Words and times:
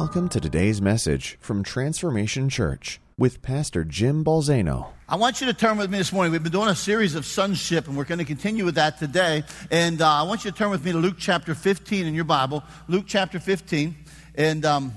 Welcome 0.00 0.28
to 0.28 0.38
today's 0.38 0.80
message 0.80 1.36
from 1.40 1.64
Transformation 1.64 2.48
Church 2.48 3.00
with 3.18 3.42
Pastor 3.42 3.82
Jim 3.82 4.24
Balzano. 4.24 4.92
I 5.08 5.16
want 5.16 5.40
you 5.40 5.48
to 5.48 5.52
turn 5.52 5.76
with 5.76 5.90
me 5.90 5.98
this 5.98 6.12
morning. 6.12 6.30
We've 6.30 6.40
been 6.40 6.52
doing 6.52 6.68
a 6.68 6.76
series 6.76 7.16
of 7.16 7.26
sonship, 7.26 7.88
and 7.88 7.96
we're 7.96 8.04
going 8.04 8.20
to 8.20 8.24
continue 8.24 8.64
with 8.64 8.76
that 8.76 9.00
today. 9.00 9.42
And 9.72 10.00
uh, 10.00 10.08
I 10.08 10.22
want 10.22 10.44
you 10.44 10.52
to 10.52 10.56
turn 10.56 10.70
with 10.70 10.84
me 10.84 10.92
to 10.92 10.98
Luke 10.98 11.16
chapter 11.18 11.52
15 11.52 12.06
in 12.06 12.14
your 12.14 12.22
Bible. 12.22 12.62
Luke 12.86 13.06
chapter 13.08 13.40
15. 13.40 13.96
And 14.36 14.64
um, 14.64 14.92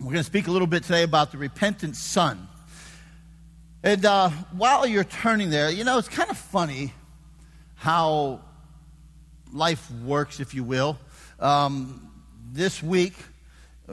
we're 0.00 0.06
going 0.06 0.16
to 0.16 0.24
speak 0.24 0.48
a 0.48 0.50
little 0.50 0.66
bit 0.66 0.82
today 0.82 1.04
about 1.04 1.30
the 1.30 1.38
repentant 1.38 1.94
son. 1.94 2.48
And 3.84 4.04
uh, 4.04 4.30
while 4.50 4.88
you're 4.88 5.04
turning 5.04 5.50
there, 5.50 5.70
you 5.70 5.84
know, 5.84 5.98
it's 5.98 6.08
kind 6.08 6.30
of 6.30 6.36
funny 6.36 6.92
how 7.76 8.40
life 9.52 9.88
works, 10.04 10.40
if 10.40 10.52
you 10.52 10.64
will. 10.64 10.98
Um, 11.38 12.10
this 12.52 12.82
week, 12.82 13.14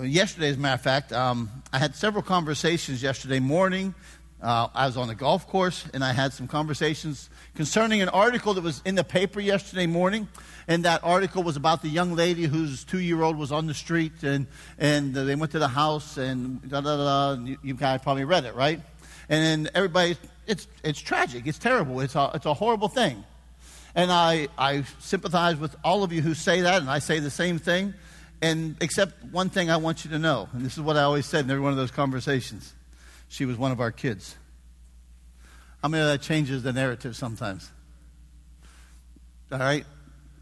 yesterday, 0.02 0.50
as 0.50 0.56
a 0.56 0.60
matter 0.60 0.76
of 0.76 0.82
fact, 0.82 1.14
um, 1.14 1.50
I 1.72 1.78
had 1.78 1.96
several 1.96 2.24
conversations 2.24 3.04
yesterday 3.04 3.40
morning. 3.40 3.94
Uh, 4.42 4.68
I 4.74 4.88
was 4.88 4.98
on 4.98 5.08
the 5.08 5.16
golf 5.16 5.48
course 5.48 5.86
and 5.94 6.04
I 6.04 6.12
had 6.12 6.34
some 6.34 6.48
conversations 6.48 7.30
concerning 7.56 8.02
an 8.02 8.10
article 8.10 8.54
that 8.56 8.64
was 8.64 8.82
in 8.84 8.96
the 8.96 9.04
paper 9.04 9.40
yesterday 9.40 9.86
morning. 9.86 10.28
And 10.68 10.84
that 10.86 11.02
article 11.04 11.44
was 11.44 11.56
about 11.56 11.82
the 11.82 11.88
young 11.88 12.16
lady 12.16 12.44
whose 12.44 12.84
two 12.84 13.00
year 13.00 13.22
old 13.22 13.38
was 13.38 13.52
on 13.52 13.68
the 13.68 13.74
street 13.74 14.24
and, 14.24 14.48
and 14.78 15.14
they 15.14 15.36
went 15.36 15.52
to 15.54 15.60
the 15.60 15.68
house 15.68 16.18
and 16.18 16.68
da 16.70 16.82
da 16.82 16.98
da. 17.36 17.42
You, 17.42 17.58
you 17.64 17.74
guys 17.74 18.02
probably 18.02 18.26
read 18.26 18.46
it, 18.46 18.56
right? 18.56 18.82
And 19.30 19.66
then 19.66 19.72
everybody, 19.76 20.18
it's, 20.48 20.68
it's 20.84 21.00
tragic. 21.00 21.48
It's 21.48 21.60
terrible. 21.60 22.02
It's 22.02 22.16
a, 22.16 22.32
it's 22.34 22.46
a 22.46 22.54
horrible 22.54 22.90
thing. 22.90 23.24
And 23.96 24.12
I, 24.12 24.48
I 24.58 24.84
sympathize 25.00 25.56
with 25.56 25.76
all 25.84 26.04
of 26.04 26.12
you 26.12 26.22
who 26.22 26.34
say 26.34 26.62
that, 26.62 26.82
and 26.82 26.90
I 26.90 27.00
say 27.00 27.20
the 27.20 27.30
same 27.30 27.60
thing. 27.60 27.94
And 28.44 28.76
except 28.82 29.24
one 29.32 29.50
thing 29.50 29.72
I 29.72 29.78
want 29.78 30.04
you 30.04 30.12
to 30.12 30.20
know, 30.20 30.50
and 30.52 30.66
this 30.66 30.74
is 30.74 30.82
what 30.82 30.98
I 30.98 31.04
always 31.04 31.26
said 31.26 31.46
in 31.46 31.52
every 31.52 31.64
one 31.64 31.72
of 31.72 31.78
those 31.78 31.92
conversations 31.92 32.74
she 33.30 33.46
was 33.46 33.58
one 33.58 33.72
of 33.72 33.80
our 33.80 33.90
kids. 33.90 34.36
How 35.82 35.88
many 35.88 36.04
of 36.04 36.10
that 36.10 36.22
changes 36.22 36.62
the 36.62 36.74
narrative 36.74 37.16
sometimes? 37.16 37.72
All 39.50 39.60
right? 39.60 39.86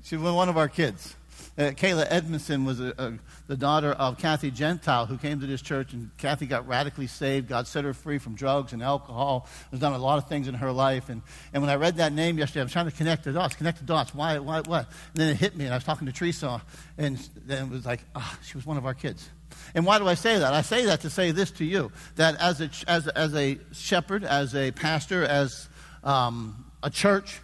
She 0.03 0.17
was 0.17 0.33
one 0.33 0.49
of 0.49 0.58
our 0.58 0.67
kids. 0.67 1.16
Uh, 1.57 1.63
Kayla 1.71 2.07
Edmondson 2.09 2.63
was 2.63 2.80
a, 2.80 2.94
a, 2.97 3.13
the 3.47 3.57
daughter 3.57 3.91
of 3.91 4.17
Kathy 4.17 4.52
Gentile, 4.52 5.05
who 5.05 5.17
came 5.17 5.41
to 5.41 5.45
this 5.45 5.61
church, 5.61 5.91
and 5.91 6.09
Kathy 6.17 6.45
got 6.45 6.66
radically 6.66 7.08
saved. 7.08 7.49
God 7.49 7.67
set 7.67 7.83
her 7.83 7.93
free 7.93 8.19
from 8.19 8.35
drugs 8.35 8.71
and 8.71 8.81
alcohol. 8.81 9.47
Has 9.71 9.80
done 9.81 9.91
a 9.91 9.97
lot 9.97 10.17
of 10.17 10.30
things 10.30 10.47
in 10.47 10.53
her 10.55 10.71
life. 10.71 11.09
And, 11.09 11.21
and 11.53 11.61
when 11.61 11.69
I 11.69 11.75
read 11.75 11.97
that 11.97 12.13
name 12.13 12.38
yesterday, 12.38 12.61
I 12.61 12.63
was 12.63 12.71
trying 12.71 12.89
to 12.89 12.95
connect 12.95 13.25
the 13.25 13.33
dots. 13.33 13.55
Connect 13.55 13.80
the 13.80 13.85
dots. 13.85 14.16
Why? 14.16 14.39
Why? 14.39 14.61
What? 14.61 14.88
And 15.13 15.16
then 15.16 15.30
it 15.30 15.38
hit 15.38 15.55
me, 15.58 15.66
and 15.66 15.73
I 15.73 15.77
was 15.77 15.83
talking 15.83 16.08
to 16.08 16.13
Teresa, 16.13 16.61
and 16.97 17.17
then 17.45 17.65
it 17.65 17.69
was 17.69 17.86
like, 17.86 17.99
ah, 18.15 18.33
oh, 18.33 18.39
she 18.45 18.55
was 18.58 18.65
one 18.65 18.77
of 18.77 18.86
our 18.86 18.93
kids. 18.93 19.30
And 19.75 19.86
why 19.86 19.99
do 19.99 20.08
I 20.08 20.13
say 20.13 20.39
that? 20.39 20.53
I 20.53 20.61
say 20.61 20.86
that 20.86 21.02
to 21.02 21.09
say 21.09 21.31
this 21.31 21.52
to 21.52 21.65
you: 21.65 21.91
that 22.15 22.36
as 22.39 22.61
a 22.61 22.69
as, 22.88 23.08
as 23.09 23.36
a 23.36 23.59
shepherd, 23.73 24.23
as 24.23 24.55
a 24.55 24.71
pastor, 24.71 25.23
as 25.25 25.67
um, 26.03 26.65
a 26.81 26.89
church 26.89 27.41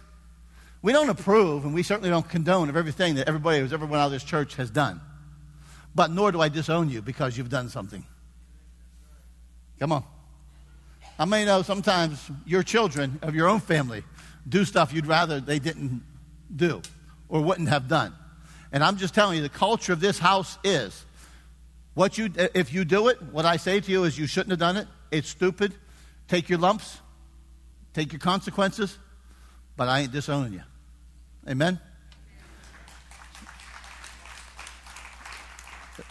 we 0.82 0.92
don't 0.92 1.08
approve, 1.08 1.64
and 1.64 1.74
we 1.74 1.82
certainly 1.82 2.10
don't 2.10 2.28
condone 2.28 2.68
of 2.68 2.76
everything 2.76 3.16
that 3.16 3.28
everybody 3.28 3.60
who's 3.60 3.72
ever 3.72 3.84
went 3.84 4.00
out 4.00 4.06
of 4.06 4.12
this 4.12 4.24
church 4.24 4.54
has 4.56 4.70
done. 4.70 5.00
But 5.94 6.10
nor 6.10 6.30
do 6.30 6.40
I 6.40 6.48
disown 6.48 6.90
you 6.90 7.02
because 7.02 7.36
you've 7.36 7.48
done 7.48 7.68
something. 7.68 8.04
Come 9.80 9.92
on. 9.92 10.04
I 11.18 11.24
may 11.24 11.44
know 11.44 11.62
sometimes 11.62 12.30
your 12.46 12.62
children 12.62 13.18
of 13.22 13.34
your 13.34 13.48
own 13.48 13.58
family 13.58 14.04
do 14.48 14.64
stuff 14.64 14.92
you'd 14.92 15.06
rather 15.06 15.40
they 15.40 15.58
didn't 15.58 16.02
do 16.54 16.80
or 17.28 17.42
wouldn't 17.42 17.68
have 17.68 17.88
done. 17.88 18.14
And 18.70 18.84
I'm 18.84 18.96
just 18.96 19.14
telling 19.14 19.36
you, 19.36 19.42
the 19.42 19.48
culture 19.48 19.92
of 19.92 20.00
this 20.00 20.18
house 20.18 20.58
is 20.62 21.04
what 21.94 22.16
you, 22.18 22.30
if 22.54 22.72
you 22.72 22.84
do 22.84 23.08
it, 23.08 23.20
what 23.20 23.44
I 23.44 23.56
say 23.56 23.80
to 23.80 23.90
you 23.90 24.04
is 24.04 24.16
you 24.16 24.26
shouldn't 24.26 24.50
have 24.50 24.60
done 24.60 24.76
it. 24.76 24.86
It's 25.10 25.28
stupid. 25.28 25.74
Take 26.28 26.48
your 26.48 26.58
lumps, 26.58 26.98
take 27.94 28.12
your 28.12 28.20
consequences, 28.20 28.98
but 29.76 29.88
I 29.88 30.00
ain't 30.00 30.12
disowning 30.12 30.52
you. 30.52 30.62
Amen? 31.48 31.80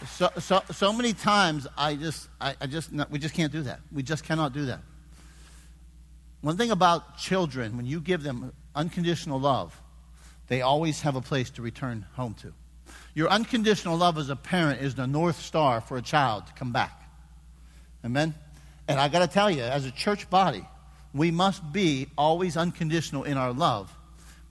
So, 0.06 0.30
so, 0.38 0.62
so 0.70 0.92
many 0.92 1.12
times 1.12 1.66
I 1.76 1.94
just, 1.94 2.28
I, 2.40 2.54
I 2.60 2.66
just, 2.66 2.90
we 3.10 3.18
just 3.18 3.34
can't 3.34 3.52
do 3.52 3.62
that. 3.62 3.80
We 3.92 4.02
just 4.02 4.24
cannot 4.24 4.52
do 4.52 4.66
that. 4.66 4.80
One 6.40 6.56
thing 6.56 6.70
about 6.70 7.18
children, 7.18 7.76
when 7.76 7.86
you 7.86 8.00
give 8.00 8.22
them 8.22 8.52
unconditional 8.74 9.40
love, 9.40 9.80
they 10.48 10.62
always 10.62 11.00
have 11.02 11.16
a 11.16 11.20
place 11.20 11.50
to 11.50 11.62
return 11.62 12.04
home 12.14 12.34
to. 12.42 12.52
Your 13.14 13.28
unconditional 13.28 13.96
love 13.96 14.18
as 14.18 14.30
a 14.30 14.36
parent 14.36 14.80
is 14.80 14.94
the 14.94 15.06
north 15.06 15.40
star 15.40 15.80
for 15.80 15.96
a 15.96 16.02
child 16.02 16.46
to 16.48 16.52
come 16.54 16.72
back. 16.72 17.02
Amen? 18.04 18.34
And 18.86 18.98
I 18.98 19.08
got 19.08 19.20
to 19.20 19.26
tell 19.26 19.50
you, 19.50 19.62
as 19.62 19.84
a 19.84 19.90
church 19.90 20.28
body, 20.30 20.66
we 21.12 21.30
must 21.30 21.72
be 21.72 22.08
always 22.16 22.56
unconditional 22.56 23.24
in 23.24 23.36
our 23.36 23.52
love 23.52 23.92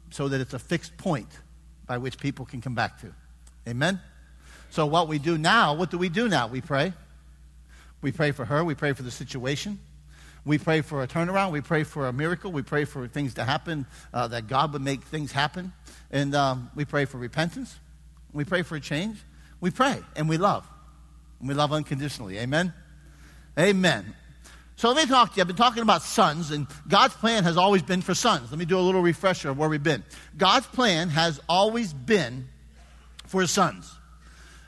so 0.09 0.27
that 0.27 0.41
it's 0.41 0.53
a 0.53 0.59
fixed 0.59 0.97
point 0.97 1.29
by 1.85 1.97
which 1.97 2.19
people 2.19 2.45
can 2.45 2.61
come 2.61 2.75
back 2.75 2.99
to. 3.01 3.13
Amen? 3.67 3.99
So, 4.69 4.85
what 4.85 5.07
we 5.07 5.19
do 5.19 5.37
now, 5.37 5.73
what 5.73 5.89
do 5.89 5.97
we 5.97 6.09
do 6.09 6.27
now? 6.27 6.47
We 6.47 6.61
pray. 6.61 6.93
We 8.01 8.11
pray 8.11 8.31
for 8.31 8.45
her. 8.45 8.63
We 8.63 8.75
pray 8.75 8.93
for 8.93 9.03
the 9.03 9.11
situation. 9.11 9.79
We 10.45 10.57
pray 10.57 10.81
for 10.81 11.03
a 11.03 11.07
turnaround. 11.07 11.51
We 11.51 11.61
pray 11.61 11.83
for 11.83 12.07
a 12.07 12.13
miracle. 12.13 12.51
We 12.51 12.61
pray 12.61 12.85
for 12.85 13.07
things 13.07 13.33
to 13.33 13.43
happen, 13.43 13.85
uh, 14.13 14.27
that 14.29 14.47
God 14.47 14.71
would 14.73 14.81
make 14.81 15.03
things 15.03 15.31
happen. 15.31 15.73
And 16.09 16.33
um, 16.35 16.71
we 16.73 16.85
pray 16.85 17.05
for 17.05 17.17
repentance. 17.17 17.77
We 18.31 18.45
pray 18.45 18.61
for 18.61 18.75
a 18.75 18.79
change. 18.79 19.17
We 19.59 19.71
pray 19.71 20.01
and 20.15 20.29
we 20.29 20.37
love. 20.37 20.65
And 21.39 21.49
we 21.49 21.53
love 21.53 21.73
unconditionally. 21.73 22.37
Amen? 22.39 22.73
Amen. 23.59 24.13
So 24.77 24.89
let 24.89 24.97
me 24.97 25.09
talk 25.09 25.31
to 25.31 25.37
you. 25.37 25.41
I've 25.41 25.47
been 25.47 25.55
talking 25.55 25.81
about 25.81 26.03
sons, 26.03 26.51
and 26.51 26.67
God's 26.87 27.15
plan 27.15 27.43
has 27.43 27.57
always 27.57 27.81
been 27.81 28.03
for 28.03 28.13
sons. 28.13 28.51
Let 28.51 28.59
me 28.59 28.65
do 28.65 28.77
a 28.77 28.79
little 28.79 29.01
refresher 29.01 29.49
of 29.49 29.57
where 29.57 29.67
we've 29.67 29.81
been. 29.81 30.03
God's 30.37 30.67
plan 30.67 31.09
has 31.09 31.41
always 31.49 31.93
been 31.93 32.47
for 33.25 33.45
sons. 33.47 33.91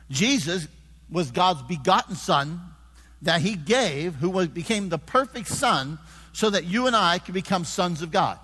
Jesus 0.09 0.67
was 1.11 1.29
God's 1.29 1.61
begotten 1.61 2.15
son 2.15 2.59
that 3.21 3.41
he 3.41 3.55
gave, 3.55 4.15
who 4.15 4.31
was, 4.31 4.47
became 4.47 4.89
the 4.89 4.97
perfect 4.97 5.47
son, 5.47 5.99
so 6.33 6.49
that 6.49 6.65
you 6.65 6.87
and 6.87 6.95
I 6.95 7.19
could 7.19 7.35
become 7.35 7.63
sons 7.63 8.01
of 8.01 8.09
God. 8.09 8.39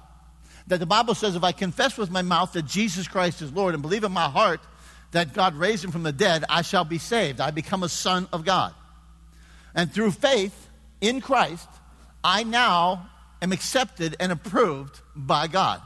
That 0.68 0.80
the 0.80 0.86
Bible 0.86 1.16
says, 1.16 1.36
if 1.36 1.44
I 1.44 1.52
confess 1.52 1.98
with 1.98 2.12
my 2.12 2.22
mouth 2.22 2.54
that 2.54 2.66
Jesus 2.66 3.08
Christ 3.08 3.42
is 3.42 3.52
Lord 3.52 3.74
and 3.74 3.82
believe 3.82 4.04
in 4.04 4.12
my 4.12 4.30
heart 4.30 4.62
that 5.12 5.34
God 5.34 5.56
raised 5.56 5.84
him 5.84 5.92
from 5.92 6.04
the 6.04 6.12
dead, 6.12 6.44
I 6.48 6.62
shall 6.62 6.86
be 6.86 7.00
saved. 7.00 7.42
I 7.42 7.50
become 7.50 7.82
a 7.82 7.90
son 7.90 8.28
of 8.32 8.46
God. 8.46 8.74
And 9.74 9.92
through 9.92 10.12
faith, 10.12 10.70
in 11.02 11.22
Christ, 11.22 11.68
I 12.24 12.44
now 12.44 13.10
am 13.42 13.52
accepted 13.52 14.16
and 14.20 14.32
approved 14.32 15.02
by 15.16 15.48
God. 15.48 15.82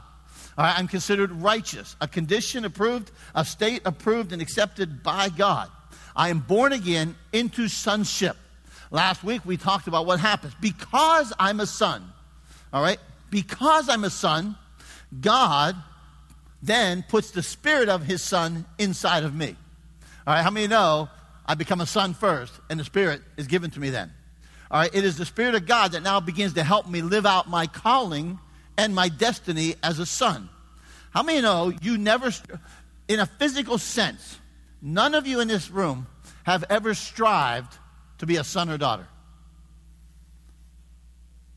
All 0.56 0.64
right, 0.64 0.78
I'm 0.78 0.88
considered 0.88 1.30
righteous, 1.32 1.96
a 2.00 2.08
condition 2.08 2.64
approved, 2.64 3.10
a 3.34 3.44
state 3.44 3.82
approved 3.84 4.32
and 4.32 4.42
accepted 4.42 5.02
by 5.02 5.28
God. 5.28 5.68
I 6.16 6.28
am 6.28 6.40
born 6.40 6.72
again 6.72 7.16
into 7.32 7.68
sonship. 7.68 8.36
Last 8.90 9.22
week 9.22 9.42
we 9.44 9.56
talked 9.56 9.86
about 9.86 10.06
what 10.06 10.20
happens. 10.20 10.54
Because 10.60 11.32
I'm 11.38 11.60
a 11.60 11.66
son, 11.66 12.04
all 12.72 12.82
right, 12.82 12.98
because 13.30 13.88
I'm 13.88 14.04
a 14.04 14.10
son, 14.10 14.56
God 15.20 15.76
then 16.62 17.04
puts 17.08 17.30
the 17.30 17.42
spirit 17.42 17.88
of 17.88 18.02
his 18.02 18.22
son 18.22 18.66
inside 18.78 19.24
of 19.24 19.34
me. 19.34 19.56
All 20.26 20.34
right, 20.34 20.42
how 20.42 20.50
many 20.50 20.66
know 20.66 21.08
I 21.46 21.54
become 21.54 21.80
a 21.80 21.86
son 21.86 22.12
first 22.12 22.52
and 22.68 22.78
the 22.78 22.84
spirit 22.84 23.22
is 23.36 23.46
given 23.46 23.70
to 23.70 23.80
me 23.80 23.90
then? 23.90 24.12
All 24.70 24.80
right, 24.80 24.94
it 24.94 25.04
is 25.04 25.16
the 25.16 25.24
Spirit 25.24 25.56
of 25.56 25.66
God 25.66 25.92
that 25.92 26.02
now 26.02 26.20
begins 26.20 26.52
to 26.54 26.62
help 26.62 26.88
me 26.88 27.02
live 27.02 27.26
out 27.26 27.48
my 27.48 27.66
calling 27.66 28.38
and 28.78 28.94
my 28.94 29.08
destiny 29.08 29.74
as 29.82 29.98
a 29.98 30.06
son. 30.06 30.48
How 31.10 31.24
many 31.24 31.40
know 31.40 31.72
you 31.82 31.98
never, 31.98 32.30
in 33.08 33.18
a 33.18 33.26
physical 33.26 33.78
sense, 33.78 34.38
none 34.80 35.14
of 35.14 35.26
you 35.26 35.40
in 35.40 35.48
this 35.48 35.70
room 35.70 36.06
have 36.44 36.64
ever 36.70 36.94
strived 36.94 37.76
to 38.18 38.26
be 38.26 38.36
a 38.36 38.44
son 38.44 38.70
or 38.70 38.78
daughter? 38.78 39.06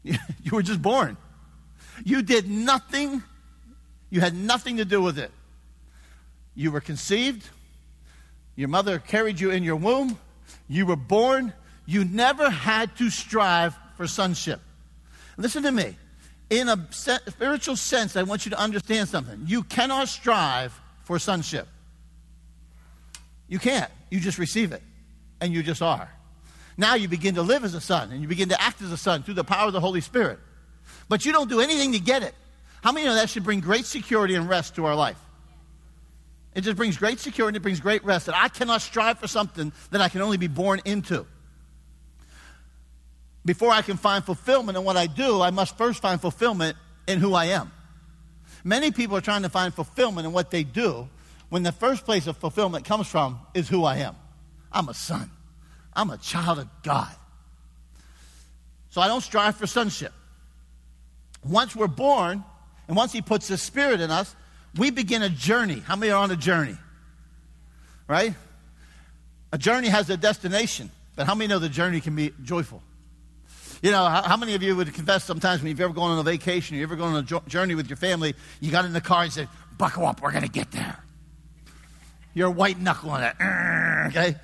You 0.44 0.52
were 0.52 0.64
just 0.64 0.82
born. 0.82 1.16
You 2.04 2.22
did 2.22 2.50
nothing, 2.50 3.24
you 4.10 4.20
had 4.20 4.36
nothing 4.36 4.78
to 4.78 4.86
do 4.86 5.02
with 5.02 5.18
it. 5.18 5.32
You 6.56 6.72
were 6.72 6.82
conceived, 6.82 7.48
your 8.56 8.68
mother 8.68 9.00
carried 9.00 9.40
you 9.40 9.52
in 9.52 9.64
your 9.64 9.78
womb, 9.78 10.20
you 10.68 10.86
were 10.86 10.98
born, 10.98 11.54
you 11.86 12.06
never 12.06 12.50
had 12.50 12.96
to 12.98 13.10
strive 13.10 13.76
for 13.98 14.08
sonship. 14.08 14.60
Listen 15.38 15.64
to 15.64 15.72
me. 15.72 15.98
In 16.50 16.70
a 16.70 16.88
spiritual 16.92 17.76
sense, 17.76 18.16
I 18.16 18.24
want 18.24 18.46
you 18.46 18.52
to 18.52 18.60
understand 18.60 19.10
something. 19.10 19.44
You 19.48 19.64
cannot 19.64 20.08
strive 20.08 20.80
for 21.04 21.18
sonship. 21.18 21.68
You 23.48 23.60
can't. 23.60 23.92
You 24.10 24.20
just 24.20 24.38
receive 24.38 24.72
it, 24.72 24.84
and 25.42 25.52
you 25.54 25.64
just 25.64 25.82
are. 25.82 26.10
Now 26.78 26.96
you 26.96 27.08
begin 27.08 27.36
to 27.36 27.42
live 27.42 27.64
as 27.64 27.74
a 27.74 27.82
son, 27.82 28.12
and 28.12 28.22
you 28.22 28.28
begin 28.28 28.50
to 28.50 28.62
act 28.62 28.82
as 28.82 28.92
a 28.92 28.98
son 28.98 29.24
through 29.24 29.36
the 29.36 29.44
power 29.44 29.68
of 29.68 29.74
the 29.74 29.80
Holy 29.80 30.02
Spirit. 30.02 30.40
But 31.10 31.26
you 31.26 31.32
don't 31.32 31.50
do 31.50 31.60
anything 31.60 31.94
to 31.94 32.00
get 32.00 32.24
it. 32.24 32.34
How 32.84 32.92
many 32.92 33.08
of 33.08 33.16
that 33.16 33.30
should 33.30 33.44
bring 33.44 33.60
great 33.60 33.86
security 33.86 34.36
and 34.36 34.48
rest 34.48 34.76
to 34.76 34.86
our 34.86 34.96
life? 34.96 35.18
It 36.54 36.62
just 36.62 36.78
brings 36.78 36.98
great 36.98 37.20
security, 37.20 37.50
and 37.50 37.58
it 37.58 37.64
brings 37.64 37.80
great 37.80 38.04
rest. 38.04 38.28
That 38.28 38.36
I 38.36 38.48
cannot 38.48 38.82
strive 38.82 39.20
for 39.20 39.28
something 39.28 39.72
that 39.92 40.02
I 40.02 40.10
can 40.10 40.22
only 40.22 40.38
be 40.38 40.48
born 40.48 40.82
into. 40.86 41.26
Before 43.46 43.72
I 43.72 43.82
can 43.82 43.98
find 43.98 44.24
fulfillment 44.24 44.78
in 44.78 44.84
what 44.84 44.96
I 44.96 45.08
do, 45.08 45.42
I 45.42 45.52
must 45.52 45.78
first 45.78 46.02
find 46.02 46.20
fulfillment 46.20 46.78
in 47.08 47.20
who 47.20 47.34
I 47.34 47.46
am. 47.46 47.72
Many 48.64 48.92
people 48.92 49.18
are 49.18 49.22
trying 49.22 49.42
to 49.44 49.50
find 49.50 49.74
fulfillment 49.74 50.26
in 50.26 50.34
what 50.34 50.50
they 50.50 50.64
do 50.64 51.10
when 51.50 51.64
the 51.64 51.74
first 51.74 52.06
place 52.06 52.28
of 52.28 52.38
fulfillment 52.38 52.86
comes 52.86 53.08
from 53.08 53.40
is 53.54 53.68
who 53.68 53.84
I 53.84 53.98
am. 53.98 54.16
I'm 54.72 54.88
a 54.88 54.94
son, 54.94 55.30
I'm 55.94 56.10
a 56.10 56.18
child 56.18 56.60
of 56.60 56.68
God. 56.84 57.12
So 58.90 59.02
I 59.02 59.08
don't 59.08 59.22
strive 59.22 59.56
for 59.56 59.68
sonship. 59.68 60.14
Once 61.44 61.76
we're 61.76 61.88
born, 61.88 62.44
and 62.88 62.96
once 62.96 63.12
He 63.12 63.22
puts 63.22 63.48
His 63.48 63.62
Spirit 63.62 64.00
in 64.00 64.12
us, 64.12 64.34
we 64.78 64.90
begin 64.90 65.22
a 65.22 65.30
journey. 65.30 65.80
How 65.80 65.96
many 65.96 66.12
are 66.12 66.24
on 66.24 66.32
a 66.32 66.36
journey? 66.36 66.78
Right? 68.08 68.34
A 69.52 69.58
journey 69.58 69.90
has 69.90 70.10
a 70.10 70.18
destination, 70.18 70.90
but 71.16 71.28
how 71.28 71.36
many 71.36 71.48
know 71.48 71.60
the 71.60 71.70
journey 71.70 72.02
can 72.02 72.16
be 72.16 72.34
joyful? 72.44 72.82
You 73.84 73.92
know, 73.92 74.06
how, 74.06 74.22
how 74.24 74.38
many 74.38 74.56
of 74.56 74.64
you 74.64 74.78
would 74.78 74.94
confess 74.94 75.26
sometimes 75.26 75.62
when 75.62 75.68
you've 75.68 75.82
ever 75.82 75.94
gone 75.94 76.12
on 76.12 76.18
a 76.18 76.24
vacation, 76.24 76.78
you've 76.78 76.90
ever 76.90 76.96
gone 76.96 77.16
on 77.16 77.20
a 77.20 77.28
jo- 77.28 77.44
journey 77.48 77.76
with 77.76 77.90
your 77.90 77.98
family, 77.98 78.34
you 78.62 78.72
got 78.72 78.86
in 78.86 78.94
the 78.94 79.02
car 79.02 79.24
and 79.24 79.34
said, 79.34 79.50
Buckle 79.78 80.06
up, 80.06 80.22
we're 80.22 80.32
going 80.32 80.46
to 80.46 80.50
get 80.50 80.72
there. 80.72 80.98
You're 82.34 82.50
white 82.50 82.80
knuckling 82.80 83.24
it. 83.24 83.36
Okay? 84.08 84.36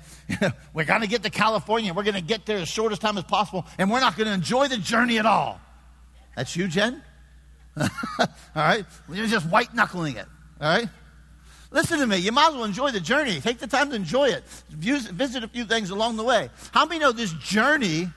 we're 0.74 0.84
going 0.84 1.00
to 1.00 1.06
get 1.06 1.22
to 1.22 1.30
California. 1.30 1.94
We're 1.94 2.02
going 2.02 2.16
to 2.16 2.20
get 2.20 2.44
there 2.44 2.58
as 2.58 2.68
short 2.68 2.92
as 2.92 2.98
time 2.98 3.16
as 3.16 3.24
possible, 3.24 3.64
and 3.78 3.90
we're 3.90 4.00
not 4.00 4.14
going 4.14 4.26
to 4.26 4.34
enjoy 4.34 4.68
the 4.68 4.76
journey 4.76 5.18
at 5.18 5.24
all. 5.24 5.58
That's 6.36 6.54
you, 6.54 6.68
Jen? 6.68 7.02
all 7.80 7.86
right? 8.54 8.84
You're 9.10 9.26
just 9.26 9.46
white 9.46 9.74
knuckling 9.74 10.16
it. 10.16 10.26
All 10.60 10.68
right? 10.68 10.88
Listen 11.70 11.98
to 12.00 12.06
me. 12.06 12.18
You 12.18 12.32
might 12.32 12.48
as 12.48 12.54
well 12.56 12.64
enjoy 12.64 12.90
the 12.90 13.00
journey. 13.00 13.40
Take 13.40 13.58
the 13.58 13.66
time 13.66 13.88
to 13.88 13.96
enjoy 13.96 14.28
it. 14.28 14.44
Visit 14.68 15.44
a 15.44 15.48
few 15.48 15.64
things 15.64 15.88
along 15.88 16.18
the 16.18 16.24
way. 16.24 16.50
How 16.72 16.84
many 16.84 17.00
know 17.00 17.12
this 17.12 17.32
journey 17.32 18.10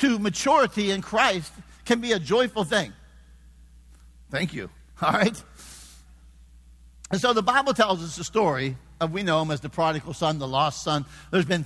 to 0.00 0.18
maturity 0.18 0.90
in 0.90 1.02
Christ 1.02 1.52
can 1.84 2.00
be 2.00 2.12
a 2.12 2.18
joyful 2.18 2.64
thing? 2.64 2.92
Thank 4.30 4.54
you. 4.54 4.70
All 5.02 5.12
right? 5.12 5.42
And 7.10 7.20
so 7.20 7.32
the 7.32 7.42
Bible 7.42 7.74
tells 7.74 8.02
us 8.02 8.16
the 8.16 8.24
story 8.24 8.76
of, 9.00 9.12
we 9.12 9.22
know 9.22 9.42
him 9.42 9.50
as 9.50 9.60
the 9.60 9.68
prodigal 9.68 10.14
son, 10.14 10.38
the 10.38 10.46
lost 10.46 10.82
son. 10.82 11.04
There's 11.30 11.44
been 11.44 11.64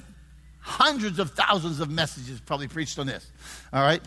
hundreds 0.60 1.18
of 1.18 1.32
thousands 1.32 1.80
of 1.80 1.90
messages 1.90 2.40
probably 2.40 2.68
preached 2.68 2.98
on 2.98 3.06
this. 3.06 3.30
All 3.72 3.82
right? 3.82 4.02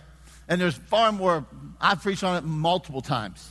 And 0.48 0.60
there's 0.60 0.76
far 0.76 1.12
more, 1.12 1.46
I've 1.80 2.02
preached 2.02 2.24
on 2.24 2.38
it 2.38 2.44
multiple 2.44 3.02
times. 3.02 3.50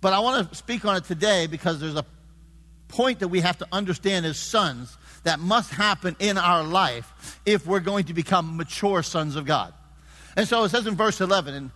But 0.00 0.12
I 0.12 0.18
want 0.20 0.50
to 0.50 0.54
speak 0.56 0.84
on 0.84 0.96
it 0.96 1.04
today 1.04 1.46
because 1.46 1.78
there's 1.78 1.94
a 1.94 2.04
point 2.88 3.20
that 3.20 3.28
we 3.28 3.40
have 3.40 3.58
to 3.58 3.66
understand 3.70 4.26
as 4.26 4.38
sons 4.38 4.96
that 5.22 5.38
must 5.38 5.70
happen 5.70 6.16
in 6.18 6.36
our 6.36 6.64
life 6.64 7.40
if 7.46 7.66
we're 7.66 7.80
going 7.80 8.04
to 8.04 8.14
become 8.14 8.56
mature 8.56 9.02
sons 9.02 9.36
of 9.36 9.46
God. 9.46 9.72
And 10.36 10.48
so 10.48 10.64
it 10.64 10.70
says 10.70 10.86
in 10.86 10.94
verse 10.94 11.20
11, 11.20 11.54
and, 11.54 11.70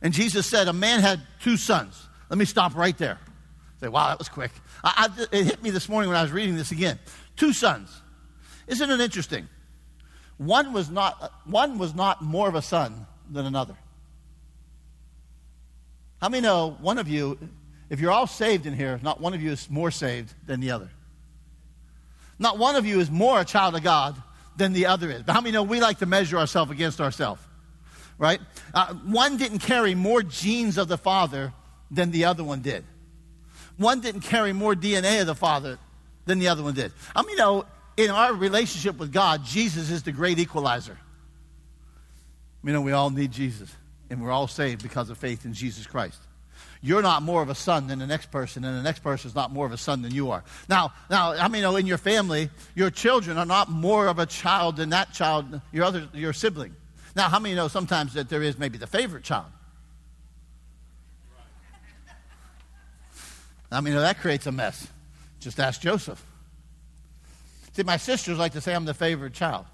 and 0.00 0.12
Jesus 0.12 0.46
said, 0.46 0.68
A 0.68 0.72
man 0.72 1.00
had 1.00 1.20
two 1.40 1.56
sons. 1.56 2.08
Let 2.28 2.38
me 2.38 2.44
stop 2.44 2.74
right 2.74 2.96
there. 2.96 3.18
Say, 3.80 3.88
wow, 3.88 4.08
that 4.08 4.18
was 4.18 4.28
quick. 4.28 4.52
I, 4.84 5.08
I, 5.08 5.36
it 5.36 5.44
hit 5.44 5.62
me 5.62 5.70
this 5.70 5.88
morning 5.88 6.08
when 6.08 6.16
I 6.16 6.22
was 6.22 6.30
reading 6.30 6.56
this 6.56 6.70
again. 6.70 6.98
Two 7.36 7.52
sons. 7.52 8.00
Isn't 8.68 8.90
it 8.90 9.00
interesting? 9.00 9.48
One 10.38 10.72
was 10.72 10.88
not, 10.88 11.32
one 11.44 11.78
was 11.78 11.94
not 11.94 12.22
more 12.22 12.48
of 12.48 12.54
a 12.54 12.62
son 12.62 13.06
than 13.30 13.44
another. 13.44 13.74
How 16.20 16.28
many 16.28 16.42
know 16.42 16.76
one 16.80 16.98
of 16.98 17.08
you, 17.08 17.36
if 17.90 17.98
you're 17.98 18.12
all 18.12 18.28
saved 18.28 18.66
in 18.66 18.74
here, 18.74 19.00
not 19.02 19.20
one 19.20 19.34
of 19.34 19.42
you 19.42 19.50
is 19.50 19.68
more 19.68 19.90
saved 19.90 20.32
than 20.46 20.60
the 20.60 20.70
other? 20.70 20.88
Not 22.38 22.58
one 22.58 22.76
of 22.76 22.86
you 22.86 23.00
is 23.00 23.10
more 23.10 23.40
a 23.40 23.44
child 23.44 23.74
of 23.74 23.82
God 23.82 24.16
than 24.56 24.72
the 24.72 24.86
other 24.86 25.10
is. 25.10 25.22
But 25.22 25.32
how 25.32 25.40
many 25.40 25.52
know 25.52 25.64
we 25.64 25.80
like 25.80 25.98
to 25.98 26.06
measure 26.06 26.38
ourselves 26.38 26.70
against 26.70 27.00
ourselves? 27.00 27.42
Right? 28.22 28.40
Uh, 28.72 28.94
one 28.94 29.36
didn't 29.36 29.58
carry 29.58 29.96
more 29.96 30.22
genes 30.22 30.78
of 30.78 30.86
the 30.86 30.96
Father 30.96 31.52
than 31.90 32.12
the 32.12 32.26
other 32.26 32.44
one 32.44 32.60
did. 32.60 32.84
One 33.78 34.00
didn't 34.00 34.20
carry 34.20 34.52
more 34.52 34.76
DNA 34.76 35.20
of 35.20 35.26
the 35.26 35.34
Father 35.34 35.76
than 36.24 36.38
the 36.38 36.46
other 36.46 36.62
one 36.62 36.74
did. 36.74 36.92
I 37.16 37.22
mean, 37.22 37.32
you 37.32 37.38
know, 37.38 37.66
in 37.96 38.10
our 38.10 38.32
relationship 38.32 38.96
with 38.96 39.12
God, 39.12 39.44
Jesus 39.44 39.90
is 39.90 40.04
the 40.04 40.12
great 40.12 40.38
equalizer. 40.38 40.96
You 42.62 42.72
know, 42.72 42.80
we 42.80 42.92
all 42.92 43.10
need 43.10 43.32
Jesus 43.32 43.74
and 44.08 44.22
we're 44.22 44.30
all 44.30 44.46
saved 44.46 44.84
because 44.84 45.10
of 45.10 45.18
faith 45.18 45.44
in 45.44 45.52
Jesus 45.52 45.84
Christ. 45.88 46.20
You're 46.80 47.02
not 47.02 47.24
more 47.24 47.42
of 47.42 47.48
a 47.48 47.56
son 47.56 47.88
than 47.88 47.98
the 47.98 48.06
next 48.06 48.30
person, 48.30 48.64
and 48.64 48.78
the 48.78 48.82
next 48.84 49.00
person 49.00 49.30
is 49.30 49.34
not 49.34 49.50
more 49.50 49.66
of 49.66 49.72
a 49.72 49.76
son 49.76 50.02
than 50.02 50.12
you 50.12 50.30
are. 50.30 50.44
Now, 50.68 50.92
now, 51.10 51.32
I 51.32 51.48
mean, 51.48 51.62
know 51.62 51.74
in 51.74 51.86
your 51.86 51.98
family, 51.98 52.50
your 52.76 52.90
children 52.90 53.36
are 53.36 53.46
not 53.46 53.68
more 53.68 54.06
of 54.06 54.20
a 54.20 54.26
child 54.26 54.76
than 54.76 54.90
that 54.90 55.12
child, 55.12 55.60
your 55.72 55.84
other, 55.84 56.08
your 56.12 56.32
sibling. 56.32 56.76
Now, 57.14 57.28
how 57.28 57.38
many 57.38 57.54
know 57.54 57.68
sometimes 57.68 58.14
that 58.14 58.28
there 58.28 58.42
is 58.42 58.58
maybe 58.58 58.78
the 58.78 58.86
favorite 58.86 59.22
child? 59.22 59.52
I 63.70 63.80
mean, 63.80 63.94
that 63.94 64.20
creates 64.20 64.46
a 64.46 64.52
mess. 64.52 64.86
Just 65.40 65.58
ask 65.58 65.80
Joseph. 65.80 66.22
See, 67.72 67.82
my 67.82 67.96
sisters 67.96 68.38
like 68.38 68.52
to 68.52 68.60
say 68.60 68.74
I'm 68.74 68.84
the 68.84 68.94
favorite 68.94 69.32
child. 69.32 69.64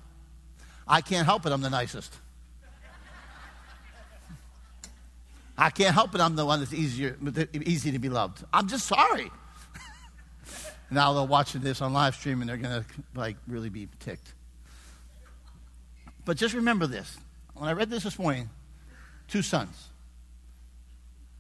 I 0.87 1.01
can't 1.01 1.27
help 1.27 1.47
it, 1.47 1.53
I'm 1.53 1.61
the 1.61 1.71
nicest. 1.71 2.15
I 5.61 5.71
can't 5.71 5.93
help 5.93 6.15
it. 6.15 6.21
I'm 6.21 6.37
the 6.37 6.47
one 6.47 6.61
that's 6.61 6.73
easier, 6.73 7.17
easy 7.53 7.91
to 7.91 7.99
be 7.99 8.09
loved. 8.09 8.45
I'm 8.53 8.69
just 8.69 8.87
sorry. 8.87 9.29
now 10.91 11.13
they're 11.13 11.25
watching 11.25 11.61
this 11.63 11.83
on 11.83 11.93
live 11.93 12.15
stream 12.15 12.41
and 12.41 12.49
they're 12.49 12.57
going 12.57 12.85
to 12.85 12.89
like 13.17 13.37
really 13.49 13.69
be 13.69 13.89
ticked. 13.99 14.35
But 16.25 16.37
just 16.37 16.55
remember 16.55 16.87
this. 16.87 17.19
When 17.59 17.69
I 17.69 17.73
read 17.73 17.91
this 17.91 18.05
this 18.05 18.19
morning, 18.19 18.49
two 19.27 19.43
sons. 19.43 19.89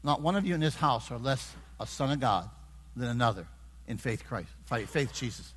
Not 0.02 0.20
one 0.20 0.34
of 0.34 0.44
you 0.44 0.54
in 0.54 0.60
this 0.60 0.74
house 0.74 1.10
are 1.12 1.18
less 1.18 1.54
a 1.78 1.86
son 1.86 2.10
of 2.10 2.18
God 2.18 2.50
than 2.96 3.08
another 3.08 3.46
in 3.86 3.98
faith 3.98 4.24
Christ, 4.26 4.48
faith 4.66 5.12
Jesus. 5.14 5.54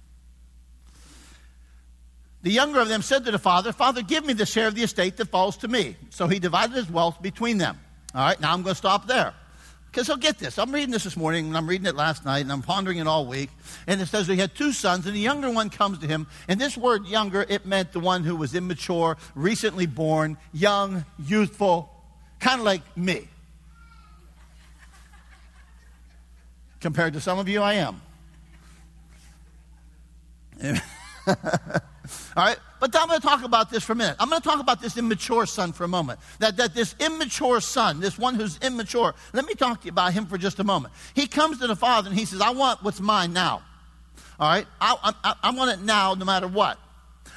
The 2.43 2.51
younger 2.51 2.79
of 2.79 2.89
them 2.89 3.01
said 3.01 3.25
to 3.25 3.31
the 3.31 3.39
father, 3.39 3.71
Father, 3.71 4.03
give 4.03 4.25
me 4.25 4.33
the 4.33 4.45
share 4.45 4.67
of 4.67 4.75
the 4.75 4.83
estate 4.83 5.17
that 5.17 5.29
falls 5.29 5.57
to 5.57 5.67
me. 5.67 5.95
So 6.09 6.27
he 6.27 6.39
divided 6.39 6.75
his 6.75 6.89
wealth 6.89 7.21
between 7.21 7.57
them. 7.57 7.79
All 8.13 8.21
right, 8.21 8.39
now 8.39 8.53
I'm 8.53 8.61
going 8.61 8.73
to 8.73 8.77
stop 8.77 9.07
there. 9.07 9.33
Because 9.91 10.07
he'll 10.07 10.15
get 10.15 10.39
this. 10.39 10.57
I'm 10.57 10.71
reading 10.71 10.91
this 10.91 11.03
this 11.03 11.17
morning, 11.17 11.47
and 11.47 11.57
I'm 11.57 11.67
reading 11.67 11.85
it 11.85 11.95
last 11.95 12.23
night, 12.23 12.39
and 12.39 12.51
I'm 12.51 12.61
pondering 12.61 12.99
it 12.99 13.07
all 13.07 13.25
week. 13.25 13.49
And 13.87 13.99
it 13.99 14.05
says 14.05 14.25
he 14.25 14.37
had 14.37 14.55
two 14.55 14.71
sons, 14.71 15.05
and 15.05 15.13
the 15.13 15.19
younger 15.19 15.51
one 15.51 15.69
comes 15.69 15.99
to 15.99 16.07
him. 16.07 16.27
And 16.47 16.61
this 16.61 16.77
word 16.77 17.05
younger, 17.07 17.45
it 17.49 17.65
meant 17.65 17.91
the 17.91 17.99
one 17.99 18.23
who 18.23 18.37
was 18.37 18.55
immature, 18.55 19.17
recently 19.35 19.87
born, 19.87 20.37
young, 20.53 21.03
youthful, 21.19 21.89
kind 22.39 22.61
of 22.61 22.65
like 22.65 22.83
me. 22.95 23.27
Compared 26.79 27.11
to 27.13 27.19
some 27.19 27.37
of 27.37 27.49
you, 27.49 27.61
I 27.61 27.73
am. 27.73 28.01
All 32.35 32.45
right? 32.45 32.57
But 32.79 32.95
I'm 32.95 33.07
going 33.07 33.19
to 33.19 33.27
talk 33.27 33.43
about 33.43 33.69
this 33.69 33.83
for 33.83 33.93
a 33.93 33.95
minute. 33.95 34.15
I'm 34.19 34.29
going 34.29 34.41
to 34.41 34.47
talk 34.47 34.59
about 34.59 34.81
this 34.81 34.97
immature 34.97 35.45
son 35.45 35.73
for 35.73 35.83
a 35.83 35.87
moment. 35.87 36.19
That, 36.39 36.57
that 36.57 36.73
this 36.73 36.95
immature 36.99 37.61
son, 37.61 37.99
this 37.99 38.17
one 38.17 38.35
who's 38.35 38.57
immature, 38.59 39.13
let 39.33 39.45
me 39.45 39.53
talk 39.53 39.81
to 39.81 39.85
you 39.85 39.91
about 39.91 40.13
him 40.13 40.25
for 40.25 40.37
just 40.37 40.59
a 40.59 40.63
moment. 40.63 40.93
He 41.13 41.27
comes 41.27 41.59
to 41.59 41.67
the 41.67 41.75
father 41.75 42.09
and 42.09 42.17
he 42.17 42.25
says, 42.25 42.41
I 42.41 42.51
want 42.51 42.83
what's 42.83 42.99
mine 42.99 43.33
now. 43.33 43.61
All 44.39 44.49
right? 44.49 44.65
I, 44.79 45.13
I, 45.23 45.35
I 45.43 45.51
want 45.51 45.71
it 45.71 45.83
now 45.83 46.13
no 46.13 46.25
matter 46.25 46.47
what. 46.47 46.79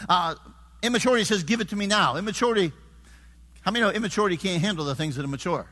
Uh, 0.09 0.37
immaturity 0.83 1.25
says, 1.25 1.43
give 1.43 1.61
it 1.61 1.71
to 1.71 1.77
me 1.77 1.87
now. 1.87 2.17
Immaturity, 2.17 2.73
how 3.63 3.71
many 3.71 3.85
know 3.85 3.91
immaturity 3.91 4.37
can't 4.37 4.63
handle 4.63 4.85
the 4.85 4.95
things 4.95 5.17
that 5.17 5.25
are 5.25 5.29
mature? 5.29 5.67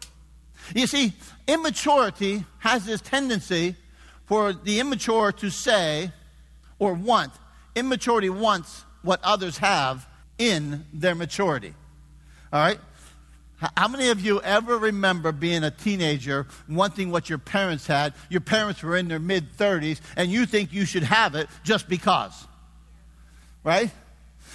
You 0.75 0.87
see, 0.87 1.13
immaturity 1.47 2.45
has 2.59 2.85
this 2.85 3.01
tendency 3.01 3.77
for 4.27 4.53
the 4.53 4.81
immature 4.81 5.33
to 5.33 5.51
say 5.51 6.13
or 6.79 6.95
want. 6.95 7.33
Immaturity 7.75 8.31
wants 8.31 8.85
what 9.03 9.21
others 9.23 9.59
have 9.59 10.07
in 10.39 10.85
their 10.93 11.15
maturity. 11.15 11.75
All 12.53 12.61
right? 12.61 12.79
How 13.77 13.87
many 13.87 14.09
of 14.09 14.21
you 14.21 14.41
ever 14.43 14.77
remember 14.77 15.31
being 15.31 15.63
a 15.63 15.71
teenager 15.71 16.49
wanting 16.69 17.13
what 17.13 17.29
your 17.29 17.39
parents 17.39 17.87
had? 17.87 18.13
Your 18.29 18.41
parents 18.41 18.83
were 18.83 18.97
in 18.97 19.07
their 19.07 19.21
mid 19.21 19.57
30s, 19.57 20.01
and 20.17 20.33
you 20.33 20.47
think 20.47 20.73
you 20.73 20.85
should 20.85 21.05
have 21.05 21.37
it 21.37 21.49
just 21.63 21.89
because. 21.89 22.47
Right? 23.63 23.91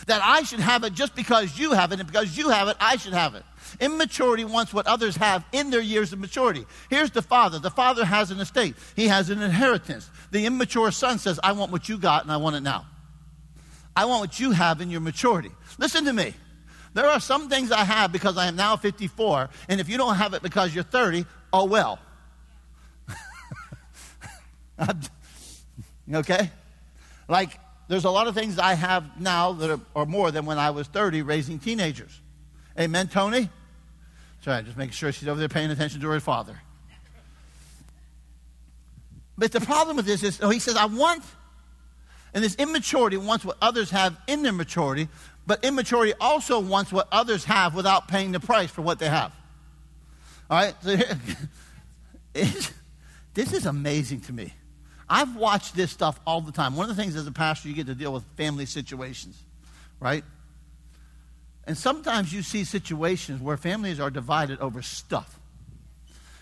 That 0.07 0.21
I 0.21 0.43
should 0.43 0.59
have 0.59 0.83
it 0.83 0.93
just 0.93 1.15
because 1.15 1.57
you 1.57 1.71
have 1.71 1.93
it, 1.93 1.99
and 2.01 2.07
because 2.07 2.37
you 2.37 2.49
have 2.49 2.67
it, 2.67 2.75
I 2.81 2.97
should 2.97 3.13
have 3.13 3.35
it. 3.35 3.43
Immaturity 3.79 4.43
wants 4.43 4.73
what 4.73 4.87
others 4.87 5.15
have 5.15 5.45
in 5.53 5.69
their 5.69 5.81
years 5.81 6.11
of 6.11 6.19
maturity. 6.19 6.65
Here's 6.89 7.11
the 7.11 7.21
father. 7.21 7.59
The 7.59 7.71
father 7.71 8.03
has 8.03 8.31
an 8.31 8.39
estate, 8.39 8.75
he 8.95 9.07
has 9.07 9.29
an 9.29 9.41
inheritance. 9.41 10.09
The 10.31 10.45
immature 10.45 10.91
son 10.91 11.19
says, 11.19 11.39
I 11.41 11.53
want 11.53 11.71
what 11.71 11.87
you 11.87 11.97
got, 11.97 12.23
and 12.23 12.31
I 12.31 12.37
want 12.37 12.57
it 12.57 12.61
now. 12.61 12.85
I 13.97 14.05
want 14.05 14.21
what 14.21 14.39
you 14.39 14.51
have 14.51 14.79
in 14.79 14.91
your 14.91 15.01
maturity. 15.01 15.49
Listen 15.79 16.05
to 16.05 16.13
me. 16.13 16.35
There 16.93 17.07
are 17.07 17.19
some 17.19 17.49
things 17.49 17.71
I 17.71 17.83
have 17.83 18.11
because 18.11 18.37
I 18.37 18.45
am 18.45 18.55
now 18.55 18.75
54, 18.75 19.49
and 19.69 19.81
if 19.81 19.89
you 19.89 19.97
don't 19.97 20.15
have 20.15 20.35
it 20.35 20.43
because 20.43 20.75
you're 20.75 20.83
30, 20.83 21.25
oh 21.51 21.65
well. 21.65 21.97
okay? 26.13 26.51
Like, 27.27 27.59
there's 27.87 28.05
a 28.05 28.11
lot 28.11 28.27
of 28.27 28.35
things 28.35 28.59
I 28.59 28.75
have 28.75 29.19
now 29.19 29.53
that 29.53 29.71
are, 29.71 29.79
are 29.95 30.05
more 30.05 30.29
than 30.29 30.45
when 30.45 30.59
I 30.59 30.69
was 30.69 30.85
30 30.85 31.23
raising 31.23 31.57
teenagers. 31.57 32.21
Amen, 32.79 33.07
Tony? 33.07 33.49
Sorry, 34.43 34.61
just 34.61 34.77
making 34.77 34.93
sure 34.93 35.11
she's 35.11 35.27
over 35.27 35.39
there 35.39 35.49
paying 35.49 35.71
attention 35.71 36.01
to 36.01 36.09
her 36.09 36.19
father. 36.19 36.61
But 39.39 39.51
the 39.51 39.61
problem 39.61 39.97
with 39.97 40.05
this 40.05 40.21
is, 40.21 40.39
oh, 40.43 40.51
he 40.51 40.59
says, 40.59 40.75
I 40.75 40.85
want, 40.85 41.23
and 42.33 42.43
this 42.43 42.55
immaturity 42.55 43.17
wants 43.17 43.45
what 43.45 43.57
others 43.61 43.89
have 43.91 44.17
in 44.27 44.43
their 44.43 44.53
maturity, 44.53 45.07
but 45.45 45.63
immaturity 45.63 46.13
also 46.19 46.59
wants 46.59 46.91
what 46.91 47.07
others 47.11 47.45
have 47.45 47.73
without 47.73 48.07
paying 48.07 48.31
the 48.31 48.39
price 48.39 48.69
for 48.69 48.81
what 48.81 48.99
they 48.99 49.09
have. 49.09 49.33
All 50.49 50.57
right? 50.57 50.75
So 50.83 50.95
here, 50.95 51.19
this 53.33 53.53
is 53.53 53.65
amazing 53.65 54.21
to 54.21 54.33
me. 54.33 54.53
I've 55.09 55.35
watched 55.35 55.75
this 55.75 55.91
stuff 55.91 56.19
all 56.27 56.41
the 56.41 56.51
time. 56.51 56.75
One 56.75 56.89
of 56.89 56.95
the 56.95 57.01
things 57.01 57.15
as 57.15 57.27
a 57.27 57.31
pastor, 57.31 57.69
you 57.69 57.75
get 57.75 57.87
to 57.87 57.95
deal 57.95 58.11
with 58.11 58.23
family 58.35 58.65
situations, 58.65 59.41
right? 59.99 60.23
And 61.65 61.77
sometimes 61.77 62.33
you 62.33 62.43
see 62.43 62.63
situations 62.63 63.41
where 63.41 63.57
families 63.57 63.99
are 63.99 64.09
divided 64.09 64.59
over 64.59 64.81
stuff. 64.81 65.36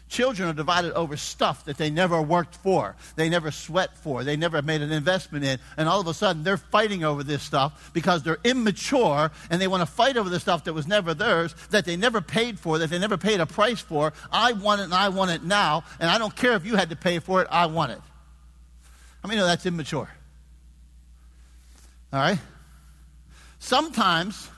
Children 0.08 0.50
are 0.50 0.54
divided 0.54 0.94
over 0.94 1.18
stuff 1.18 1.66
that 1.66 1.78
they 1.78 1.90
never 1.90 2.22
worked 2.22 2.56
for, 2.58 2.96
they 3.16 3.28
never 3.28 3.50
sweat 3.50 3.98
for, 3.98 4.24
they 4.24 4.38
never 4.38 4.62
made 4.62 4.82
an 4.82 4.92
investment 4.92 5.44
in, 5.44 5.60
and 5.78 5.90
all 5.90 6.00
of 6.00 6.08
a 6.08 6.14
sudden 6.14 6.44
they're 6.44 6.58
fighting 6.58 7.04
over 7.04 7.24
this 7.24 7.42
stuff 7.42 7.90
because 7.92 8.22
they're 8.22 8.38
immature 8.44 9.32
and 9.50 9.60
they 9.60 9.68
want 9.68 9.82
to 9.82 9.88
fight 9.88 10.16
over 10.16 10.30
the 10.30 10.40
stuff 10.40 10.64
that 10.66 10.74
was 10.74 10.86
never 10.86 11.16
theirs, 11.16 11.56
that 11.72 11.86
they 11.86 11.98
never 11.98 12.22
paid 12.22 12.60
for, 12.60 12.78
that 12.78 12.92
they 12.92 13.00
never 13.00 13.18
paid 13.18 13.40
a 13.40 13.48
price 13.48 13.82
for. 13.82 14.14
I 14.32 14.52
want 14.54 14.82
it 14.82 14.86
and 14.86 14.94
I 14.94 15.10
want 15.10 15.32
it 15.32 15.44
now, 15.44 15.84
and 16.00 16.10
I 16.10 16.20
don't 16.20 16.36
care 16.36 16.54
if 16.54 16.66
you 16.66 16.76
had 16.76 16.92
to 16.92 16.96
pay 16.96 17.18
for 17.18 17.42
it, 17.42 17.48
I 17.50 17.66
want 17.66 17.92
it. 17.92 18.02
I 19.24 19.28
mean, 19.28 19.40
know 19.40 19.48
that's 19.48 19.66
immature? 19.66 20.10
All 22.14 22.20
right? 22.20 22.38
Sometimes 23.58 24.52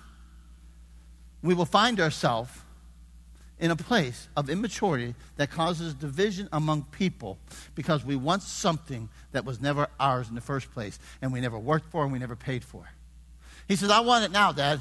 we 1.42 1.54
will 1.54 1.66
find 1.66 2.02
ourselves 2.02 2.52
in 3.60 3.72
a 3.72 3.76
place 3.76 4.28
of 4.38 4.50
immaturity 4.50 5.16
that 5.38 5.50
causes 5.50 5.94
division 5.94 6.48
among 6.52 6.84
people 6.84 7.40
because 7.74 8.06
we 8.06 8.16
want 8.16 8.44
something 8.44 9.10
that 9.32 9.46
was 9.46 9.60
never 9.60 9.88
ours 10.00 10.30
in 10.30 10.36
the 10.36 10.42
first 10.42 10.72
place 10.72 11.00
and 11.22 11.34
we 11.34 11.42
never 11.42 11.58
worked 11.58 11.90
for 11.92 12.04
and 12.04 12.12
we 12.12 12.20
never 12.20 12.36
paid 12.36 12.64
for. 12.64 12.88
He 13.68 13.76
says, 13.76 13.90
I 13.90 14.02
want 14.02 14.26
it 14.26 14.32
now, 14.32 14.52
Dad. 14.52 14.80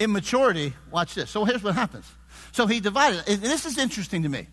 Immaturity, 0.00 0.74
watch 0.90 1.14
this. 1.14 1.30
So 1.30 1.44
here's 1.44 1.62
what 1.62 1.74
happens. 1.74 2.04
So 2.52 2.66
he 2.66 2.80
divided, 2.80 3.24
this 3.26 3.64
is 3.64 3.78
interesting 3.78 4.24
to 4.24 4.28
me. 4.28 4.46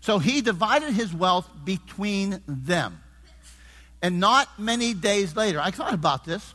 So 0.00 0.18
he 0.18 0.40
divided 0.40 0.92
his 0.92 1.12
wealth 1.12 1.48
between 1.64 2.42
them. 2.46 3.02
And 4.02 4.20
not 4.20 4.58
many 4.58 4.94
days 4.94 5.34
later, 5.34 5.58
I 5.60 5.70
thought 5.70 5.94
about 5.94 6.24
this. 6.24 6.54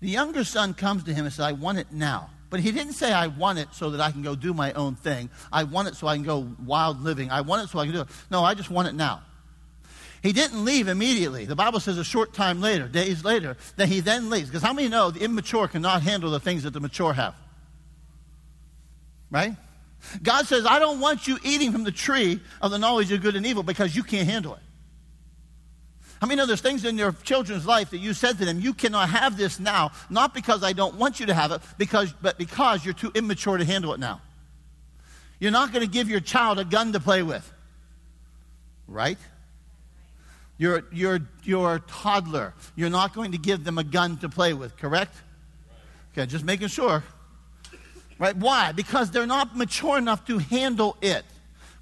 The 0.00 0.08
younger 0.08 0.44
son 0.44 0.74
comes 0.74 1.04
to 1.04 1.12
him 1.12 1.24
and 1.24 1.34
says, 1.34 1.44
I 1.44 1.52
want 1.52 1.78
it 1.78 1.92
now. 1.92 2.30
But 2.48 2.60
he 2.60 2.70
didn't 2.70 2.92
say, 2.92 3.12
I 3.12 3.26
want 3.26 3.58
it 3.58 3.68
so 3.72 3.90
that 3.90 4.00
I 4.00 4.10
can 4.12 4.22
go 4.22 4.36
do 4.36 4.54
my 4.54 4.72
own 4.74 4.94
thing. 4.94 5.30
I 5.52 5.64
want 5.64 5.88
it 5.88 5.96
so 5.96 6.06
I 6.06 6.14
can 6.14 6.24
go 6.24 6.48
wild 6.64 7.00
living. 7.00 7.30
I 7.30 7.40
want 7.40 7.64
it 7.64 7.70
so 7.70 7.78
I 7.78 7.84
can 7.84 7.94
do 7.94 8.02
it. 8.02 8.08
No, 8.30 8.44
I 8.44 8.54
just 8.54 8.70
want 8.70 8.88
it 8.88 8.94
now. 8.94 9.22
He 10.22 10.32
didn't 10.32 10.64
leave 10.64 10.88
immediately. 10.88 11.44
The 11.44 11.56
Bible 11.56 11.80
says 11.80 11.98
a 11.98 12.04
short 12.04 12.32
time 12.32 12.60
later, 12.60 12.88
days 12.88 13.24
later, 13.24 13.56
that 13.76 13.88
he 13.88 14.00
then 14.00 14.30
leaves. 14.30 14.48
Because 14.48 14.62
how 14.62 14.72
many 14.72 14.88
know 14.88 15.10
the 15.10 15.20
immature 15.20 15.68
cannot 15.68 16.02
handle 16.02 16.30
the 16.30 16.40
things 16.40 16.62
that 16.62 16.72
the 16.72 16.80
mature 16.80 17.12
have? 17.12 17.34
Right? 19.30 19.54
God 20.22 20.46
says, 20.46 20.66
I 20.66 20.78
don't 20.78 21.00
want 21.00 21.26
you 21.26 21.38
eating 21.42 21.72
from 21.72 21.84
the 21.84 21.92
tree 21.92 22.40
of 22.62 22.70
the 22.70 22.78
knowledge 22.78 23.10
of 23.12 23.22
good 23.22 23.36
and 23.36 23.44
evil 23.44 23.62
because 23.62 23.94
you 23.94 24.02
can't 24.02 24.28
handle 24.28 24.54
it. 24.54 24.60
How 26.20 26.26
many 26.26 26.38
know 26.38 26.46
there's 26.46 26.62
things 26.62 26.84
in 26.84 26.96
your 26.96 27.12
children's 27.12 27.66
life 27.66 27.90
that 27.90 27.98
you 27.98 28.14
said 28.14 28.38
to 28.38 28.44
them, 28.44 28.58
you 28.60 28.72
cannot 28.72 29.10
have 29.10 29.36
this 29.36 29.60
now, 29.60 29.92
not 30.08 30.32
because 30.32 30.62
I 30.62 30.72
don't 30.72 30.94
want 30.94 31.20
you 31.20 31.26
to 31.26 31.34
have 31.34 31.52
it, 31.52 31.60
because, 31.76 32.12
but 32.22 32.38
because 32.38 32.84
you're 32.84 32.94
too 32.94 33.12
immature 33.14 33.58
to 33.58 33.64
handle 33.64 33.92
it 33.92 34.00
now. 34.00 34.22
You're 35.38 35.52
not 35.52 35.72
going 35.72 35.84
to 35.84 35.90
give 35.90 36.08
your 36.08 36.20
child 36.20 36.58
a 36.58 36.64
gun 36.64 36.92
to 36.94 37.00
play 37.00 37.22
with. 37.22 37.52
Right? 38.88 39.18
You're, 40.56 40.84
you're, 40.90 41.20
you're 41.42 41.74
a 41.74 41.80
toddler. 41.80 42.54
You're 42.76 42.88
not 42.88 43.14
going 43.14 43.32
to 43.32 43.38
give 43.38 43.64
them 43.64 43.76
a 43.76 43.84
gun 43.84 44.16
to 44.18 44.30
play 44.30 44.54
with, 44.54 44.76
correct? 44.78 45.14
Okay, 46.12 46.24
just 46.24 46.44
making 46.44 46.68
sure. 46.68 47.04
Right? 48.18 48.34
Why? 48.34 48.72
Because 48.72 49.10
they're 49.10 49.26
not 49.26 49.54
mature 49.54 49.98
enough 49.98 50.24
to 50.26 50.38
handle 50.38 50.96
it. 51.02 51.26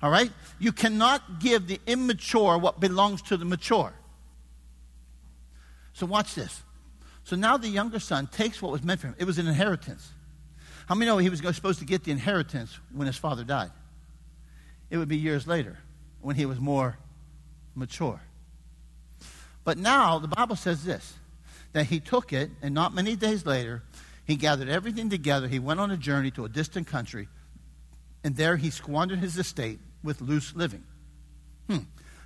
All 0.02 0.10
right? 0.10 0.32
You 0.58 0.72
cannot 0.72 1.38
give 1.38 1.68
the 1.68 1.80
immature 1.86 2.58
what 2.58 2.80
belongs 2.80 3.22
to 3.22 3.36
the 3.36 3.44
mature. 3.44 3.92
So 5.94 6.06
watch 6.06 6.34
this. 6.34 6.62
So 7.24 7.36
now 7.36 7.56
the 7.56 7.68
younger 7.68 7.98
son 7.98 8.26
takes 8.26 8.60
what 8.60 8.70
was 8.70 8.82
meant 8.82 9.00
for 9.00 9.06
him. 9.06 9.14
It 9.18 9.24
was 9.24 9.38
an 9.38 9.48
inheritance. 9.48 10.12
How 10.86 10.94
many 10.94 11.10
know 11.10 11.16
he 11.16 11.30
was 11.30 11.40
supposed 11.54 11.78
to 11.78 11.86
get 11.86 12.04
the 12.04 12.12
inheritance 12.12 12.78
when 12.92 13.06
his 13.06 13.16
father 13.16 13.44
died? 13.44 13.70
It 14.90 14.98
would 14.98 15.08
be 15.08 15.16
years 15.16 15.46
later 15.46 15.78
when 16.20 16.36
he 16.36 16.44
was 16.44 16.60
more 16.60 16.98
mature. 17.74 18.20
But 19.64 19.78
now 19.78 20.18
the 20.18 20.28
Bible 20.28 20.56
says 20.56 20.84
this 20.84 21.14
that 21.72 21.86
he 21.86 21.98
took 21.98 22.32
it, 22.32 22.50
and 22.62 22.72
not 22.72 22.94
many 22.94 23.16
days 23.16 23.44
later, 23.44 23.82
he 24.24 24.36
gathered 24.36 24.68
everything 24.68 25.10
together. 25.10 25.48
He 25.48 25.58
went 25.58 25.80
on 25.80 25.90
a 25.90 25.96
journey 25.96 26.30
to 26.32 26.44
a 26.44 26.48
distant 26.48 26.86
country, 26.86 27.28
and 28.22 28.36
there 28.36 28.56
he 28.56 28.70
squandered 28.70 29.18
his 29.18 29.36
estate 29.36 29.80
with 30.02 30.20
loose 30.20 30.54
living. 30.54 30.84
Hmm. 31.68 31.78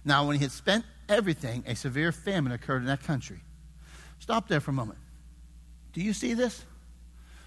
Now, 0.04 0.26
when 0.26 0.36
he 0.36 0.42
had 0.42 0.52
spent 0.52 0.84
everything, 1.08 1.64
a 1.66 1.74
severe 1.74 2.12
famine 2.12 2.52
occurred 2.52 2.82
in 2.82 2.86
that 2.86 3.02
country. 3.02 3.40
Stop 4.18 4.48
there 4.48 4.60
for 4.60 4.70
a 4.70 4.74
moment. 4.74 4.98
Do 5.92 6.00
you 6.00 6.12
see 6.12 6.34
this? 6.34 6.64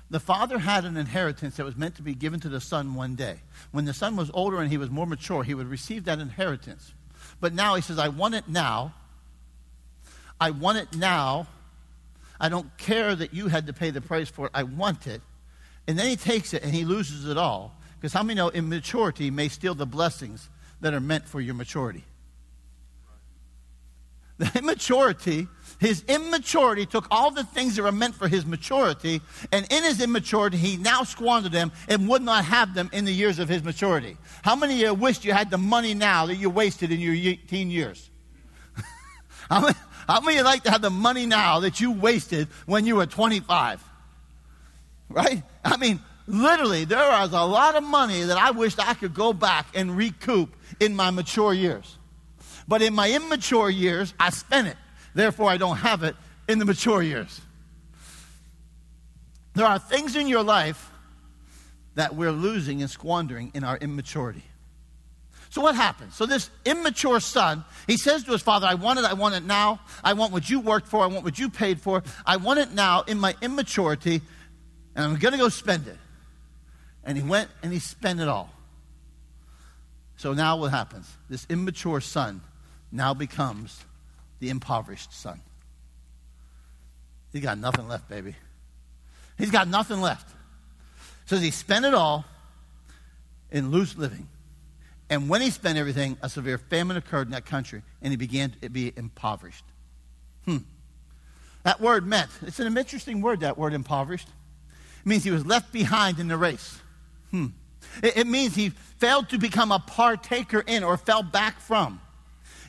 The 0.10 0.20
father 0.20 0.60
had 0.60 0.84
an 0.84 0.98
inheritance 0.98 1.56
that 1.56 1.66
was 1.66 1.78
meant 1.78 1.96
to 1.96 2.02
be 2.02 2.14
given 2.14 2.42
to 2.42 2.50
the 2.50 2.60
son 2.60 2.96
one 2.96 3.16
day. 3.16 3.38
When 3.72 3.86
the 3.86 3.94
son 3.94 4.18
was 4.18 4.30
older 4.34 4.60
and 4.60 4.70
he 4.70 4.78
was 4.78 4.90
more 4.90 5.08
mature, 5.08 5.44
he 5.44 5.54
would 5.54 5.68
receive 5.68 6.04
that 6.06 6.20
inheritance. 6.20 6.94
But 7.40 7.54
now 7.54 7.76
he 7.76 7.82
says, 7.82 7.98
I 7.98 8.10
want 8.10 8.36
it 8.36 8.50
now. 8.50 8.94
I 10.40 10.52
want 10.52 10.80
it 10.80 10.98
now. 10.98 11.48
I 12.42 12.50
don't 12.50 12.76
care 12.78 13.16
that 13.16 13.34
you 13.34 13.48
had 13.48 13.68
to 13.68 13.74
pay 13.74 13.92
the 13.92 14.02
price 14.02 14.28
for 14.28 14.48
it. 14.48 14.52
I 14.54 14.64
want 14.64 15.08
it. 15.08 15.22
And 15.88 15.98
then 15.98 16.08
he 16.08 16.16
takes 16.16 16.54
it 16.54 16.64
and 16.64 16.74
he 16.74 16.84
loses 16.84 17.28
it 17.28 17.38
all. 17.38 17.76
Because 17.96 18.12
how 18.12 18.24
many 18.24 18.36
know 18.36 18.50
immaturity 18.50 19.32
may 19.32 19.48
steal 19.48 19.76
the 19.76 19.86
blessings 19.86 20.50
that 20.82 20.94
are 20.94 21.00
meant 21.00 21.28
for 21.28 21.40
your 21.40 21.54
maturity? 21.54 22.04
The 24.42 24.58
immaturity 24.58 25.48
his 25.82 26.04
immaturity 26.08 26.86
took 26.86 27.08
all 27.10 27.32
the 27.32 27.44
things 27.44 27.76
that 27.76 27.82
were 27.82 27.92
meant 27.92 28.14
for 28.14 28.28
his 28.28 28.46
maturity, 28.46 29.20
and 29.52 29.66
in 29.72 29.84
his 29.84 30.00
immaturity, 30.00 30.56
he 30.56 30.78
now 30.78 31.02
squandered 31.02 31.52
them 31.52 31.72
and 31.88 32.08
would 32.08 32.22
not 32.22 32.46
have 32.46 32.76
them 32.76 32.92
in 32.94 33.04
the 33.04 33.12
years 33.12 33.40
of 33.40 33.50
his 33.50 33.64
maturity. 33.64 34.16
How 34.44 34.56
many 34.56 34.76
of 34.76 34.80
you 34.80 34.94
wished 34.94 35.26
you 35.26 35.34
had 35.34 35.50
the 35.50 35.58
money 35.58 35.96
now 35.96 36.28
that 36.28 36.36
you 36.36 36.52
wasted 36.52 36.92
in 36.92 37.00
your 37.00 37.36
teen 37.48 37.72
years? 37.72 38.12
how, 39.50 39.62
many, 39.62 39.74
how 40.08 40.22
many 40.22 40.38
of 40.38 40.42
you 40.42 40.46
like 40.46 40.62
to 40.66 40.72
have 40.72 40.84
the 40.84 40.92
money 40.92 41.26
now 41.26 41.62
that 41.62 41.80
you 41.80 41.92
wasted 41.92 42.48
when 42.68 42.86
you 42.86 42.98
were 42.98 43.08
25? 43.08 43.84
Right? 45.10 45.42
I 45.66 45.78
mean, 45.78 46.00
literally, 46.28 46.86
there 46.86 47.24
is 47.24 47.32
a 47.32 47.42
lot 47.42 47.76
of 47.76 47.84
money 47.84 48.22
that 48.22 48.38
I 48.38 48.52
wished 48.52 48.80
I 48.80 48.94
could 48.94 49.16
go 49.16 49.34
back 49.34 49.66
and 49.74 49.98
recoup 49.98 50.56
in 50.80 50.96
my 50.96 51.10
mature 51.10 51.56
years. 51.56 51.98
But 52.72 52.82
in 52.82 52.96
my 52.96 53.12
immature 53.12 53.70
years, 53.70 54.14
I 54.18 54.30
spent 54.30 54.70
it. 54.70 54.78
Therefore, 55.14 55.50
I 55.50 55.58
don't 55.58 55.76
have 55.76 56.04
it 56.04 56.16
in 56.48 56.58
the 56.58 56.64
mature 56.64 57.04
years. 57.04 57.42
There 59.56 59.66
are 59.66 59.78
things 59.78 60.16
in 60.16 60.30
your 60.30 60.42
life 60.42 60.90
that 61.96 62.16
we're 62.16 62.32
losing 62.32 62.80
and 62.80 62.90
squandering 62.90 63.52
in 63.54 63.66
our 63.66 63.76
immaturity. 63.76 64.44
So 65.50 65.60
what 65.60 65.76
happens? 65.76 66.16
So 66.16 66.26
this 66.26 66.50
immature 66.64 67.20
son, 67.20 67.66
he 67.88 67.98
says 67.98 68.24
to 68.24 68.32
his 68.32 68.42
father, 68.42 68.68
I 68.68 68.76
want 68.76 69.00
it, 69.00 69.04
I 69.04 69.16
want 69.16 69.36
it 69.36 69.44
now. 69.44 69.82
I 70.02 70.14
want 70.14 70.32
what 70.32 70.50
you 70.50 70.62
worked 70.62 70.88
for, 70.88 71.04
I 71.04 71.08
want 71.08 71.26
what 71.26 71.38
you 71.38 71.50
paid 71.50 71.82
for. 71.82 72.04
I 72.26 72.38
want 72.38 72.60
it 72.60 72.72
now 72.72 73.02
in 73.02 73.20
my 73.20 73.36
immaturity, 73.42 74.22
and 74.96 75.04
I'm 75.04 75.16
going 75.18 75.34
to 75.34 75.38
go 75.38 75.50
spend 75.50 75.88
it. 75.88 75.98
And 77.04 77.18
he 77.18 77.24
went 77.26 77.50
and 77.64 77.74
he 77.74 77.80
spent 77.80 78.22
it 78.22 78.30
all. 78.30 78.50
So 80.16 80.32
now 80.32 80.56
what 80.56 80.72
happens? 80.72 81.12
This 81.28 81.46
immature 81.50 82.00
son 82.00 82.40
now 82.92 83.14
becomes 83.14 83.84
the 84.40 84.50
impoverished 84.50 85.14
son. 85.14 85.42
He's 87.32 87.42
got 87.42 87.58
nothing 87.58 87.88
left, 87.88 88.10
baby. 88.10 88.36
He's 89.38 89.52
got 89.52 89.68
nothing 89.68 90.02
left. 90.02 90.30
So 91.26 91.38
he 91.38 91.52
spent 91.52 91.86
it 91.86 91.94
all 91.94 92.26
in 93.52 93.72
loose 93.72 93.98
living. 93.98 94.28
And 95.10 95.30
when 95.30 95.42
he 95.42 95.50
spent 95.50 95.78
everything, 95.78 96.18
a 96.22 96.30
severe 96.30 96.58
famine 96.58 96.98
occurred 96.98 97.28
in 97.28 97.32
that 97.32 97.46
country, 97.46 97.82
and 98.02 98.12
he 98.12 98.18
began 98.18 98.54
to 98.62 98.70
be 98.70 98.94
impoverished. 98.96 99.66
Hmm. 100.46 100.58
That 101.64 101.80
word 101.80 102.06
meant, 102.08 102.30
it's 102.42 102.60
an 102.60 102.78
interesting 102.78 103.22
word, 103.22 103.42
that 103.42 103.58
word 103.58 103.74
impoverished. 103.74 104.28
It 104.28 105.06
means 105.06 105.24
he 105.24 105.32
was 105.32 105.46
left 105.46 105.72
behind 105.72 106.20
in 106.20 106.28
the 106.28 106.38
race. 106.38 106.80
Hmm. 107.30 107.48
It, 108.02 108.18
it 108.18 108.28
means 108.28 108.56
he 108.56 108.70
failed 108.70 109.30
to 109.30 109.38
become 109.38 109.72
a 109.72 109.80
partaker 109.80 110.64
in 110.66 110.84
or 110.84 110.98
fell 110.98 111.24
back 111.24 111.60
from. 111.60 112.00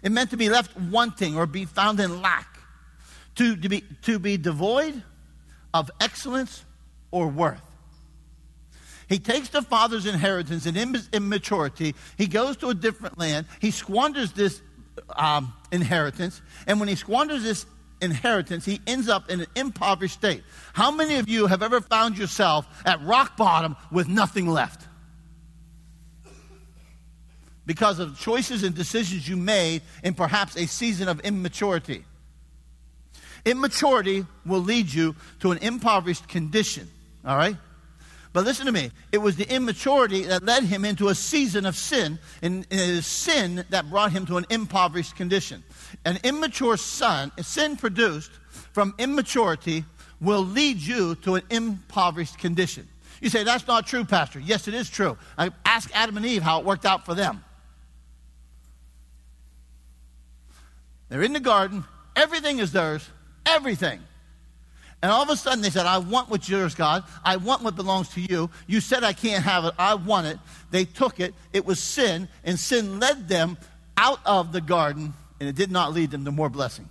It 0.02 0.12
meant 0.12 0.30
to 0.30 0.36
be 0.36 0.48
left 0.48 0.76
wanting 0.76 1.36
or 1.36 1.46
be 1.46 1.64
found 1.64 2.00
in 2.00 2.22
lack, 2.22 2.58
to, 3.36 3.56
to, 3.56 3.68
be, 3.68 3.84
to 4.02 4.18
be 4.18 4.36
devoid 4.36 5.02
of 5.72 5.90
excellence 6.00 6.64
or 7.10 7.28
worth. 7.28 7.62
He 9.08 9.18
takes 9.18 9.50
the 9.50 9.62
father's 9.62 10.06
inheritance 10.06 10.66
in 10.66 10.76
immaturity. 11.12 11.94
He 12.16 12.26
goes 12.26 12.56
to 12.58 12.68
a 12.68 12.74
different 12.74 13.18
land. 13.18 13.46
He 13.60 13.70
squanders 13.70 14.32
this 14.32 14.62
um, 15.14 15.52
inheritance. 15.70 16.40
And 16.66 16.80
when 16.80 16.88
he 16.88 16.94
squanders 16.94 17.42
this 17.42 17.66
inheritance, 18.00 18.64
he 18.64 18.80
ends 18.86 19.08
up 19.08 19.30
in 19.30 19.40
an 19.40 19.46
impoverished 19.54 20.14
state. 20.14 20.42
How 20.72 20.90
many 20.90 21.16
of 21.16 21.28
you 21.28 21.46
have 21.46 21.62
ever 21.62 21.80
found 21.80 22.16
yourself 22.16 22.66
at 22.86 23.02
rock 23.02 23.36
bottom 23.36 23.76
with 23.90 24.08
nothing 24.08 24.46
left? 24.46 24.88
Because 27.64 27.98
of 27.98 28.18
choices 28.18 28.64
and 28.64 28.74
decisions 28.74 29.28
you 29.28 29.36
made 29.36 29.82
in 30.02 30.14
perhaps 30.14 30.56
a 30.56 30.66
season 30.66 31.08
of 31.08 31.20
immaturity. 31.20 32.04
Immaturity 33.44 34.26
will 34.46 34.60
lead 34.60 34.92
you 34.92 35.14
to 35.40 35.52
an 35.52 35.58
impoverished 35.58 36.28
condition, 36.28 36.88
all 37.24 37.36
right? 37.36 37.56
But 38.32 38.44
listen 38.44 38.66
to 38.66 38.72
me. 38.72 38.90
It 39.10 39.18
was 39.18 39.36
the 39.36 39.52
immaturity 39.52 40.22
that 40.22 40.42
led 40.42 40.64
him 40.64 40.84
into 40.84 41.08
a 41.08 41.14
season 41.14 41.66
of 41.66 41.76
sin, 41.76 42.18
and 42.40 42.66
it 42.70 42.78
is 42.78 43.06
sin 43.06 43.64
that 43.70 43.90
brought 43.90 44.12
him 44.12 44.24
to 44.26 44.38
an 44.38 44.46
impoverished 44.48 45.16
condition. 45.16 45.62
An 46.04 46.18
immature 46.24 46.76
son, 46.76 47.30
sin 47.42 47.76
produced 47.76 48.30
from 48.72 48.94
immaturity, 48.98 49.84
will 50.20 50.44
lead 50.44 50.78
you 50.78 51.14
to 51.16 51.34
an 51.34 51.42
impoverished 51.50 52.38
condition. 52.38 52.88
You 53.20 53.28
say, 53.28 53.44
that's 53.44 53.66
not 53.66 53.86
true, 53.86 54.04
Pastor. 54.04 54.40
Yes, 54.40 54.66
it 54.66 54.74
is 54.74 54.88
true. 54.88 55.16
I 55.36 55.50
ask 55.64 55.90
Adam 55.94 56.16
and 56.16 56.24
Eve 56.24 56.42
how 56.42 56.60
it 56.60 56.64
worked 56.64 56.86
out 56.86 57.04
for 57.04 57.14
them. 57.14 57.44
They're 61.12 61.22
in 61.22 61.34
the 61.34 61.40
garden, 61.40 61.84
everything 62.16 62.58
is 62.58 62.72
theirs, 62.72 63.06
everything. 63.44 64.00
And 65.02 65.12
all 65.12 65.22
of 65.22 65.28
a 65.28 65.36
sudden 65.36 65.60
they 65.60 65.68
said, 65.68 65.84
I 65.84 65.98
want 65.98 66.30
what's 66.30 66.48
yours, 66.48 66.74
God. 66.74 67.04
I 67.22 67.36
want 67.36 67.62
what 67.62 67.76
belongs 67.76 68.08
to 68.14 68.20
you. 68.22 68.48
You 68.66 68.80
said 68.80 69.04
I 69.04 69.12
can't 69.12 69.44
have 69.44 69.66
it. 69.66 69.74
I 69.78 69.94
want 69.94 70.26
it. 70.26 70.38
They 70.70 70.86
took 70.86 71.20
it. 71.20 71.34
It 71.52 71.66
was 71.66 71.82
sin, 71.82 72.28
and 72.44 72.58
sin 72.58 72.98
led 72.98 73.28
them 73.28 73.58
out 73.98 74.20
of 74.24 74.52
the 74.52 74.62
garden, 74.62 75.12
and 75.38 75.50
it 75.50 75.54
did 75.54 75.70
not 75.70 75.92
lead 75.92 76.12
them 76.12 76.24
to 76.24 76.32
more 76.32 76.48
blessing. 76.48 76.88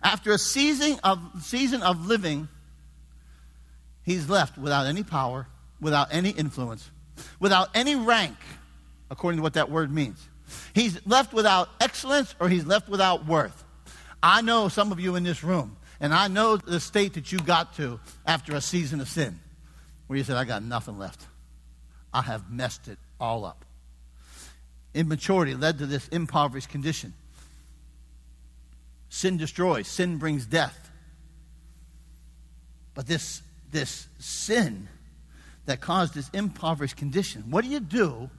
After 0.00 0.30
a 0.30 0.38
season 0.38 1.00
of, 1.02 1.18
season 1.42 1.82
of 1.82 2.06
living, 2.06 2.46
he's 4.04 4.28
left 4.28 4.56
without 4.56 4.86
any 4.86 5.02
power, 5.02 5.48
without 5.80 6.06
any 6.12 6.30
influence, 6.30 6.88
without 7.40 7.70
any 7.74 7.96
rank, 7.96 8.36
according 9.10 9.38
to 9.38 9.42
what 9.42 9.54
that 9.54 9.72
word 9.72 9.90
means. 9.90 10.28
He's 10.74 11.04
left 11.06 11.32
without 11.32 11.68
excellence 11.80 12.34
or 12.40 12.48
he's 12.48 12.66
left 12.66 12.88
without 12.88 13.26
worth. 13.26 13.64
I 14.22 14.40
know 14.40 14.68
some 14.68 14.92
of 14.92 15.00
you 15.00 15.16
in 15.16 15.22
this 15.22 15.44
room, 15.44 15.76
and 16.00 16.14
I 16.14 16.28
know 16.28 16.56
the 16.56 16.80
state 16.80 17.14
that 17.14 17.30
you 17.30 17.38
got 17.38 17.76
to 17.76 18.00
after 18.26 18.54
a 18.54 18.60
season 18.60 19.00
of 19.00 19.08
sin, 19.08 19.38
where 20.06 20.16
you 20.16 20.24
said, 20.24 20.36
I 20.36 20.44
got 20.44 20.62
nothing 20.62 20.98
left. 20.98 21.26
I 22.12 22.22
have 22.22 22.50
messed 22.50 22.88
it 22.88 22.98
all 23.20 23.44
up. 23.44 23.64
Immaturity 24.94 25.54
led 25.54 25.78
to 25.78 25.86
this 25.86 26.08
impoverished 26.08 26.70
condition. 26.70 27.12
Sin 29.08 29.36
destroys, 29.36 29.88
sin 29.88 30.18
brings 30.18 30.46
death. 30.46 30.90
But 32.94 33.06
this, 33.06 33.42
this 33.70 34.08
sin 34.18 34.88
that 35.66 35.80
caused 35.80 36.14
this 36.14 36.30
impoverished 36.32 36.96
condition, 36.96 37.44
what 37.50 37.64
do 37.64 37.70
you 37.70 37.80
do 37.80 38.30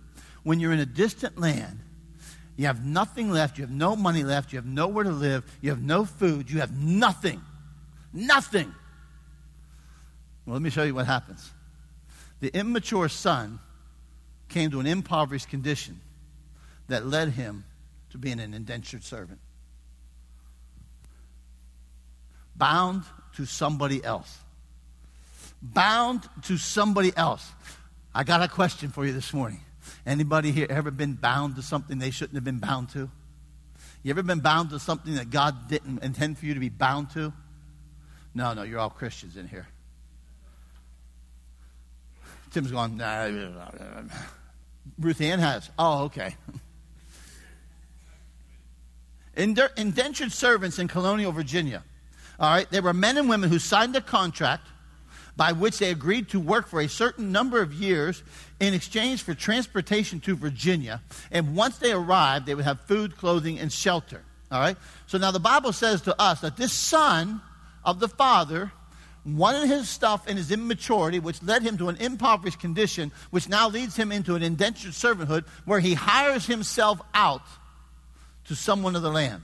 when 0.44 0.60
you're 0.60 0.72
in 0.72 0.80
a 0.80 0.86
distant 0.86 1.38
land 1.38 1.80
you 2.58 2.68
have 2.68 2.86
nothing 2.86 3.30
left. 3.32 3.58
You 3.58 3.64
have 3.64 3.72
no 3.72 3.96
money 3.96 4.24
left. 4.24 4.54
You 4.54 4.58
have 4.58 4.66
nowhere 4.66 5.04
to 5.04 5.12
live. 5.12 5.44
You 5.62 5.72
have 5.72 5.82
no 5.82 6.06
food. 6.06 6.50
You 6.50 6.60
have 6.60 6.78
nothing. 6.78 7.42
Nothing. 8.14 8.74
Well, 10.46 10.54
let 10.54 10.62
me 10.62 10.70
show 10.70 10.84
you 10.84 10.96
what 10.96 11.06
happens. 11.06 11.52
The 12.40 12.56
immature 12.56 13.10
son 13.10 13.60
came 14.48 14.72
to 14.72 14.80
an 14.80 14.86
impoverished 14.86 15.50
condition 15.50 16.00
that 16.88 17.06
led 17.06 17.30
him 17.30 17.66
to 18.12 18.18
being 18.18 18.40
an 18.40 18.54
indentured 18.54 19.04
servant, 19.04 19.40
bound 22.56 23.04
to 23.36 23.46
somebody 23.46 24.04
else. 24.04 24.38
Bound 25.62 26.30
to 26.44 26.58
somebody 26.58 27.12
else. 27.18 27.52
I 28.14 28.24
got 28.24 28.42
a 28.44 28.48
question 28.48 28.92
for 28.92 29.06
you 29.06 29.12
this 29.12 29.34
morning. 29.34 29.65
Anybody 30.06 30.52
here 30.52 30.68
ever 30.70 30.92
been 30.92 31.14
bound 31.14 31.56
to 31.56 31.62
something 31.62 31.98
they 31.98 32.12
shouldn't 32.12 32.36
have 32.36 32.44
been 32.44 32.60
bound 32.60 32.90
to? 32.90 33.10
You 34.04 34.12
ever 34.12 34.22
been 34.22 34.40
bound 34.40 34.70
to 34.70 34.80
something 34.80 35.16
that 35.16 35.32
God 35.32 35.68
didn't 35.68 36.04
intend 36.04 36.38
for 36.38 36.46
you 36.46 36.54
to 36.54 36.60
be 36.60 36.70
bound 36.70 37.10
to? 37.12 37.34
No, 38.36 38.54
no, 38.54 38.64
you're 38.64 38.80
all 38.80 38.92
Christians 38.92 39.36
in 39.36 39.48
here. 39.48 39.68
Tim's 42.52 42.72
going, 42.72 42.98
nah. 42.98 43.28
Ruth 45.00 45.22
Ann 45.22 45.40
has. 45.40 45.70
Oh, 45.80 46.04
okay. 46.04 46.36
Indentured 49.36 50.32
servants 50.32 50.78
in 50.78 50.88
colonial 50.88 51.32
Virginia. 51.32 51.84
All 52.40 52.50
right, 52.50 52.70
they 52.70 52.80
were 52.80 52.94
men 52.94 53.18
and 53.18 53.28
women 53.28 53.50
who 53.50 53.60
signed 53.60 53.96
a 53.96 54.02
contract 54.02 54.68
by 55.38 55.52
which 55.52 55.80
they 55.80 55.92
agreed 55.92 56.30
to 56.30 56.40
work 56.40 56.68
for 56.68 56.80
a 56.80 56.88
certain 56.88 57.32
number 57.32 57.62
of 57.62 57.74
years 57.74 58.24
in 58.60 58.74
exchange 58.74 59.24
for 59.24 59.34
transportation 59.34 60.20
to 60.22 60.36
Virginia. 60.36 61.02
And 61.32 61.56
once 61.56 61.78
they 61.78 61.92
arrived, 61.92 62.46
they 62.46 62.56
would 62.56 62.66
have 62.66 62.80
food, 62.82 63.18
clothing, 63.18 63.60
and 63.60 63.72
shelter. 63.72 64.22
All 64.52 64.60
right? 64.60 64.78
So 65.08 65.18
now 65.18 65.32
the 65.32 65.40
Bible 65.40 65.74
says 65.74 66.02
to 66.04 66.22
us 66.22 66.42
that 66.42 66.58
this 66.58 66.72
son 66.72 67.42
of 67.84 68.00
the 68.00 68.08
father 68.08 68.72
wanted 69.26 69.68
his 69.68 69.90
stuff 69.90 70.28
in 70.28 70.38
his 70.38 70.52
immaturity, 70.52 71.20
which 71.20 71.42
led 71.42 71.64
him 71.64 71.78
to 71.80 71.90
an 71.90 71.98
impoverished 71.98 72.60
condition, 72.60 73.12
which 73.32 73.50
now 73.50 73.68
leads 73.68 73.96
him 73.96 74.12
into 74.12 74.36
an 74.36 74.44
indentured 74.44 74.92
servanthood 74.92 75.46
where 75.66 75.80
he 75.80 75.96
hires 75.96 76.46
himself 76.46 77.02
out 77.14 77.42
to 78.46 78.56
someone 78.56 78.96
of 78.96 79.02
the 79.02 79.12
land. 79.12 79.42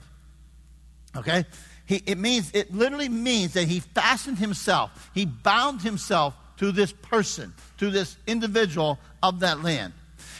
Okay? 1.16 1.44
He, 1.92 2.02
it 2.06 2.16
means, 2.16 2.50
it 2.54 2.72
literally 2.72 3.10
means 3.10 3.52
that 3.52 3.68
he 3.68 3.80
fastened 3.80 4.38
himself, 4.38 5.10
he 5.12 5.26
bound 5.26 5.82
himself 5.82 6.34
to 6.56 6.72
this 6.72 6.90
person, 6.90 7.52
to 7.76 7.90
this 7.90 8.16
individual 8.26 8.98
of 9.22 9.40
that 9.40 9.62
land. 9.62 9.92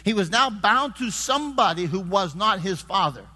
He 0.02 0.14
was 0.14 0.30
now 0.30 0.48
bound 0.48 0.96
to 0.96 1.10
somebody 1.10 1.84
who 1.84 2.00
was 2.00 2.34
not 2.34 2.60
his 2.60 2.80
father. 2.80 3.26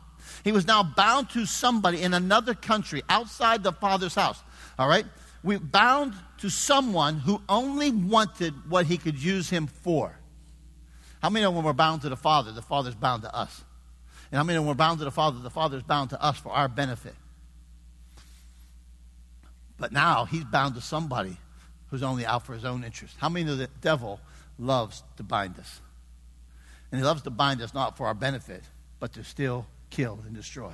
He 0.44 0.50
was 0.50 0.66
now 0.66 0.82
bound 0.82 1.28
to 1.30 1.44
somebody 1.44 2.00
in 2.00 2.14
another 2.14 2.54
country 2.54 3.02
outside 3.10 3.62
the 3.62 3.72
father's 3.72 4.14
house. 4.14 4.42
All 4.78 4.88
right? 4.88 5.04
We 5.42 5.58
bound 5.58 6.14
to 6.38 6.48
someone 6.48 7.18
who 7.18 7.42
only 7.50 7.90
wanted 7.90 8.54
what 8.70 8.86
he 8.86 8.96
could 8.96 9.22
use 9.22 9.50
him 9.50 9.66
for. 9.66 10.18
How 11.20 11.28
many 11.28 11.44
know 11.44 11.50
when 11.50 11.64
we're 11.64 11.74
bound 11.74 12.00
to 12.00 12.08
the 12.08 12.16
Father, 12.16 12.50
the 12.50 12.62
Father's 12.62 12.94
bound 12.94 13.24
to 13.24 13.34
us? 13.34 13.62
And 14.30 14.38
how 14.38 14.44
many 14.44 14.56
know 14.56 14.62
when 14.62 14.68
we're 14.68 14.74
bound 14.74 15.00
to 15.00 15.04
the 15.04 15.10
Father, 15.10 15.38
the 15.38 15.50
Father's 15.50 15.82
bound 15.82 16.10
to 16.10 16.22
us 16.22 16.38
for 16.38 16.50
our 16.50 16.68
benefit? 16.68 17.14
But 19.78 19.92
now 19.92 20.24
he's 20.24 20.44
bound 20.44 20.74
to 20.74 20.80
somebody 20.80 21.36
who's 21.88 22.02
only 22.02 22.26
out 22.26 22.46
for 22.46 22.54
his 22.54 22.64
own 22.64 22.84
interest. 22.84 23.14
How 23.18 23.28
many 23.28 23.50
of 23.50 23.58
the 23.58 23.68
devil 23.80 24.20
loves 24.58 25.02
to 25.16 25.22
bind 25.22 25.58
us? 25.58 25.80
And 26.90 27.00
he 27.00 27.04
loves 27.04 27.22
to 27.22 27.30
bind 27.30 27.60
us 27.62 27.74
not 27.74 27.96
for 27.96 28.06
our 28.06 28.14
benefit, 28.14 28.62
but 29.00 29.12
to 29.14 29.24
steal, 29.24 29.66
kill, 29.90 30.18
and 30.26 30.34
destroy. 30.34 30.72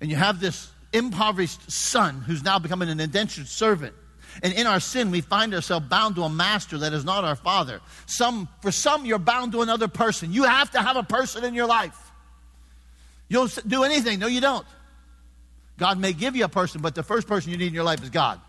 And 0.00 0.10
you 0.10 0.16
have 0.16 0.40
this 0.40 0.70
impoverished 0.92 1.70
son 1.70 2.22
who's 2.22 2.42
now 2.42 2.58
becoming 2.58 2.88
an 2.88 3.00
indentured 3.00 3.46
servant. 3.46 3.94
And 4.42 4.52
in 4.52 4.66
our 4.66 4.80
sin, 4.80 5.10
we 5.10 5.20
find 5.20 5.54
ourselves 5.54 5.86
bound 5.88 6.16
to 6.16 6.22
a 6.22 6.28
master 6.28 6.78
that 6.78 6.92
is 6.92 7.04
not 7.04 7.24
our 7.24 7.36
father. 7.36 7.80
Some, 8.06 8.48
for 8.62 8.70
some, 8.70 9.06
you're 9.06 9.18
bound 9.18 9.52
to 9.52 9.62
another 9.62 9.88
person. 9.88 10.32
You 10.32 10.44
have 10.44 10.70
to 10.72 10.82
have 10.82 10.96
a 10.96 11.02
person 11.02 11.44
in 11.44 11.54
your 11.54 11.66
life. 11.66 11.96
You'll 13.28 13.48
do 13.66 13.84
anything. 13.84 14.18
No, 14.18 14.26
you 14.26 14.40
don't. 14.40 14.66
God 15.78 15.98
may 15.98 16.12
give 16.12 16.36
you 16.36 16.44
a 16.44 16.48
person, 16.48 16.82
but 16.82 16.94
the 16.94 17.02
first 17.02 17.26
person 17.26 17.52
you 17.52 17.56
need 17.56 17.68
in 17.68 17.74
your 17.74 17.84
life 17.84 18.02
is 18.02 18.10
God. 18.10 18.40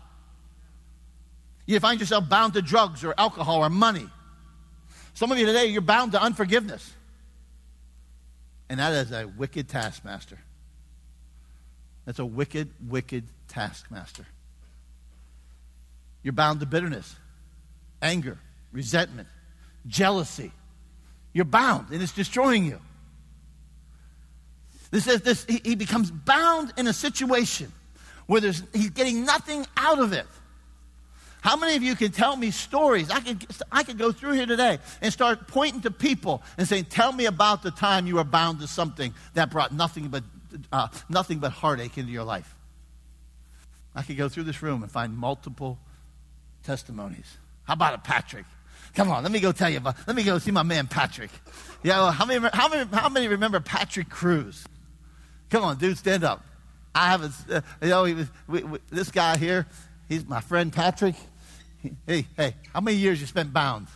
You 1.64 1.78
find 1.78 2.00
yourself 2.00 2.28
bound 2.28 2.54
to 2.54 2.62
drugs 2.62 3.04
or 3.04 3.14
alcohol 3.16 3.64
or 3.64 3.70
money. 3.70 4.06
Some 5.14 5.30
of 5.30 5.38
you 5.38 5.46
today, 5.46 5.66
you're 5.66 5.80
bound 5.80 6.12
to 6.12 6.22
unforgiveness. 6.22 6.92
And 8.68 8.80
that 8.80 8.92
is 8.92 9.12
a 9.12 9.26
wicked 9.26 9.68
taskmaster. 9.68 10.38
That's 12.04 12.18
a 12.18 12.26
wicked, 12.26 12.70
wicked 12.88 13.24
taskmaster. 13.46 14.26
You're 16.24 16.32
bound 16.32 16.60
to 16.60 16.66
bitterness, 16.66 17.14
anger, 18.02 18.38
resentment, 18.72 19.28
jealousy. 19.86 20.50
You're 21.32 21.44
bound, 21.44 21.90
and 21.92 22.02
it's 22.02 22.12
destroying 22.12 22.64
you. 22.64 22.80
This 24.90 25.04
says 25.04 25.22
this, 25.22 25.44
he, 25.44 25.60
he 25.64 25.74
becomes 25.74 26.10
bound 26.10 26.72
in 26.76 26.86
a 26.86 26.92
situation 26.92 27.72
where 28.26 28.40
there's, 28.40 28.62
he's 28.72 28.90
getting 28.90 29.24
nothing 29.24 29.66
out 29.76 29.98
of 29.98 30.12
it. 30.12 30.26
How 31.42 31.56
many 31.56 31.76
of 31.76 31.82
you 31.82 31.94
can 31.94 32.12
tell 32.12 32.36
me 32.36 32.50
stories? 32.50 33.10
I 33.10 33.20
could, 33.20 33.46
I 33.72 33.82
could 33.82 33.98
go 33.98 34.12
through 34.12 34.32
here 34.32 34.46
today 34.46 34.78
and 35.00 35.12
start 35.12 35.48
pointing 35.48 35.80
to 35.82 35.90
people 35.90 36.42
and 36.58 36.68
saying, 36.68 36.86
Tell 36.86 37.12
me 37.12 37.24
about 37.24 37.62
the 37.62 37.70
time 37.70 38.06
you 38.06 38.16
were 38.16 38.24
bound 38.24 38.60
to 38.60 38.66
something 38.66 39.14
that 39.34 39.50
brought 39.50 39.72
nothing 39.72 40.08
but, 40.08 40.22
uh, 40.70 40.88
nothing 41.08 41.38
but 41.38 41.52
heartache 41.52 41.96
into 41.96 42.12
your 42.12 42.24
life. 42.24 42.54
I 43.94 44.02
could 44.02 44.18
go 44.18 44.28
through 44.28 44.44
this 44.44 44.62
room 44.62 44.82
and 44.82 44.92
find 44.92 45.16
multiple 45.16 45.78
testimonies. 46.62 47.38
How 47.64 47.72
about 47.72 47.94
it, 47.94 48.04
Patrick? 48.04 48.44
Come 48.94 49.10
on, 49.10 49.22
let 49.22 49.32
me 49.32 49.40
go 49.40 49.52
tell 49.52 49.70
you 49.70 49.78
about, 49.78 49.96
let 50.06 50.16
me 50.16 50.24
go 50.24 50.38
see 50.38 50.50
my 50.50 50.62
man 50.62 50.88
Patrick. 50.88 51.30
Yeah, 51.82 51.98
well, 51.98 52.12
how, 52.12 52.26
many, 52.26 52.46
how, 52.52 52.68
many, 52.68 52.90
how 52.92 53.08
many 53.08 53.28
remember 53.28 53.60
Patrick 53.60 54.08
Cruz? 54.08 54.64
Come 55.50 55.64
on, 55.64 55.76
dude, 55.78 55.98
stand 55.98 56.24
up. 56.24 56.44
I 56.94 57.10
have 57.10 57.22
a, 57.22 57.56
uh, 57.56 57.60
you 57.82 57.88
know, 57.88 58.02
was, 58.02 58.26
we, 58.46 58.62
we, 58.62 58.78
this 58.90 59.10
guy 59.10 59.36
here, 59.36 59.66
he's 60.08 60.26
my 60.26 60.40
friend 60.40 60.72
Patrick. 60.72 61.14
He, 61.82 61.92
hey, 62.06 62.26
hey, 62.36 62.54
how 62.72 62.80
many 62.80 62.96
years 62.96 63.20
you 63.20 63.26
spent 63.26 63.52
bound? 63.52 63.86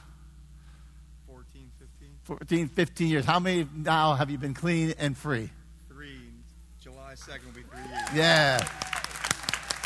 14, 1.27 1.71
15. 1.79 2.09
14, 2.23 2.69
15 2.69 3.09
years. 3.09 3.25
How 3.25 3.39
many 3.39 3.67
now 3.75 4.15
have 4.15 4.31
you 4.31 4.39
been 4.39 4.55
clean 4.55 4.95
and 4.99 5.17
free? 5.17 5.51
Three. 5.89 6.19
July 6.81 7.15
2nd 7.15 7.45
will 7.45 7.53
be 7.53 7.63
three 7.63 7.91
years. 7.91 8.09
Yeah. 8.15 8.59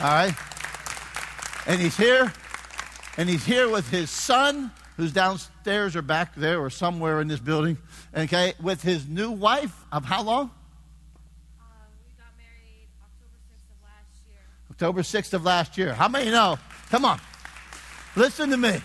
All 0.00 0.10
right. 0.10 0.34
And 1.66 1.80
he's 1.80 1.96
here, 1.96 2.32
and 3.16 3.28
he's 3.28 3.44
here 3.44 3.68
with 3.68 3.90
his 3.90 4.10
son, 4.10 4.70
who's 4.96 5.12
downstairs 5.12 5.96
or 5.96 6.02
back 6.02 6.34
there 6.34 6.60
or 6.60 6.70
somewhere 6.70 7.20
in 7.20 7.28
this 7.28 7.40
building, 7.40 7.76
okay, 8.16 8.54
with 8.62 8.82
his 8.82 9.06
new 9.06 9.30
wife 9.30 9.84
of 9.92 10.04
how 10.04 10.22
long? 10.22 10.50
Uh, 11.60 11.64
we 12.06 12.12
got 12.16 12.32
married 12.38 12.88
October 13.02 13.36
6th 13.52 13.68
of 13.68 13.82
last 13.84 14.22
year. 14.28 14.40
October 14.78 15.02
6th 15.02 15.34
of 15.34 15.44
last 15.44 15.76
year. 15.76 15.92
How 15.92 16.06
many 16.06 16.30
know? 16.30 16.56
Come 16.90 17.04
on. 17.04 17.18
Listen 18.14 18.50
to 18.50 18.56
me. 18.56 18.80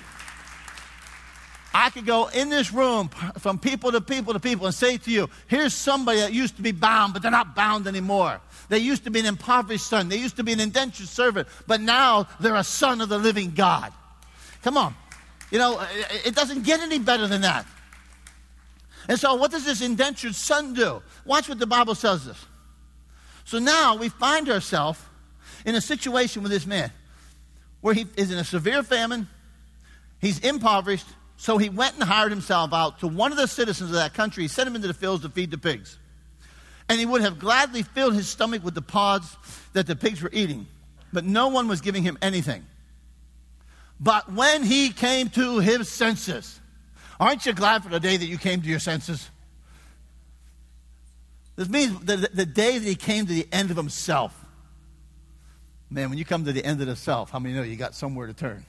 I 1.72 1.92
could 1.92 2.08
go 2.08 2.30
in 2.30 2.50
this 2.50 2.74
room 2.74 3.10
from 3.38 3.60
people 3.60 3.92
to 3.92 4.02
people 4.02 4.34
to 4.34 4.40
people 4.40 4.66
and 4.66 4.74
say 4.74 4.98
to 4.98 5.12
you, 5.12 5.30
here's 5.46 5.72
somebody 5.72 6.22
that 6.22 6.34
used 6.34 6.56
to 6.56 6.64
be 6.64 6.72
bound, 6.72 7.14
but 7.14 7.22
they're 7.22 7.30
not 7.30 7.56
bound 7.56 7.86
anymore. 7.86 8.42
They 8.70 8.80
used 8.80 9.04
to 9.04 9.12
be 9.12 9.20
an 9.20 9.28
impoverished 9.28 9.86
son. 9.86 10.10
They 10.10 10.18
used 10.18 10.38
to 10.38 10.44
be 10.44 10.52
an 10.52 10.60
indentured 10.60 11.10
servant, 11.10 11.48
but 11.68 11.80
now 11.80 12.28
they're 12.40 12.56
a 12.56 12.64
son 12.64 13.00
of 13.00 13.10
the 13.10 13.20
living 13.20 13.52
God. 13.52 13.94
Come 14.64 14.78
on. 14.78 14.96
You 15.52 15.60
know, 15.60 15.78
uh, 15.78 15.84
uh, 15.84 16.16
it 16.26 16.34
doesn't 16.34 16.64
get 16.64 16.80
any 16.80 16.98
better 16.98 17.28
than 17.28 17.42
that. 17.42 17.68
And 19.08 19.20
so, 19.20 19.36
what 19.36 19.52
does 19.52 19.64
this 19.64 19.84
indentured 19.84 20.34
son 20.34 20.74
do? 20.74 21.04
Watch 21.24 21.50
what 21.50 21.60
the 21.60 21.68
Bible 21.68 21.94
says 21.94 22.26
this. 22.26 22.44
So 23.46 23.60
now 23.60 23.96
we 23.96 24.10
find 24.10 24.50
ourselves 24.50 25.00
in 25.66 25.76
a 25.76 25.82
situation 25.82 26.44
with 26.44 26.52
this 26.52 26.66
man 26.66 26.92
where 27.82 27.94
he 27.94 28.06
is 28.16 28.32
in 28.32 28.38
a 28.38 28.44
severe 28.44 28.84
famine, 28.84 29.28
he's 30.20 30.40
impoverished, 30.40 31.08
so 31.38 31.58
he 31.58 31.70
went 31.70 31.96
and 31.96 32.04
hired 32.04 32.32
himself 32.32 32.74
out 32.74 33.00
to 33.00 33.08
one 33.08 33.32
of 33.32 33.38
the 33.38 33.48
citizens 33.48 33.90
of 33.90 33.96
that 33.96 34.14
country. 34.14 34.44
He 34.44 34.48
sent 34.48 34.68
him 34.68 34.76
into 34.76 34.88
the 34.88 34.94
fields 34.94 35.24
to 35.24 35.30
feed 35.30 35.52
the 35.52 35.58
pigs. 35.58 35.98
And 36.88 37.00
he 37.00 37.06
would 37.06 37.22
have 37.22 37.40
gladly 37.40 37.84
filled 37.84 38.14
his 38.14 38.30
stomach 38.30 38.64
with 38.64 38.76
the 38.76 38.82
pods 38.82 39.36
that 39.74 39.88
the 39.88 39.96
pigs 39.96 40.22
were 40.22 40.30
eating, 40.32 40.68
but 41.12 41.26
no 41.26 41.48
one 41.48 41.68
was 41.68 41.82
giving 41.82 42.04
him 42.04 42.18
anything. 42.22 42.66
But 44.00 44.32
when 44.32 44.64
he 44.64 44.90
came 44.90 45.30
to 45.30 45.60
his 45.60 45.90
senses, 45.90 46.60
aren't 47.20 47.46
you 47.46 47.54
glad 47.54 47.84
for 47.84 47.90
the 47.90 48.00
day 48.00 48.18
that 48.18 48.26
you 48.26 48.38
came 48.38 48.62
to 48.62 48.68
your 48.68 48.80
senses? 48.80 49.30
This 51.56 51.70
means 51.70 52.00
the, 52.00 52.30
the 52.34 52.46
day 52.46 52.78
that 52.78 52.88
he 52.88 52.96
came 52.96 53.26
to 53.26 53.34
the 53.34 53.48
end 53.52 53.72
of 53.72 53.78
himself. 53.78 54.43
Man, 55.94 56.10
when 56.10 56.18
you 56.18 56.26
come 56.26 56.44
to 56.46 56.52
the 56.52 56.66
end 56.66 56.82
of 56.82 56.88
the 56.88 56.96
self, 56.96 57.30
how 57.30 57.38
many 57.38 57.54
know 57.54 57.62
you 57.62 57.76
got 57.76 57.94
somewhere 57.94 58.26
to 58.26 58.34
turn? 58.34 58.66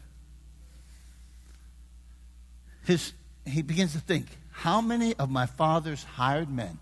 His, 2.85 3.15
he 3.47 3.63
begins 3.63 3.95
to 3.95 3.99
think, 3.99 4.27
how 4.51 4.83
many 4.83 5.15
of 5.15 5.31
my 5.31 5.47
father's 5.47 6.05
hired 6.05 6.51
men 6.51 6.79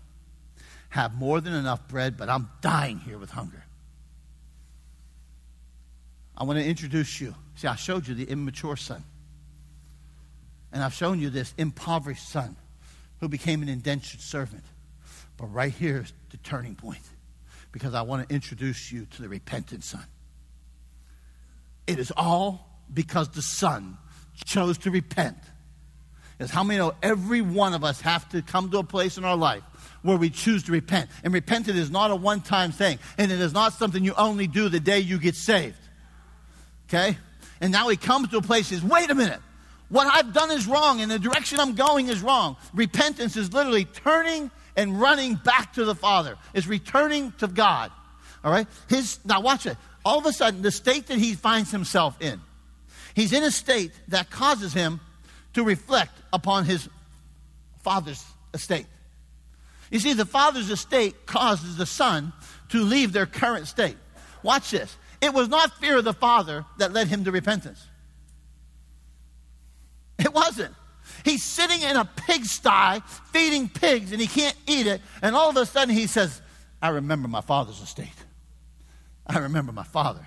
have 0.89 1.15
more 1.15 1.39
than 1.39 1.53
enough 1.53 1.87
bread, 1.87 2.17
but 2.17 2.27
I'm 2.27 2.49
dying 2.59 2.99
here 2.99 3.17
with 3.17 3.29
hunger? 3.29 3.63
I 6.35 6.43
want 6.43 6.59
to 6.59 6.65
introduce 6.65 7.21
you. 7.21 7.33
See, 7.55 7.69
I 7.69 7.75
showed 7.75 8.05
you 8.05 8.13
the 8.13 8.25
immature 8.25 8.75
son. 8.75 9.01
And 10.73 10.83
I've 10.83 10.93
shown 10.93 11.21
you 11.21 11.29
this 11.29 11.53
impoverished 11.57 12.27
son 12.27 12.57
who 13.21 13.29
became 13.29 13.61
an 13.61 13.69
indentured 13.69 14.19
servant. 14.19 14.65
But 15.37 15.45
right 15.53 15.71
here 15.71 16.01
is 16.01 16.11
the 16.31 16.37
turning 16.37 16.75
point 16.75 17.03
because 17.71 17.93
I 17.93 18.01
want 18.01 18.27
to 18.27 18.35
introduce 18.35 18.91
you 18.91 19.05
to 19.05 19.21
the 19.21 19.29
repentant 19.29 19.85
son. 19.85 20.03
It 21.87 21.99
is 21.99 22.11
all 22.15 22.81
because 22.93 23.29
the 23.29 23.41
Son 23.41 23.97
chose 24.45 24.77
to 24.79 24.91
repent. 24.91 25.37
Is 26.39 26.51
how 26.51 26.63
many 26.63 26.79
know 26.79 26.93
every 27.01 27.41
one 27.41 27.73
of 27.73 27.83
us 27.83 28.01
have 28.01 28.27
to 28.29 28.41
come 28.41 28.71
to 28.71 28.79
a 28.79 28.83
place 28.83 29.17
in 29.17 29.23
our 29.23 29.37
life 29.37 29.63
where 30.01 30.17
we 30.17 30.29
choose 30.29 30.63
to 30.63 30.71
repent. 30.71 31.09
And 31.23 31.33
repenting 31.33 31.75
is 31.75 31.89
not 31.89 32.11
a 32.11 32.15
one 32.15 32.41
time 32.41 32.71
thing, 32.71 32.99
and 33.17 33.31
it 33.31 33.39
is 33.39 33.53
not 33.53 33.73
something 33.73 34.03
you 34.03 34.13
only 34.15 34.47
do 34.47 34.69
the 34.69 34.79
day 34.79 34.99
you 34.99 35.17
get 35.19 35.35
saved. 35.35 35.77
Okay? 36.89 37.17
And 37.61 37.71
now 37.71 37.87
he 37.87 37.97
comes 37.97 38.29
to 38.29 38.37
a 38.37 38.41
place, 38.41 38.67
says, 38.67 38.83
wait 38.83 39.09
a 39.09 39.15
minute. 39.15 39.39
What 39.89 40.07
I've 40.07 40.33
done 40.33 40.51
is 40.51 40.67
wrong, 40.67 41.01
and 41.01 41.11
the 41.11 41.19
direction 41.19 41.59
I'm 41.59 41.75
going 41.75 42.09
is 42.09 42.21
wrong. 42.21 42.57
Repentance 42.73 43.37
is 43.37 43.53
literally 43.53 43.85
turning 43.85 44.51
and 44.75 44.99
running 44.99 45.35
back 45.35 45.73
to 45.73 45.85
the 45.85 45.95
Father, 45.95 46.35
is 46.53 46.67
returning 46.67 47.31
to 47.37 47.47
God. 47.47 47.91
All 48.43 48.51
right? 48.51 48.67
His 48.89 49.19
now 49.23 49.39
watch 49.39 49.65
it 49.65 49.77
all 50.05 50.19
of 50.19 50.25
a 50.25 50.33
sudden, 50.33 50.61
the 50.61 50.71
state 50.71 51.07
that 51.07 51.17
he 51.17 51.33
finds 51.33 51.71
himself 51.71 52.21
in, 52.21 52.41
he's 53.13 53.33
in 53.33 53.43
a 53.43 53.51
state 53.51 53.91
that 54.09 54.29
causes 54.29 54.73
him 54.73 54.99
to 55.53 55.63
reflect 55.63 56.17
upon 56.31 56.65
his 56.65 56.89
father's 57.83 58.23
estate. 58.53 58.87
You 59.91 59.99
see, 59.99 60.13
the 60.13 60.25
father's 60.25 60.69
estate 60.69 61.25
causes 61.25 61.77
the 61.77 61.85
son 61.85 62.33
to 62.69 62.81
leave 62.83 63.13
their 63.13 63.27
current 63.27 63.67
state. 63.67 63.97
Watch 64.41 64.71
this. 64.71 64.97
It 65.21 65.33
was 65.33 65.47
not 65.47 65.77
fear 65.77 65.97
of 65.97 66.03
the 66.03 66.13
father 66.13 66.65
that 66.79 66.91
led 66.91 67.07
him 67.07 67.23
to 67.25 67.31
repentance. 67.31 67.85
It 70.19 70.33
wasn't. 70.33 70.73
He's 71.23 71.43
sitting 71.43 71.81
in 71.81 71.95
a 71.95 72.05
pigsty 72.05 73.01
feeding 73.31 73.69
pigs 73.69 74.11
and 74.11 74.19
he 74.19 74.27
can't 74.27 74.55
eat 74.67 74.87
it. 74.87 75.01
And 75.21 75.35
all 75.35 75.49
of 75.49 75.57
a 75.57 75.65
sudden 75.65 75.93
he 75.93 76.07
says, 76.07 76.41
I 76.81 76.89
remember 76.89 77.27
my 77.27 77.41
father's 77.41 77.79
estate. 77.79 78.09
I 79.27 79.39
remember 79.39 79.71
my 79.71 79.83
father. 79.83 80.25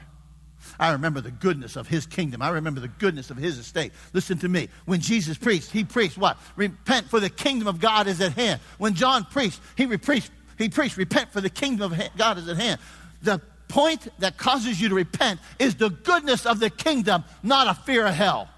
I 0.79 0.93
remember 0.93 1.21
the 1.21 1.31
goodness 1.31 1.77
of 1.77 1.87
his 1.87 2.07
kingdom. 2.07 2.43
I 2.43 2.51
remember 2.51 2.81
the 2.81 2.89
goodness 2.89 3.31
of 3.31 3.37
his 3.37 3.59
estate. 3.59 3.93
Listen 4.13 4.39
to 4.39 4.49
me. 4.49 4.69
When 4.85 5.01
Jesus 5.01 5.39
preached, 5.39 5.71
he 5.71 5.85
preached 5.85 6.19
what? 6.19 6.39
Repent 6.57 7.09
for 7.09 7.21
the 7.21 7.31
kingdom 7.31 7.69
of 7.69 7.81
God 7.81 8.07
is 8.07 8.21
at 8.21 8.33
hand. 8.33 8.61
When 8.79 8.95
John 8.95 9.25
preached, 9.25 9.61
he 9.77 9.87
preached, 9.97 10.31
he 10.59 10.69
preached, 10.69 10.97
repent 10.97 11.33
for 11.33 11.41
the 11.41 11.51
kingdom 11.51 11.93
of 11.93 12.17
God 12.17 12.39
is 12.39 12.49
at 12.49 12.57
hand. 12.57 12.81
The 13.23 13.41
point 13.69 14.09
that 14.19 14.37
causes 14.37 14.81
you 14.81 14.89
to 14.89 14.95
repent 14.95 15.41
is 15.59 15.75
the 15.77 15.91
goodness 15.91 16.47
of 16.47 16.61
the 16.61 16.71
kingdom, 16.71 17.25
not 17.43 17.69
a 17.69 17.75
fear 17.75 18.07
of 18.07 18.15
hell. 18.15 18.49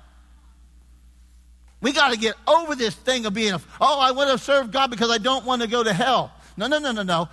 We 1.81 1.92
got 1.92 2.11
to 2.11 2.18
get 2.18 2.35
over 2.46 2.74
this 2.74 2.94
thing 2.94 3.24
of 3.27 3.35
being, 3.35 3.55
oh, 3.81 4.01
I 4.01 4.11
want 4.11 4.31
to 4.31 4.38
serve 4.38 4.72
God 4.72 4.90
because 4.90 5.11
I 5.11 5.18
don't 5.18 5.44
want 5.44 5.62
to 5.62 5.68
go 5.68 5.85
to 5.85 5.92
hell. 5.92 6.33
No, 6.57 6.66
no, 6.66 6.81
no, 6.81 6.90
no, 6.90 7.05
no. 7.05 7.29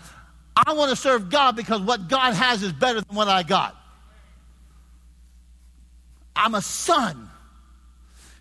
I 0.55 0.73
want 0.73 0.89
to 0.89 0.95
serve 0.95 1.29
God 1.29 1.55
because 1.55 1.81
what 1.81 2.07
God 2.07 2.33
has 2.33 2.63
is 2.63 2.71
better 2.71 3.01
than 3.01 3.15
what 3.15 3.27
I 3.27 3.43
got. 3.43 3.75
I'm 6.35 6.55
a 6.55 6.61
son. 6.61 7.29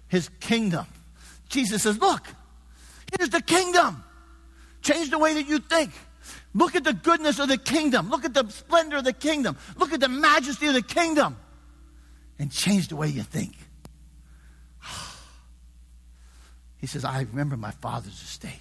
His 0.09 0.29
kingdom. 0.40 0.87
Jesus 1.48 1.83
says, 1.83 1.98
Look, 2.00 2.27
here's 3.16 3.31
the 3.31 3.42
kingdom. 3.42 4.05
Change 4.83 5.11
the 5.11 5.18
way 5.18 5.35
that 5.35 5.48
you 5.48 5.59
think. 5.59 5.90
Look 6.55 6.77
at 6.77 6.85
the 6.85 6.92
goodness 6.92 7.38
of 7.38 7.48
the 7.48 7.59
kingdom. 7.59 8.11
Look 8.11 8.24
at 8.24 8.35
the 8.35 8.48
splendor 8.48 8.98
of 8.98 9.05
the 9.05 9.12
kingdom. 9.12 9.57
Look 9.77 9.92
at 9.92 10.00
the 10.00 10.09
majesty 10.09 10.68
of 10.68 10.74
the 10.74 10.83
kingdom. 10.83 11.37
And 12.38 12.50
change 12.50 12.88
the 12.88 12.96
way 12.96 13.09
you 13.09 13.22
think. 13.22 13.57
He 16.77 16.87
says, 16.87 17.03
I 17.03 17.22
remember 17.22 17.57
my 17.57 17.70
father's 17.70 18.20
estate. 18.20 18.61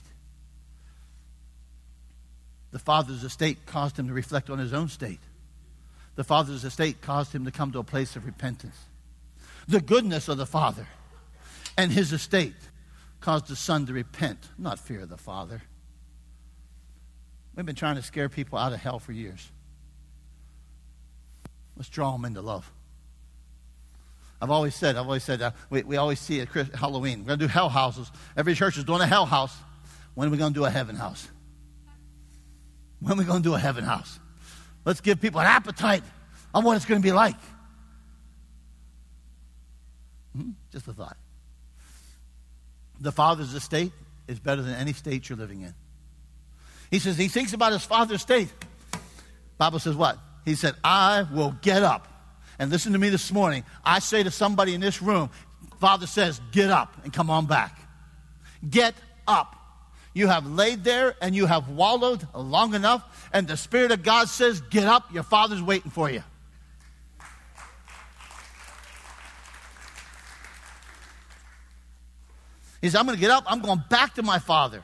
The 2.74 2.80
father's 2.80 3.24
estate 3.24 3.68
caused 3.68 4.00
him 4.00 4.08
to 4.08 4.14
reflect 4.14 4.50
on 4.50 4.58
his 4.58 4.74
own 4.74 4.90
state. 4.90 5.20
The 6.16 6.24
father's 6.24 6.64
estate 6.64 7.02
caused 7.02 7.32
him 7.32 7.46
to 7.46 7.52
come 7.52 7.72
to 7.72 7.80
a 7.80 7.84
place 7.84 8.16
of 8.16 8.26
repentance. 8.26 8.76
The 9.68 9.80
goodness 9.80 10.28
of 10.28 10.38
the 10.38 10.48
father 10.48 10.88
and 11.78 11.92
his 11.92 12.12
estate 12.12 12.56
caused 13.22 13.48
the 13.48 13.56
son 13.56 13.86
to 13.86 13.94
repent, 13.94 14.40
not 14.58 14.80
fear 14.80 15.06
the 15.06 15.18
father. 15.18 15.62
We've 17.56 17.64
been 17.64 17.76
trying 17.76 17.96
to 17.96 18.02
scare 18.02 18.28
people 18.28 18.58
out 18.58 18.74
of 18.74 18.80
hell 18.80 18.98
for 18.98 19.12
years. 19.12 19.52
Let's 21.78 21.90
draw 21.90 22.12
them 22.14 22.26
into 22.26 22.42
love. 22.42 22.72
I've 24.42 24.52
always 24.52 24.74
said, 24.74 24.96
I've 24.96 25.06
always 25.06 25.24
said, 25.24 25.44
uh, 25.44 25.52
we, 25.70 25.84
we 25.84 25.98
always 25.98 26.20
see 26.20 26.42
at 26.42 26.48
Halloween, 26.50 27.20
we're 27.20 27.28
going 27.28 27.40
to 27.40 27.46
do 27.46 27.50
hell 27.52 27.70
houses. 27.70 28.12
Every 28.36 28.56
church 28.56 28.78
is 28.78 28.84
doing 28.84 29.02
a 29.02 29.08
hell 29.08 29.28
house. 29.28 29.56
When 30.16 30.28
are 30.28 30.32
we 30.32 30.38
going 30.38 30.54
to 30.54 30.60
do 30.60 30.66
a 30.66 30.72
heaven 30.72 30.96
house? 30.96 31.28
When 33.04 33.18
are 33.18 33.20
we 33.20 33.26
going 33.26 33.44
to 33.44 33.50
do 33.50 33.54
a 33.54 33.60
heaven 33.60 33.84
house? 33.84 34.18
Let's 34.86 35.02
give 35.02 35.20
people 35.20 35.42
an 35.42 35.46
appetite 35.46 36.04
on 36.54 36.64
what 36.64 36.78
it's 36.78 36.86
going 36.86 37.02
to 37.02 37.06
be 37.06 37.12
like. 37.12 37.36
Hmm? 40.36 40.52
Just 40.72 40.88
a 40.88 40.94
thought. 40.94 41.18
The 43.02 43.12
father's 43.12 43.54
estate 43.54 43.92
is 44.28 44.40
better 44.40 44.62
than 44.62 44.74
any 44.76 44.94
state 44.94 45.28
you're 45.28 45.38
living 45.38 45.62
in. 45.62 45.74
He 46.92 47.00
says 47.00 47.18
he 47.18 47.28
thinks 47.28 47.52
about 47.52 47.74
his 47.74 47.84
father's 47.84 48.22
state. 48.22 48.48
Bible 49.58 49.80
says 49.80 49.96
what? 49.96 50.18
He 50.46 50.56
said, 50.56 50.76
I 50.82 51.26
will 51.34 51.56
get 51.62 51.84
up. 51.84 52.08
And 52.58 52.72
listen 52.72 52.94
to 52.94 53.00
me 53.00 53.10
this 53.10 53.34
morning. 53.34 53.66
I 53.84 54.00
say 54.00 54.24
to 54.24 54.32
somebody 54.32 54.74
in 54.74 54.80
this 54.80 55.02
room, 55.02 55.30
Father 55.82 56.08
says, 56.08 56.40
get 56.54 56.70
up 56.70 56.96
and 57.04 57.12
come 57.12 57.30
on 57.30 57.48
back. 57.48 57.78
Get 58.70 58.96
up. 59.28 59.63
You 60.14 60.28
have 60.28 60.46
laid 60.46 60.84
there 60.84 61.16
and 61.22 61.36
you 61.36 61.48
have 61.48 61.70
wallowed 61.70 62.28
long 62.36 62.76
enough, 62.76 63.30
and 63.34 63.48
the 63.48 63.58
Spirit 63.58 63.92
of 63.92 64.04
God 64.04 64.30
says, 64.30 64.62
get 64.62 64.86
up. 64.86 65.12
Your 65.14 65.24
Father's 65.24 65.62
waiting 65.62 65.92
for 65.92 66.10
you. 66.10 66.24
He 72.82 72.90
says, 72.90 72.96
I'm 72.96 73.06
going 73.06 73.16
to 73.16 73.22
get 73.22 73.32
up. 73.32 73.46
I'm 73.48 73.62
going 73.62 73.82
back 73.90 74.16
to 74.16 74.24
my 74.24 74.40
Father. 74.40 74.84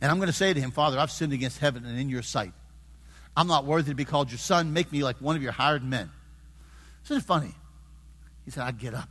And 0.00 0.10
I'm 0.10 0.18
going 0.18 0.28
to 0.28 0.32
say 0.32 0.54
to 0.54 0.60
him, 0.60 0.70
Father, 0.70 0.98
I've 0.98 1.10
sinned 1.10 1.32
against 1.32 1.58
heaven 1.58 1.84
and 1.84 1.98
in 1.98 2.08
your 2.08 2.22
sight. 2.22 2.52
I'm 3.36 3.48
not 3.48 3.64
worthy 3.64 3.90
to 3.90 3.94
be 3.96 4.04
called 4.04 4.30
your 4.30 4.38
son. 4.38 4.72
Make 4.72 4.92
me 4.92 5.02
like 5.02 5.16
one 5.16 5.34
of 5.34 5.42
your 5.42 5.52
hired 5.52 5.82
men. 5.82 6.08
Isn't 7.04 7.18
it 7.18 7.24
funny? 7.24 7.54
He 8.44 8.52
said, 8.52 8.62
I'd 8.62 8.78
get 8.78 8.94
up. 8.94 9.08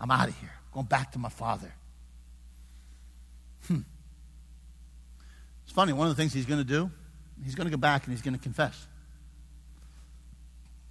I'm 0.00 0.10
out 0.10 0.28
of 0.28 0.38
here. 0.38 0.52
going 0.72 0.86
back 0.86 1.12
to 1.12 1.18
my 1.18 1.28
father. 1.28 1.74
Hmm. 3.66 3.80
It's 5.64 5.69
funny. 5.80 5.94
One 5.94 6.08
of 6.08 6.14
the 6.14 6.22
things 6.22 6.34
he's 6.34 6.44
going 6.44 6.60
to 6.60 6.64
do, 6.64 6.90
he's 7.42 7.54
going 7.54 7.66
to 7.66 7.70
go 7.70 7.78
back 7.78 8.04
and 8.04 8.12
he's 8.12 8.20
going 8.20 8.34
to 8.34 8.42
confess. 8.42 8.86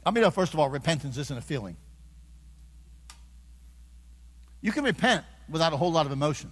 I 0.03 0.09
mean, 0.09 0.29
first 0.31 0.51
of 0.51 0.59
all, 0.59 0.67
repentance 0.67 1.15
isn't 1.15 1.37
a 1.37 1.41
feeling. 1.41 1.77
You 4.61 4.71
can 4.71 4.83
repent 4.83 5.25
without 5.47 5.73
a 5.73 5.77
whole 5.77 5.91
lot 5.91 6.07
of 6.07 6.11
emotion. 6.11 6.51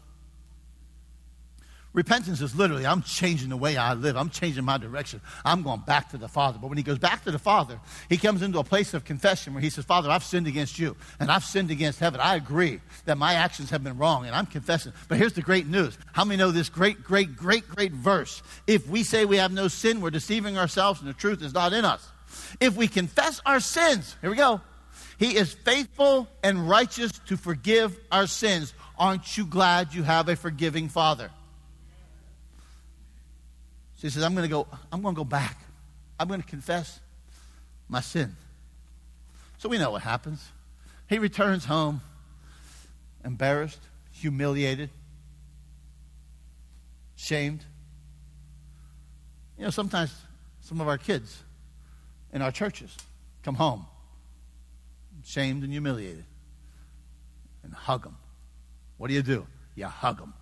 Repentance 1.94 2.42
is 2.42 2.54
literally, 2.54 2.86
I'm 2.86 3.02
changing 3.02 3.50
the 3.50 3.58
way 3.58 3.76
I 3.76 3.94
live. 3.94 4.18
I'm 4.18 4.30
changing 4.30 4.64
my 4.64 4.78
direction. 4.78 5.20
I'm 5.44 5.64
going 5.64 5.80
back 5.80 6.12
to 6.12 6.18
the 6.18 6.28
Father. 6.28 6.60
But 6.62 6.68
when 6.68 6.78
he 6.78 6.84
goes 6.84 7.00
back 7.00 7.24
to 7.24 7.32
the 7.32 7.40
Father, 7.40 7.80
he 8.10 8.18
comes 8.18 8.42
into 8.42 8.60
a 8.60 8.64
place 8.64 8.94
of 8.94 9.04
confession 9.04 9.54
where 9.54 9.62
he 9.62 9.70
says, 9.70 9.86
Father, 9.86 10.10
I've 10.10 10.24
sinned 10.24 10.48
against 10.48 10.78
you 10.78 10.96
and 11.20 11.32
I've 11.32 11.44
sinned 11.44 11.72
against 11.72 12.00
heaven. 12.00 12.20
I 12.20 12.36
agree 12.36 12.82
that 13.06 13.18
my 13.18 13.34
actions 13.34 13.70
have 13.72 13.84
been 13.84 13.98
wrong 13.98 14.26
and 14.26 14.36
I'm 14.36 14.46
confessing. 14.46 14.94
But 15.08 15.18
here's 15.18 15.34
the 15.34 15.42
great 15.42 15.66
news. 15.66 15.98
How 16.14 16.24
many 16.24 16.38
know 16.38 16.52
this 16.52 16.70
great, 16.70 17.04
great, 17.04 17.36
great, 17.36 17.68
great 17.68 17.94
verse? 17.94 18.44
If 18.68 18.88
we 18.88 19.04
say 19.04 19.26
we 19.26 19.38
have 19.38 19.52
no 19.52 19.68
sin, 19.68 20.02
we're 20.02 20.12
deceiving 20.12 20.58
ourselves 20.58 21.00
and 21.00 21.10
the 21.10 21.14
truth 21.14 21.42
is 21.42 21.54
not 21.54 21.74
in 21.74 21.84
us. 21.84 22.08
If 22.60 22.76
we 22.76 22.88
confess 22.88 23.42
our 23.46 23.60
sins, 23.60 24.16
here 24.22 24.30
we 24.30 24.36
go. 24.36 24.62
He 25.18 25.36
is 25.36 25.54
faithful 25.54 26.28
and 26.44 26.70
righteous 26.70 27.12
to 27.28 27.38
forgive 27.38 27.98
our 28.12 28.28
sins. 28.28 28.74
Aren't 29.00 29.36
you 29.38 29.46
glad 29.46 29.94
you 29.94 30.04
have 30.04 30.30
a 30.30 30.36
forgiving 30.36 30.90
Father? 30.90 31.32
So 33.98 34.04
he 34.04 34.10
says, 34.10 34.24
I'm 34.24 34.34
going 34.34 34.48
to 34.48 34.50
go, 34.50 34.68
I'm 34.92 35.02
going 35.02 35.16
to 35.16 35.20
go 35.20 35.26
back. 35.26 35.58
I'm 36.20 36.28
going 36.28 36.42
to 36.42 36.48
confess 36.48 37.00
my 37.90 38.00
sin. 38.00 38.36
So 39.58 39.70
we 39.70 39.78
know 39.78 39.92
what 39.92 40.04
happens. 40.04 40.52
He 41.10 41.18
returns 41.20 41.66
home, 41.66 42.02
embarrassed, 43.26 43.82
humiliated, 44.12 44.92
shamed. 47.16 47.66
You 49.58 49.66
know, 49.66 49.72
sometimes 49.72 50.14
some 50.62 50.80
of 50.80 50.88
our 50.88 50.98
kids 50.98 51.44
in 52.32 52.42
our 52.42 52.52
churches 52.52 52.96
come 53.44 53.56
home 53.56 53.86
shamed 55.24 55.64
and 55.64 55.72
humiliated 55.72 56.26
and 57.64 57.74
hug 57.74 58.04
them. 58.04 58.18
What 58.98 59.08
do 59.08 59.14
you 59.14 59.22
do? 59.22 59.46
You 59.76 59.86
hug 59.86 60.20
them. 60.20 60.34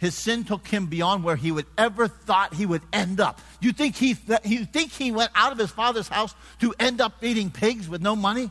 His 0.00 0.14
sin 0.14 0.44
took 0.44 0.66
him 0.66 0.86
beyond 0.86 1.24
where 1.24 1.36
he 1.36 1.52
would 1.52 1.66
ever 1.76 2.08
thought 2.08 2.54
he 2.54 2.64
would 2.64 2.80
end 2.90 3.20
up. 3.20 3.38
You 3.60 3.72
think 3.72 3.96
he, 3.96 4.16
you 4.44 4.64
think 4.64 4.92
he 4.92 5.12
went 5.12 5.30
out 5.34 5.52
of 5.52 5.58
his 5.58 5.70
father's 5.70 6.08
house 6.08 6.34
to 6.60 6.74
end 6.80 7.02
up 7.02 7.22
eating 7.22 7.50
pigs 7.50 7.86
with 7.86 8.00
no 8.00 8.16
money? 8.16 8.50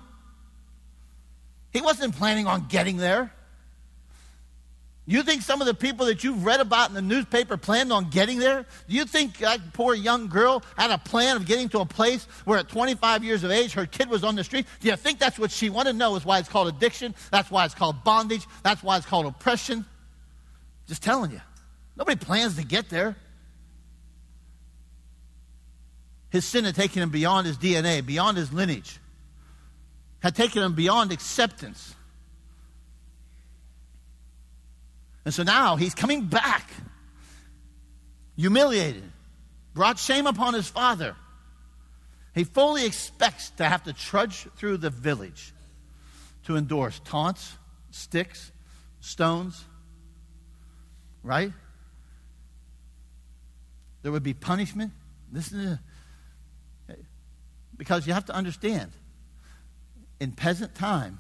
He 1.72 1.82
wasn't 1.82 2.16
planning 2.16 2.46
on 2.46 2.68
getting 2.68 2.98
there. 2.98 3.34
You 5.08 5.24
think 5.24 5.42
some 5.42 5.60
of 5.60 5.66
the 5.66 5.74
people 5.74 6.06
that 6.06 6.24
you've 6.24 6.46
read 6.46 6.60
about 6.60 6.90
in 6.90 6.96
the 6.96 7.02
newspaper 7.02 7.58
planned 7.58 7.92
on 7.92 8.12
getting 8.12 8.38
there? 8.38 8.68
Do 8.88 8.96
you 8.96 9.06
think 9.06 9.40
that 9.40 9.74
poor 9.74 9.96
young 9.96 10.28
girl 10.28 10.62
had 10.78 10.92
a 10.92 11.00
plan 11.00 11.36
of 11.36 11.48
getting 11.48 11.68
to 11.70 11.80
a 11.80 11.86
place 11.86 12.26
where 12.46 12.60
at 12.60 12.70
25 12.70 13.24
years 13.24 13.44
of 13.44 13.50
age 13.50 13.74
her 13.74 13.88
kid 13.88 14.08
was 14.08 14.24
on 14.24 14.36
the 14.36 14.44
street? 14.44 14.68
Do 14.82 14.88
you 14.88 14.96
think 14.96 15.18
that's 15.18 15.40
what 15.40 15.50
she 15.50 15.72
wanted? 15.72 15.96
No, 15.96 16.16
is 16.16 16.26
why 16.26 16.38
it's 16.38 16.48
called 16.48 16.68
addiction. 16.68 17.16
That's 17.32 17.50
why 17.50 17.66
it's 17.66 17.74
called 17.74 18.04
bondage. 18.04 18.46
That's 18.62 18.84
why 18.84 18.98
it's 18.98 19.06
called 19.08 19.26
oppression. 19.26 19.84
Just 20.90 21.04
telling 21.04 21.30
you. 21.32 21.40
Nobody 21.96 22.18
plans 22.18 22.56
to 22.56 22.66
get 22.66 22.90
there. 22.90 23.16
His 26.32 26.46
sin 26.46 26.66
had 26.66 26.76
taken 26.76 27.02
him 27.02 27.12
beyond 27.12 27.46
his 27.46 27.58
DNA, 27.58 28.06
beyond 28.06 28.38
his 28.38 28.52
lineage, 28.52 29.00
had 30.20 30.36
taken 30.36 30.64
him 30.64 30.74
beyond 30.74 31.12
acceptance. 31.12 31.96
And 35.26 35.34
so 35.34 35.44
now 35.44 35.76
he's 35.76 35.94
coming 35.94 36.26
back, 36.26 36.72
humiliated, 38.36 39.04
brought 39.76 40.00
shame 40.00 40.26
upon 40.26 40.56
his 40.56 40.68
father. 40.68 41.16
He 42.34 42.44
fully 42.44 42.86
expects 42.86 43.52
to 43.58 43.66
have 43.66 43.84
to 43.84 43.94
trudge 43.94 44.48
through 44.56 44.78
the 44.78 44.90
village 44.90 45.54
to 46.46 46.58
endorse 46.58 47.00
taunts, 47.06 47.58
sticks, 47.92 48.52
stones, 49.02 49.66
right? 51.30 51.54
There 54.02 54.12
would 54.12 54.24
be 54.24 54.34
punishment. 54.34 54.92
Listen 55.32 55.80
to, 56.88 56.98
because 57.78 58.08
you 58.08 58.14
have 58.14 58.26
to 58.26 58.34
understand, 58.34 58.92
in 60.20 60.32
peasant 60.32 60.74
time, 60.74 61.20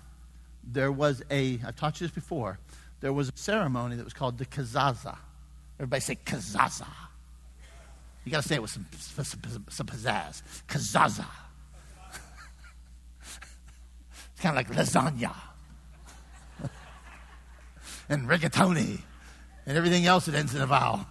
there 0.63 0.91
was 0.91 1.21
a, 1.29 1.59
I've 1.63 1.75
taught 1.75 2.01
you 2.01 2.07
this 2.07 2.13
before, 2.13 2.57
there 3.01 3.13
was 3.13 3.29
a 3.29 3.33
ceremony 3.35 3.97
that 3.97 4.03
was 4.03 4.15
called 4.15 4.39
the 4.39 4.47
kazaza. 4.47 5.15
Everybody 5.77 6.01
say 6.01 6.15
kazaza. 6.15 6.87
You 8.25 8.31
got 8.31 8.41
to 8.41 8.47
say 8.47 8.55
it 8.55 8.63
with 8.63 8.71
some, 8.71 8.87
some, 8.97 9.65
some 9.69 9.85
pizzazz. 9.85 10.41
Kazaza. 10.67 11.27
it's 13.21 14.41
kind 14.41 14.57
of 14.57 14.67
like 14.67 14.75
lasagna 14.75 15.35
and 18.09 18.27
rigatoni 18.27 19.03
and 19.65 19.77
everything 19.77 20.05
else 20.05 20.25
that 20.25 20.35
ends 20.35 20.55
in 20.55 20.61
a 20.61 20.65
vowel. 20.65 21.05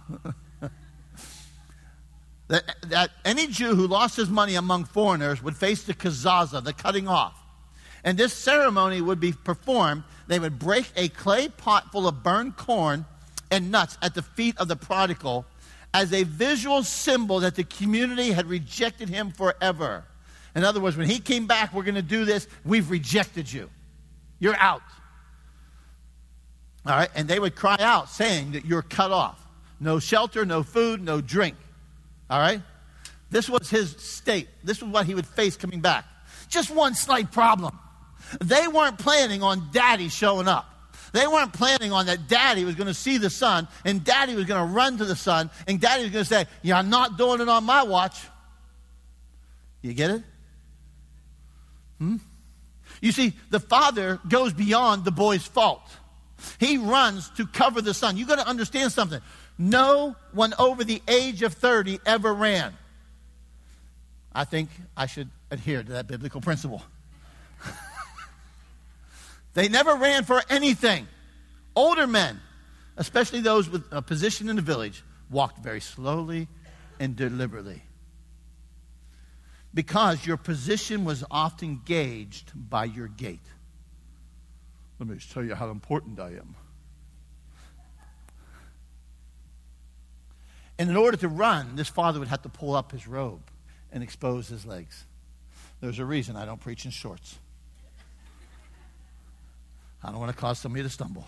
that, 2.47 2.75
that 2.87 3.11
any 3.23 3.47
Jew 3.47 3.75
who 3.75 3.87
lost 3.87 4.15
his 4.15 4.29
money 4.29 4.55
among 4.55 4.85
foreigners 4.85 5.41
would 5.41 5.55
face 5.55 5.83
the 5.83 5.93
kazaza, 5.93 6.63
the 6.63 6.73
cutting 6.73 7.07
off. 7.07 7.35
And 8.03 8.17
this 8.17 8.33
ceremony 8.33 9.01
would 9.01 9.19
be 9.19 9.31
performed. 9.31 10.03
They 10.27 10.39
would 10.39 10.57
break 10.59 10.91
a 10.95 11.09
clay 11.09 11.49
pot 11.49 11.91
full 11.91 12.07
of 12.07 12.23
burned 12.23 12.57
corn 12.57 13.05
and 13.51 13.71
nuts 13.71 13.97
at 14.01 14.15
the 14.15 14.21
feet 14.21 14.57
of 14.57 14.67
the 14.67 14.75
prodigal 14.75 15.45
as 15.93 16.13
a 16.13 16.23
visual 16.23 16.83
symbol 16.83 17.39
that 17.39 17.55
the 17.55 17.63
community 17.63 18.31
had 18.31 18.45
rejected 18.47 19.09
him 19.09 19.31
forever. 19.31 20.05
In 20.55 20.63
other 20.63 20.79
words, 20.79 20.97
when 20.97 21.07
he 21.07 21.19
came 21.19 21.47
back, 21.47 21.73
we're 21.73 21.83
going 21.83 21.95
to 21.95 22.01
do 22.01 22.25
this. 22.25 22.47
We've 22.63 22.89
rejected 22.89 23.51
you. 23.51 23.69
You're 24.39 24.57
out. 24.57 24.81
All 26.85 26.95
right? 26.95 27.09
And 27.15 27.27
they 27.27 27.39
would 27.39 27.55
cry 27.55 27.77
out 27.79 28.09
saying 28.09 28.53
that 28.53 28.65
you're 28.65 28.81
cut 28.81 29.11
off. 29.11 29.39
No 29.79 29.99
shelter, 29.99 30.45
no 30.45 30.63
food, 30.63 31.01
no 31.01 31.21
drink. 31.21 31.55
All 32.29 32.39
right? 32.39 32.61
This 33.29 33.49
was 33.49 33.69
his 33.69 33.91
state. 33.97 34.47
This 34.63 34.81
was 34.81 34.91
what 34.91 35.05
he 35.05 35.15
would 35.15 35.27
face 35.27 35.55
coming 35.55 35.81
back. 35.81 36.05
Just 36.47 36.71
one 36.71 36.95
slight 36.95 37.31
problem. 37.31 37.77
They 38.43 38.67
weren't 38.67 38.97
planning 38.97 39.43
on 39.43 39.69
daddy 39.71 40.09
showing 40.09 40.47
up. 40.47 40.65
They 41.11 41.25
weren't 41.25 41.53
planning 41.53 41.91
on 41.91 42.05
that 42.05 42.27
daddy 42.27 42.65
was 42.65 42.75
going 42.75 42.87
to 42.87 42.93
see 42.93 43.17
the 43.17 43.29
son 43.29 43.67
and 43.83 44.03
daddy 44.03 44.35
was 44.35 44.45
going 44.45 44.67
to 44.67 44.73
run 44.73 44.97
to 44.97 45.05
the 45.05 45.15
son 45.15 45.49
and 45.67 45.79
daddy 45.79 46.03
was 46.03 46.11
going 46.11 46.23
to 46.23 46.29
say, 46.29 46.45
You're 46.61 46.83
not 46.83 47.17
doing 47.17 47.41
it 47.41 47.49
on 47.49 47.63
my 47.63 47.83
watch. 47.83 48.19
You 49.81 49.93
get 49.93 50.11
it? 50.11 50.23
Hmm? 51.97 52.17
You 53.01 53.11
see, 53.11 53.33
the 53.49 53.59
father 53.59 54.19
goes 54.27 54.53
beyond 54.53 55.05
the 55.05 55.11
boy's 55.11 55.45
fault. 55.45 55.81
He 56.59 56.77
runs 56.77 57.29
to 57.31 57.45
cover 57.47 57.81
the 57.81 57.93
son. 57.93 58.17
You've 58.17 58.27
got 58.27 58.39
to 58.39 58.47
understand 58.47 58.91
something. 58.91 59.21
No 59.57 60.15
one 60.31 60.53
over 60.57 60.83
the 60.83 61.01
age 61.07 61.43
of 61.43 61.53
30 61.53 61.99
ever 62.05 62.33
ran. 62.33 62.73
I 64.33 64.45
think 64.45 64.69
I 64.95 65.05
should 65.05 65.29
adhere 65.51 65.83
to 65.83 65.91
that 65.93 66.07
biblical 66.07 66.41
principle. 66.41 66.83
they 69.53 69.67
never 69.67 69.95
ran 69.95 70.23
for 70.23 70.41
anything. 70.49 71.07
Older 71.75 72.07
men, 72.07 72.39
especially 72.97 73.41
those 73.41 73.69
with 73.69 73.83
a 73.91 74.01
position 74.01 74.49
in 74.49 74.55
the 74.55 74.61
village, 74.61 75.03
walked 75.29 75.59
very 75.59 75.81
slowly 75.81 76.47
and 76.99 77.15
deliberately. 77.15 77.83
because 79.73 80.25
your 80.25 80.37
position 80.37 81.05
was 81.05 81.23
often 81.29 81.81
gauged 81.85 82.51
by 82.55 82.85
your 82.85 83.07
gait. 83.07 83.41
Let 84.99 85.07
me 85.07 85.15
just 85.15 85.31
tell 85.31 85.43
you 85.43 85.55
how 85.55 85.69
important 85.69 86.19
I 86.19 86.31
am. 86.31 86.55
And 90.77 90.89
in 90.89 90.97
order 90.97 91.17
to 91.17 91.27
run, 91.27 91.75
this 91.75 91.89
father 91.89 92.19
would 92.19 92.27
have 92.27 92.41
to 92.43 92.49
pull 92.49 92.75
up 92.75 92.91
his 92.91 93.07
robe 93.07 93.41
and 93.91 94.03
expose 94.03 94.47
his 94.47 94.65
legs. 94.65 95.05
There's 95.81 95.99
a 95.99 96.05
reason 96.05 96.35
I 96.35 96.45
don't 96.45 96.59
preach 96.59 96.85
in 96.85 96.91
shorts. 96.91 97.37
I 100.03 100.11
don't 100.11 100.19
want 100.19 100.31
to 100.31 100.37
cause 100.37 100.59
somebody 100.59 100.83
to 100.83 100.89
stumble. 100.89 101.27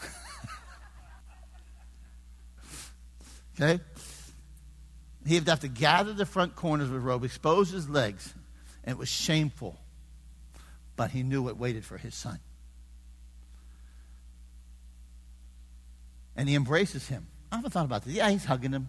okay? 3.60 3.80
He 5.26 5.34
would 5.34 5.48
have 5.48 5.60
to 5.60 5.68
gather 5.68 6.14
the 6.14 6.24
front 6.24 6.56
corners 6.56 6.88
of 6.88 6.94
his 6.94 7.02
robe, 7.02 7.24
expose 7.24 7.70
his 7.70 7.88
legs, 7.88 8.32
and 8.84 8.92
it 8.92 8.98
was 8.98 9.08
shameful. 9.10 9.78
But 10.96 11.10
he 11.10 11.22
knew 11.22 11.42
what 11.42 11.58
waited 11.58 11.84
for 11.84 11.98
his 11.98 12.14
son. 12.14 12.40
And 16.38 16.48
he 16.48 16.54
embraces 16.54 17.08
him. 17.08 17.26
I 17.52 17.56
haven't 17.56 17.72
thought 17.72 17.84
about 17.84 18.04
this. 18.04 18.14
Yeah, 18.14 18.30
he's 18.30 18.44
hugging 18.44 18.72
him. 18.72 18.88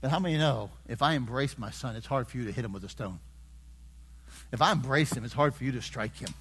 But 0.00 0.10
how 0.10 0.18
many 0.18 0.36
know 0.36 0.70
if 0.88 1.00
I 1.00 1.14
embrace 1.14 1.56
my 1.56 1.70
son, 1.70 1.94
it's 1.94 2.06
hard 2.06 2.26
for 2.26 2.36
you 2.36 2.44
to 2.46 2.52
hit 2.52 2.64
him 2.64 2.72
with 2.72 2.84
a 2.84 2.88
stone? 2.88 3.20
If 4.52 4.60
I 4.60 4.72
embrace 4.72 5.12
him, 5.12 5.24
it's 5.24 5.32
hard 5.32 5.54
for 5.54 5.62
you 5.62 5.72
to 5.72 5.80
strike 5.80 6.16
him. 6.16 6.34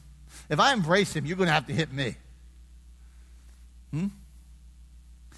If 0.50 0.60
I 0.60 0.74
embrace 0.74 1.16
him, 1.16 1.26
you're 1.26 1.38
going 1.38 1.48
to 1.48 1.54
have 1.54 1.68
to 1.68 1.74
hit 1.74 1.94
me. 1.94 2.16
Hmm? 3.92 4.08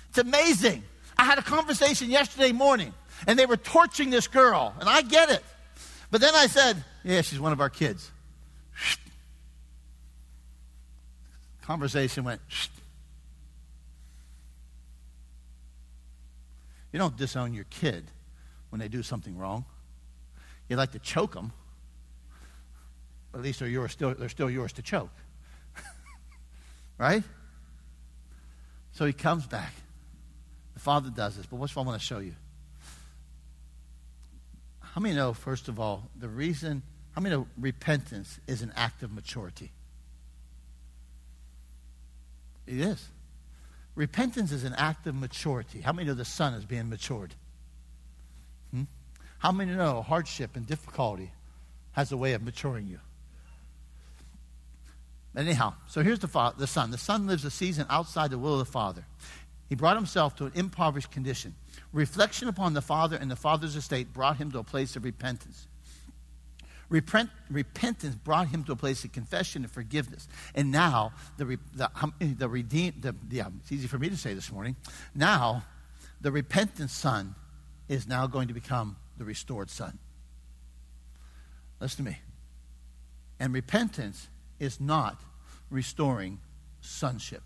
It's 0.09 0.17
amazing. 0.17 0.83
I 1.17 1.25
had 1.25 1.37
a 1.37 1.41
conversation 1.41 2.09
yesterday 2.09 2.53
morning, 2.53 2.93
and 3.27 3.37
they 3.37 3.45
were 3.45 3.57
torching 3.57 4.09
this 4.09 4.27
girl, 4.27 4.73
and 4.79 4.87
I 4.87 5.01
get 5.01 5.29
it. 5.29 5.43
But 6.11 6.21
then 6.21 6.33
I 6.33 6.47
said, 6.47 6.83
Yeah, 7.03 7.21
she's 7.21 7.39
one 7.39 7.51
of 7.51 7.59
our 7.59 7.69
kids. 7.69 8.09
Conversation 11.61 12.23
went, 12.23 12.41
You 16.91 16.99
don't 16.99 17.15
disown 17.15 17.53
your 17.53 17.65
kid 17.65 18.05
when 18.69 18.79
they 18.79 18.87
do 18.87 19.03
something 19.03 19.37
wrong. 19.37 19.65
You 20.67 20.75
like 20.75 20.91
to 20.91 20.99
choke 20.99 21.33
them. 21.33 21.51
But 23.31 23.39
at 23.39 23.43
least 23.43 23.59
they're, 23.59 23.69
yours 23.69 23.91
still, 23.91 24.13
they're 24.13 24.29
still 24.29 24.49
yours 24.49 24.73
to 24.73 24.81
choke. 24.81 25.13
right? 26.97 27.23
So 28.93 29.05
he 29.05 29.13
comes 29.13 29.45
back. 29.45 29.73
The 30.73 30.79
father 30.79 31.09
does 31.09 31.37
this. 31.37 31.45
But 31.45 31.57
what's 31.57 31.75
what 31.75 31.83
I 31.83 31.87
want 31.87 32.01
to 32.01 32.05
show 32.05 32.19
you? 32.19 32.35
How 34.79 34.99
many 34.99 35.15
know, 35.15 35.33
first 35.33 35.69
of 35.69 35.79
all, 35.79 36.09
the 36.17 36.27
reason, 36.27 36.83
how 37.13 37.21
many 37.21 37.35
know 37.35 37.47
repentance 37.57 38.39
is 38.47 38.61
an 38.61 38.73
act 38.75 39.03
of 39.03 39.11
maturity? 39.13 39.71
It 42.67 42.79
is. 42.79 43.07
Repentance 43.95 44.51
is 44.51 44.63
an 44.63 44.73
act 44.77 45.05
of 45.07 45.15
maturity. 45.15 45.81
How 45.81 45.91
many 45.91 46.07
know 46.07 46.13
the 46.13 46.25
son 46.25 46.53
is 46.53 46.65
being 46.65 46.89
matured? 46.89 47.35
Hmm? 48.71 48.83
How 49.39 49.51
many 49.51 49.73
know 49.73 50.01
hardship 50.01 50.55
and 50.55 50.65
difficulty 50.65 51.31
has 51.93 52.11
a 52.11 52.17
way 52.17 52.33
of 52.33 52.41
maturing 52.41 52.87
you? 52.87 52.99
Anyhow, 55.35 55.73
so 55.87 56.03
here's 56.03 56.19
the, 56.19 56.27
father, 56.27 56.55
the 56.57 56.67
son. 56.67 56.91
The 56.91 56.97
son 56.97 57.27
lives 57.27 57.45
a 57.45 57.51
season 57.51 57.85
outside 57.89 58.31
the 58.31 58.37
will 58.37 58.59
of 58.59 58.65
the 58.65 58.71
father. 58.71 59.05
He 59.69 59.75
brought 59.75 59.95
himself 59.95 60.35
to 60.37 60.45
an 60.45 60.51
impoverished 60.55 61.11
condition. 61.11 61.55
Reflection 61.93 62.49
upon 62.49 62.73
the 62.73 62.81
father 62.81 63.15
and 63.15 63.31
the 63.31 63.37
father's 63.37 63.77
estate 63.77 64.13
brought 64.13 64.37
him 64.37 64.51
to 64.51 64.59
a 64.59 64.63
place 64.63 64.95
of 64.97 65.05
repentance. 65.05 65.67
Repent, 66.91 67.29
repentance 67.49 68.15
brought 68.15 68.49
him 68.49 68.65
to 68.65 68.73
a 68.73 68.75
place 68.75 69.05
of 69.05 69.13
confession 69.13 69.63
and 69.63 69.71
forgiveness. 69.71 70.27
And 70.53 70.71
now, 70.71 71.13
the, 71.37 71.57
the, 71.73 71.89
um, 72.01 72.13
eh, 72.19 72.33
the 72.37 72.49
redeemed, 72.49 73.01
the, 73.01 73.15
yeah, 73.29 73.47
it's 73.61 73.71
easy 73.71 73.87
for 73.87 73.97
me 73.97 74.09
to 74.09 74.17
say 74.17 74.33
this 74.33 74.51
morning. 74.51 74.75
Now, 75.15 75.63
the 76.19 76.33
repentant 76.33 76.89
son 76.89 77.35
is 77.87 78.09
now 78.09 78.27
going 78.27 78.49
to 78.49 78.53
become 78.53 78.97
the 79.17 79.23
restored 79.23 79.69
son. 79.69 79.99
Listen 81.79 82.03
to 82.03 82.11
me. 82.11 82.19
And 83.39 83.53
repentance 83.53 84.27
is 84.59 84.81
not 84.81 85.21
restoring 85.69 86.41
sonship. 86.81 87.41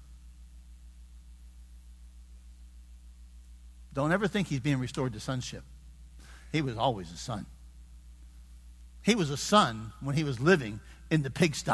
Don't 3.93 4.11
ever 4.11 4.27
think 4.27 4.47
he's 4.47 4.59
being 4.59 4.79
restored 4.79 5.13
to 5.13 5.19
sonship. 5.19 5.63
He 6.51 6.63
was 6.63 6.77
always 6.77 7.11
a 7.11 7.17
son. 7.17 7.45
He 9.05 9.13
was 9.13 9.29
a 9.29 9.37
son 9.37 9.93
when 10.01 10.15
he 10.15 10.23
was 10.23 10.39
living 10.39 10.79
in 11.11 11.21
the 11.21 11.29
pigsty. 11.29 11.73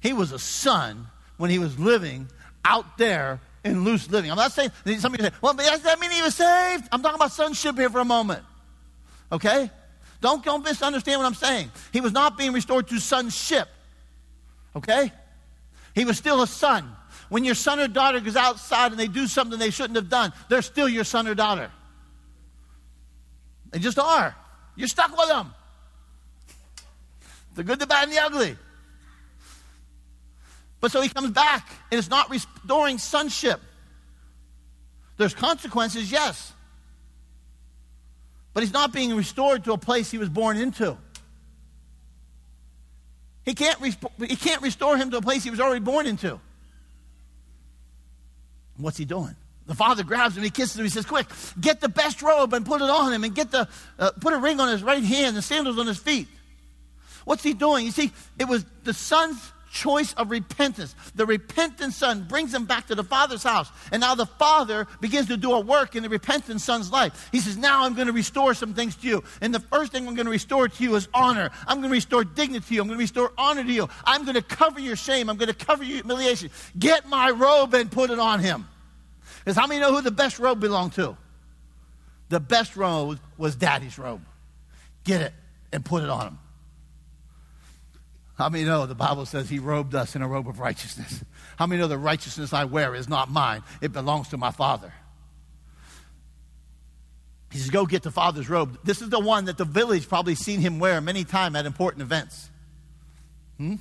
He 0.00 0.14
was 0.14 0.32
a 0.32 0.38
son 0.38 1.06
when 1.36 1.50
he 1.50 1.58
was 1.58 1.78
living 1.78 2.28
out 2.64 2.96
there 2.96 3.40
in 3.62 3.84
loose 3.84 4.10
living. 4.10 4.30
I'm 4.30 4.38
not 4.38 4.52
saying, 4.52 4.70
somebody 5.00 5.24
say, 5.24 5.32
well, 5.42 5.52
does 5.52 5.82
that 5.82 6.00
mean 6.00 6.10
he 6.10 6.22
was 6.22 6.34
saved? 6.34 6.88
I'm 6.90 7.02
talking 7.02 7.16
about 7.16 7.32
sonship 7.32 7.76
here 7.76 7.90
for 7.90 7.98
a 7.98 8.06
moment. 8.06 8.42
Okay? 9.30 9.70
Don't, 10.22 10.42
don't 10.42 10.64
misunderstand 10.64 11.20
what 11.20 11.26
I'm 11.26 11.34
saying. 11.34 11.70
He 11.92 12.00
was 12.00 12.12
not 12.12 12.38
being 12.38 12.54
restored 12.54 12.88
to 12.88 12.98
sonship. 12.98 13.68
Okay? 14.74 15.12
He 15.94 16.06
was 16.06 16.16
still 16.16 16.40
a 16.40 16.46
son. 16.46 16.90
When 17.28 17.44
your 17.44 17.54
son 17.54 17.80
or 17.80 17.86
daughter 17.86 18.20
goes 18.20 18.34
outside 18.34 18.92
and 18.92 18.98
they 18.98 19.08
do 19.08 19.26
something 19.26 19.58
they 19.58 19.68
shouldn't 19.68 19.96
have 19.96 20.08
done, 20.08 20.32
they're 20.48 20.62
still 20.62 20.88
your 20.88 21.04
son 21.04 21.28
or 21.28 21.34
daughter. 21.34 21.70
They 23.72 23.78
just 23.78 23.98
are. 23.98 24.34
You're 24.74 24.88
stuck 24.88 25.14
with 25.14 25.28
them 25.28 25.52
the 27.58 27.64
good, 27.64 27.80
the 27.80 27.88
bad, 27.88 28.04
and 28.04 28.12
the 28.12 28.22
ugly. 28.22 28.56
But 30.80 30.92
so 30.92 31.00
he 31.00 31.08
comes 31.08 31.32
back, 31.32 31.68
and 31.90 31.98
it's 31.98 32.08
not 32.08 32.30
restoring 32.30 32.98
sonship. 32.98 33.60
There's 35.16 35.34
consequences, 35.34 36.12
yes. 36.12 36.52
But 38.54 38.62
he's 38.62 38.72
not 38.72 38.92
being 38.92 39.14
restored 39.16 39.64
to 39.64 39.72
a 39.72 39.78
place 39.78 40.08
he 40.08 40.18
was 40.18 40.28
born 40.28 40.56
into. 40.56 40.96
He 43.44 43.54
can't, 43.54 43.82
he 43.82 44.36
can't 44.36 44.62
restore 44.62 44.96
him 44.96 45.10
to 45.10 45.16
a 45.16 45.22
place 45.22 45.42
he 45.42 45.50
was 45.50 45.58
already 45.58 45.80
born 45.80 46.06
into. 46.06 46.38
What's 48.76 48.98
he 48.98 49.04
doing? 49.04 49.34
The 49.66 49.74
father 49.74 50.04
grabs 50.04 50.36
him, 50.36 50.44
he 50.44 50.50
kisses 50.50 50.78
him, 50.78 50.84
he 50.84 50.90
says, 50.90 51.06
Quick, 51.06 51.26
get 51.60 51.80
the 51.80 51.88
best 51.88 52.22
robe 52.22 52.54
and 52.54 52.64
put 52.64 52.82
it 52.82 52.88
on 52.88 53.12
him, 53.12 53.24
and 53.24 53.34
get 53.34 53.50
the, 53.50 53.68
uh, 53.98 54.12
put 54.20 54.32
a 54.32 54.38
ring 54.38 54.60
on 54.60 54.68
his 54.68 54.84
right 54.84 55.02
hand 55.02 55.34
and 55.34 55.44
sandals 55.44 55.76
on 55.76 55.88
his 55.88 55.98
feet. 55.98 56.28
What's 57.28 57.42
he 57.42 57.52
doing? 57.52 57.84
You 57.84 57.92
see, 57.92 58.10
it 58.38 58.48
was 58.48 58.64
the 58.84 58.94
son's 58.94 59.52
choice 59.70 60.14
of 60.14 60.30
repentance. 60.30 60.94
The 61.14 61.26
repentant 61.26 61.92
son 61.92 62.24
brings 62.26 62.54
him 62.54 62.64
back 62.64 62.86
to 62.86 62.94
the 62.94 63.04
father's 63.04 63.42
house. 63.42 63.70
And 63.92 64.00
now 64.00 64.14
the 64.14 64.24
father 64.24 64.86
begins 65.02 65.28
to 65.28 65.36
do 65.36 65.52
a 65.52 65.60
work 65.60 65.94
in 65.94 66.02
the 66.02 66.08
repentant 66.08 66.62
son's 66.62 66.90
life. 66.90 67.28
He 67.30 67.40
says, 67.40 67.58
Now 67.58 67.84
I'm 67.84 67.92
going 67.92 68.06
to 68.06 68.14
restore 68.14 68.54
some 68.54 68.72
things 68.72 68.96
to 68.96 69.06
you. 69.06 69.24
And 69.42 69.54
the 69.54 69.60
first 69.60 69.92
thing 69.92 70.08
I'm 70.08 70.14
going 70.14 70.24
to 70.24 70.30
restore 70.30 70.68
to 70.68 70.82
you 70.82 70.94
is 70.94 71.06
honor. 71.12 71.50
I'm 71.66 71.80
going 71.80 71.90
to 71.90 71.96
restore 71.96 72.24
dignity 72.24 72.64
to 72.66 72.74
you. 72.76 72.80
I'm 72.80 72.86
going 72.86 72.96
to 72.96 73.02
restore 73.02 73.30
honor 73.36 73.62
to 73.62 73.72
you. 73.72 73.90
I'm 74.04 74.24
going 74.24 74.36
to 74.36 74.40
cover 74.40 74.80
your 74.80 74.96
shame. 74.96 75.28
I'm 75.28 75.36
going 75.36 75.52
to 75.52 75.66
cover 75.66 75.84
your 75.84 75.96
humiliation. 75.98 76.48
Get 76.78 77.10
my 77.10 77.28
robe 77.28 77.74
and 77.74 77.92
put 77.92 78.08
it 78.08 78.18
on 78.18 78.40
him. 78.40 78.66
Because 79.40 79.54
how 79.54 79.66
many 79.66 79.82
know 79.82 79.94
who 79.94 80.00
the 80.00 80.10
best 80.10 80.38
robe 80.38 80.60
belonged 80.60 80.94
to? 80.94 81.14
The 82.30 82.40
best 82.40 82.74
robe 82.74 83.20
was 83.36 83.54
daddy's 83.54 83.98
robe. 83.98 84.22
Get 85.04 85.20
it 85.20 85.34
and 85.74 85.84
put 85.84 86.02
it 86.02 86.08
on 86.08 86.28
him. 86.28 86.38
How 88.38 88.48
many 88.48 88.62
know 88.62 88.86
the 88.86 88.94
Bible 88.94 89.26
says 89.26 89.50
he 89.50 89.58
robed 89.58 89.96
us 89.96 90.14
in 90.14 90.22
a 90.22 90.28
robe 90.28 90.48
of 90.48 90.60
righteousness? 90.60 91.24
How 91.56 91.66
many 91.66 91.82
know 91.82 91.88
the 91.88 91.98
righteousness 91.98 92.52
I 92.52 92.64
wear 92.64 92.94
is 92.94 93.08
not 93.08 93.28
mine? 93.28 93.64
It 93.80 93.92
belongs 93.92 94.28
to 94.28 94.36
my 94.36 94.52
Father. 94.52 94.92
He 97.50 97.58
says, 97.58 97.70
Go 97.70 97.84
get 97.84 98.04
the 98.04 98.12
Father's 98.12 98.48
robe. 98.48 98.78
This 98.84 99.02
is 99.02 99.08
the 99.08 99.18
one 99.18 99.46
that 99.46 99.58
the 99.58 99.64
village 99.64 100.08
probably 100.08 100.36
seen 100.36 100.60
him 100.60 100.78
wear 100.78 101.00
many 101.00 101.24
times 101.24 101.56
at 101.56 101.66
important 101.66 102.02
events. 102.02 102.48
Hmm? 103.56 103.74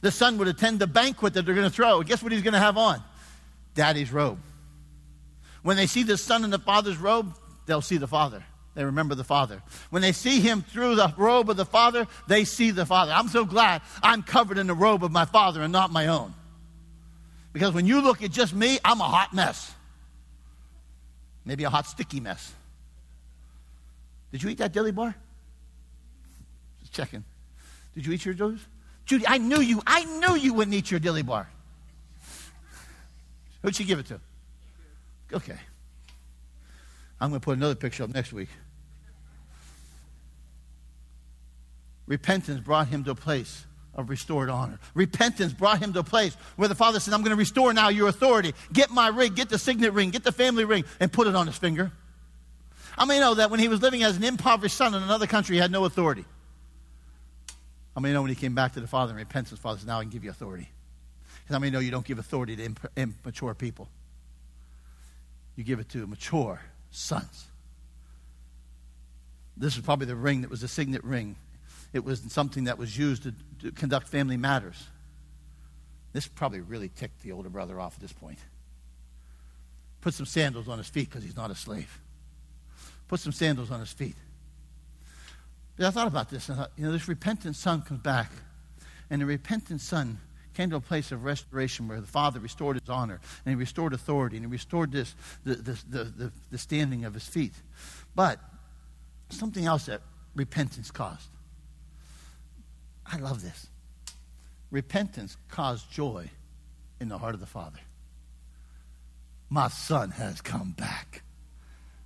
The 0.00 0.10
son 0.10 0.38
would 0.38 0.48
attend 0.48 0.80
the 0.80 0.88
banquet 0.88 1.34
that 1.34 1.46
they're 1.46 1.54
going 1.54 1.68
to 1.68 1.74
throw. 1.74 2.02
Guess 2.02 2.20
what 2.20 2.32
he's 2.32 2.42
going 2.42 2.54
to 2.54 2.58
have 2.58 2.76
on? 2.76 3.00
Daddy's 3.76 4.12
robe. 4.12 4.40
When 5.62 5.76
they 5.76 5.86
see 5.86 6.02
the 6.02 6.16
son 6.16 6.42
in 6.42 6.50
the 6.50 6.58
father's 6.58 6.96
robe, 6.96 7.36
they'll 7.66 7.80
see 7.80 7.98
the 7.98 8.08
father. 8.08 8.44
They 8.74 8.84
remember 8.84 9.14
the 9.14 9.24
Father. 9.24 9.62
When 9.90 10.00
they 10.00 10.12
see 10.12 10.40
him 10.40 10.62
through 10.62 10.96
the 10.96 11.12
robe 11.16 11.50
of 11.50 11.56
the 11.56 11.66
Father, 11.66 12.06
they 12.26 12.44
see 12.44 12.70
the 12.70 12.86
Father. 12.86 13.12
I'm 13.12 13.28
so 13.28 13.44
glad 13.44 13.82
I'm 14.02 14.22
covered 14.22 14.56
in 14.56 14.66
the 14.66 14.74
robe 14.74 15.04
of 15.04 15.12
my 15.12 15.26
Father 15.26 15.62
and 15.62 15.72
not 15.72 15.90
my 15.90 16.06
own. 16.06 16.32
Because 17.52 17.74
when 17.74 17.86
you 17.86 18.00
look 18.00 18.22
at 18.22 18.30
just 18.30 18.54
me, 18.54 18.78
I'm 18.82 19.00
a 19.00 19.04
hot 19.04 19.34
mess. 19.34 19.74
Maybe 21.44 21.64
a 21.64 21.70
hot, 21.70 21.86
sticky 21.86 22.20
mess. 22.20 22.52
Did 24.30 24.42
you 24.42 24.48
eat 24.48 24.58
that 24.58 24.72
dilly 24.72 24.92
bar? 24.92 25.14
Just 26.80 26.94
checking. 26.94 27.24
Did 27.94 28.06
you 28.06 28.12
eat 28.14 28.24
your 28.24 28.32
dilly? 28.32 28.58
Judy, 29.04 29.26
I 29.28 29.36
knew 29.36 29.60
you. 29.60 29.82
I 29.86 30.04
knew 30.04 30.34
you 30.36 30.54
wouldn't 30.54 30.74
eat 30.74 30.90
your 30.90 31.00
dilly 31.00 31.22
bar. 31.22 31.48
Who'd 33.60 33.76
she 33.76 33.84
give 33.84 33.98
it 33.98 34.06
to? 34.06 34.20
Okay. 35.32 35.58
I'm 37.20 37.30
going 37.30 37.40
to 37.40 37.44
put 37.44 37.56
another 37.56 37.74
picture 37.74 38.04
up 38.04 38.10
next 38.14 38.32
week. 38.32 38.48
Repentance 42.06 42.60
brought 42.60 42.88
him 42.88 43.04
to 43.04 43.12
a 43.12 43.14
place 43.14 43.64
of 43.94 44.08
restored 44.08 44.48
honor. 44.48 44.78
Repentance 44.94 45.52
brought 45.52 45.78
him 45.78 45.92
to 45.92 46.00
a 46.00 46.04
place 46.04 46.34
where 46.56 46.68
the 46.68 46.74
father 46.74 46.98
said, 46.98 47.14
I'm 47.14 47.20
going 47.20 47.30
to 47.30 47.36
restore 47.36 47.72
now 47.72 47.88
your 47.88 48.08
authority. 48.08 48.54
Get 48.72 48.90
my 48.90 49.08
ring, 49.08 49.34
get 49.34 49.48
the 49.48 49.58
signet 49.58 49.92
ring, 49.92 50.10
get 50.10 50.24
the 50.24 50.32
family 50.32 50.64
ring, 50.64 50.84
and 50.98 51.12
put 51.12 51.26
it 51.26 51.34
on 51.34 51.46
his 51.46 51.56
finger. 51.56 51.92
I 52.96 53.04
may 53.04 53.20
know 53.20 53.34
that 53.34 53.50
when 53.50 53.60
he 53.60 53.68
was 53.68 53.82
living 53.82 54.02
as 54.02 54.16
an 54.16 54.24
impoverished 54.24 54.76
son 54.76 54.94
in 54.94 55.02
another 55.02 55.26
country, 55.26 55.56
he 55.56 55.60
had 55.60 55.70
no 55.70 55.84
authority. 55.84 56.24
I 57.96 58.00
may 58.00 58.12
know 58.12 58.22
when 58.22 58.30
he 58.30 58.34
came 58.34 58.54
back 58.54 58.72
to 58.72 58.80
the 58.80 58.86
father 58.86 59.12
in 59.12 59.18
repentance, 59.18 59.50
the 59.50 59.56
father 59.56 59.78
said, 59.78 59.88
Now 59.88 59.98
I 59.98 60.02
can 60.02 60.10
give 60.10 60.24
you 60.24 60.30
authority. 60.30 60.68
I 61.50 61.58
may 61.58 61.70
know 61.70 61.80
you 61.80 61.90
don't 61.90 62.06
give 62.06 62.18
authority 62.18 62.56
to 62.56 62.64
imp- 62.64 62.90
immature 62.96 63.54
people, 63.54 63.88
you 65.56 65.64
give 65.64 65.80
it 65.80 65.88
to 65.90 66.06
mature 66.06 66.60
sons. 66.90 67.46
This 69.56 69.76
is 69.76 69.82
probably 69.82 70.06
the 70.06 70.16
ring 70.16 70.40
that 70.40 70.50
was 70.50 70.62
the 70.62 70.68
signet 70.68 71.04
ring. 71.04 71.36
It 71.92 72.04
was 72.04 72.20
something 72.28 72.64
that 72.64 72.78
was 72.78 72.96
used 72.96 73.24
to, 73.24 73.34
to 73.60 73.72
conduct 73.72 74.08
family 74.08 74.36
matters. 74.36 74.86
This 76.12 76.26
probably 76.26 76.60
really 76.60 76.88
ticked 76.88 77.22
the 77.22 77.32
older 77.32 77.48
brother 77.48 77.80
off 77.80 77.94
at 77.94 78.00
this 78.00 78.12
point. 78.12 78.38
Put 80.00 80.14
some 80.14 80.26
sandals 80.26 80.68
on 80.68 80.78
his 80.78 80.88
feet 80.88 81.08
because 81.08 81.22
he's 81.22 81.36
not 81.36 81.50
a 81.50 81.54
slave. 81.54 82.00
Put 83.08 83.20
some 83.20 83.32
sandals 83.32 83.70
on 83.70 83.80
his 83.80 83.92
feet. 83.92 84.16
But 85.76 85.86
I 85.86 85.90
thought 85.90 86.06
about 86.06 86.28
this 86.28 86.48
and 86.48 86.58
I 86.58 86.62
thought, 86.62 86.72
you 86.76 86.84
know, 86.84 86.92
this 86.92 87.08
repentant 87.08 87.56
son 87.56 87.82
comes 87.82 88.00
back, 88.00 88.30
and 89.10 89.22
the 89.22 89.26
repentant 89.26 89.80
son 89.80 90.18
came 90.54 90.70
to 90.70 90.76
a 90.76 90.80
place 90.80 91.12
of 91.12 91.24
restoration 91.24 91.88
where 91.88 92.00
the 92.00 92.06
father 92.06 92.40
restored 92.40 92.78
his 92.78 92.88
honor 92.88 93.20
and 93.44 93.52
he 93.52 93.56
restored 93.56 93.94
authority 93.94 94.36
and 94.36 94.44
he 94.44 94.50
restored 94.50 94.92
this 94.92 95.14
the, 95.44 95.54
the, 95.54 95.78
the, 95.88 96.04
the, 96.04 96.32
the 96.50 96.58
standing 96.58 97.04
of 97.04 97.14
his 97.14 97.26
feet. 97.26 97.54
But 98.14 98.38
something 99.30 99.64
else 99.64 99.86
that 99.86 100.02
repentance 100.34 100.90
caused. 100.90 101.28
I 103.12 103.16
love 103.18 103.42
this. 103.42 103.66
Repentance 104.70 105.36
caused 105.48 105.90
joy 105.90 106.30
in 106.98 107.08
the 107.08 107.18
heart 107.18 107.34
of 107.34 107.40
the 107.40 107.46
Father. 107.46 107.78
My 109.50 109.68
son 109.68 110.10
has 110.12 110.40
come 110.40 110.72
back. 110.72 111.22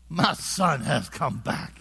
My 0.09 0.33
son 0.33 0.81
has 0.81 1.09
come 1.09 1.39
back. 1.39 1.81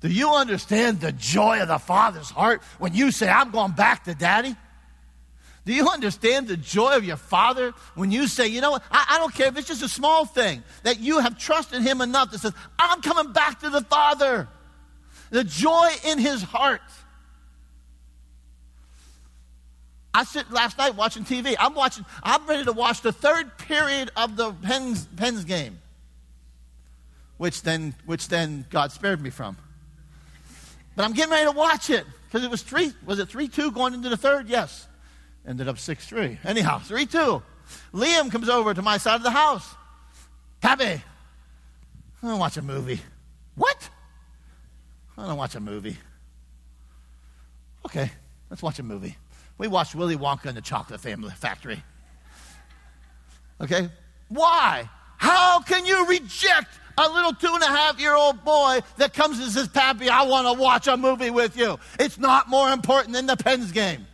Do 0.00 0.08
you 0.08 0.30
understand 0.30 1.00
the 1.00 1.12
joy 1.12 1.60
of 1.60 1.68
the 1.68 1.78
Father's 1.78 2.30
heart 2.30 2.62
when 2.78 2.94
you 2.94 3.10
say, 3.10 3.28
I'm 3.28 3.50
going 3.50 3.72
back 3.72 4.04
to 4.04 4.14
daddy? 4.14 4.56
Do 5.66 5.72
you 5.72 5.88
understand 5.88 6.48
the 6.48 6.56
joy 6.56 6.96
of 6.96 7.04
your 7.04 7.16
Father 7.16 7.72
when 7.94 8.10
you 8.10 8.28
say, 8.28 8.46
you 8.48 8.60
know 8.60 8.72
what, 8.72 8.82
I, 8.90 9.06
I, 9.10 9.18
don't 9.18 9.34
care 9.34 9.48
if 9.48 9.56
it's 9.56 9.68
just 9.68 9.82
a 9.82 9.88
small 9.88 10.26
thing, 10.26 10.62
that 10.82 11.00
you 11.00 11.20
have 11.20 11.38
trusted 11.38 11.80
Him 11.82 12.02
enough 12.02 12.30
that 12.32 12.40
says, 12.40 12.52
I'm 12.78 13.00
coming 13.00 13.32
back 13.32 13.60
to 13.60 13.70
the 13.70 13.80
Father? 13.82 14.46
The 15.30 15.44
joy 15.44 15.88
in 16.06 16.18
His 16.18 16.42
heart. 16.42 16.82
I 20.14 20.22
sit 20.22 20.50
last 20.52 20.78
night 20.78 20.94
watching 20.94 21.24
TV. 21.24 21.56
I'm 21.58 21.74
watching, 21.74 22.06
I'm 22.22 22.46
ready 22.46 22.64
to 22.64 22.72
watch 22.72 23.02
the 23.02 23.10
third 23.10 23.58
period 23.58 24.12
of 24.16 24.36
the 24.36 24.52
Pens, 24.52 25.06
Pens 25.16 25.44
game, 25.44 25.80
which 27.36 27.62
then, 27.62 27.96
which 28.06 28.28
then 28.28 28.64
God 28.70 28.92
spared 28.92 29.20
me 29.20 29.30
from. 29.30 29.56
But 30.94 31.04
I'm 31.04 31.12
getting 31.12 31.32
ready 31.32 31.46
to 31.46 31.56
watch 31.56 31.90
it 31.90 32.06
because 32.26 32.44
it 32.44 32.50
was 32.50 32.62
three, 32.62 32.92
was 33.04 33.18
it 33.18 33.28
3 33.28 33.48
2 33.48 33.72
going 33.72 33.92
into 33.92 34.08
the 34.08 34.16
third? 34.16 34.48
Yes. 34.48 34.86
Ended 35.46 35.66
up 35.66 35.78
6 35.78 36.06
3. 36.06 36.38
Anyhow, 36.44 36.78
3 36.78 37.06
2. 37.06 37.42
Liam 37.92 38.30
comes 38.30 38.48
over 38.48 38.72
to 38.72 38.82
my 38.82 38.98
side 38.98 39.16
of 39.16 39.24
the 39.24 39.30
house. 39.30 39.68
Pappy, 40.60 40.84
I 40.84 41.02
don't 42.22 42.38
watch 42.38 42.56
a 42.56 42.62
movie. 42.62 43.00
What? 43.56 43.90
I 45.18 45.26
don't 45.26 45.36
watch 45.36 45.56
a 45.56 45.60
movie. 45.60 45.98
Okay, 47.84 48.10
let's 48.48 48.62
watch 48.62 48.78
a 48.78 48.82
movie. 48.82 49.16
We 49.58 49.68
watched 49.68 49.94
Willy 49.94 50.16
Wonka 50.16 50.46
and 50.46 50.56
the 50.56 50.62
Chocolate 50.62 51.00
Family 51.00 51.30
Factory. 51.30 51.82
Okay? 53.60 53.88
Why? 54.28 54.88
How 55.16 55.60
can 55.60 55.86
you 55.86 56.06
reject 56.06 56.68
a 56.98 57.08
little 57.08 57.32
two 57.32 57.52
and 57.52 57.62
a 57.62 57.66
half 57.66 58.00
year 58.00 58.14
old 58.14 58.44
boy 58.44 58.80
that 58.96 59.14
comes 59.14 59.38
and 59.38 59.50
says, 59.50 59.68
Pappy, 59.68 60.08
I 60.08 60.22
want 60.22 60.46
to 60.46 60.60
watch 60.60 60.86
a 60.86 60.96
movie 60.96 61.30
with 61.30 61.56
you? 61.56 61.78
It's 61.98 62.18
not 62.18 62.48
more 62.48 62.70
important 62.70 63.14
than 63.14 63.26
the 63.26 63.36
Pens 63.36 63.72
game. 63.72 64.06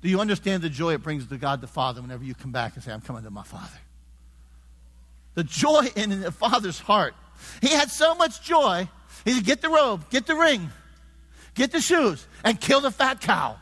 Do 0.00 0.08
you 0.08 0.20
understand 0.20 0.62
the 0.62 0.70
joy 0.70 0.94
it 0.94 1.02
brings 1.02 1.26
to 1.26 1.36
God 1.36 1.60
the 1.60 1.66
Father 1.66 2.00
whenever 2.00 2.24
you 2.24 2.34
come 2.34 2.52
back 2.52 2.74
and 2.74 2.82
say, 2.82 2.92
I'm 2.92 3.00
coming 3.00 3.24
to 3.24 3.30
my 3.30 3.42
Father? 3.42 3.78
The 5.34 5.44
joy 5.44 5.88
in 5.96 6.20
the 6.20 6.32
Father's 6.32 6.78
heart. 6.78 7.14
He 7.60 7.68
had 7.68 7.90
so 7.90 8.14
much 8.14 8.42
joy. 8.42 8.88
He 9.24 9.32
said, 9.32 9.44
Get 9.44 9.60
the 9.60 9.68
robe, 9.68 10.08
get 10.10 10.26
the 10.26 10.34
ring, 10.34 10.70
get 11.58 11.72
the 11.72 11.80
shoes, 11.80 12.26
and 12.44 12.58
kill 12.58 12.80
the 12.80 12.90
fat 12.90 13.20
cow. 13.20 13.56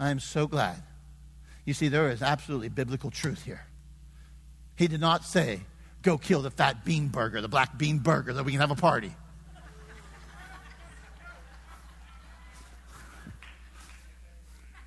I 0.00 0.10
am 0.10 0.18
so 0.18 0.48
glad. 0.48 0.82
You 1.64 1.74
see, 1.74 1.88
there 1.88 2.10
is 2.10 2.22
absolutely 2.22 2.70
biblical 2.70 3.10
truth 3.10 3.44
here. 3.44 3.64
He 4.74 4.88
did 4.88 5.00
not 5.00 5.24
say, 5.24 5.60
Go 6.00 6.18
kill 6.18 6.42
the 6.42 6.50
fat 6.50 6.84
bean 6.84 7.08
burger, 7.08 7.40
the 7.40 7.48
black 7.48 7.78
bean 7.78 7.98
burger, 7.98 8.32
that 8.32 8.42
we 8.44 8.50
can 8.50 8.60
have 8.60 8.72
a 8.72 8.74
party. 8.74 9.14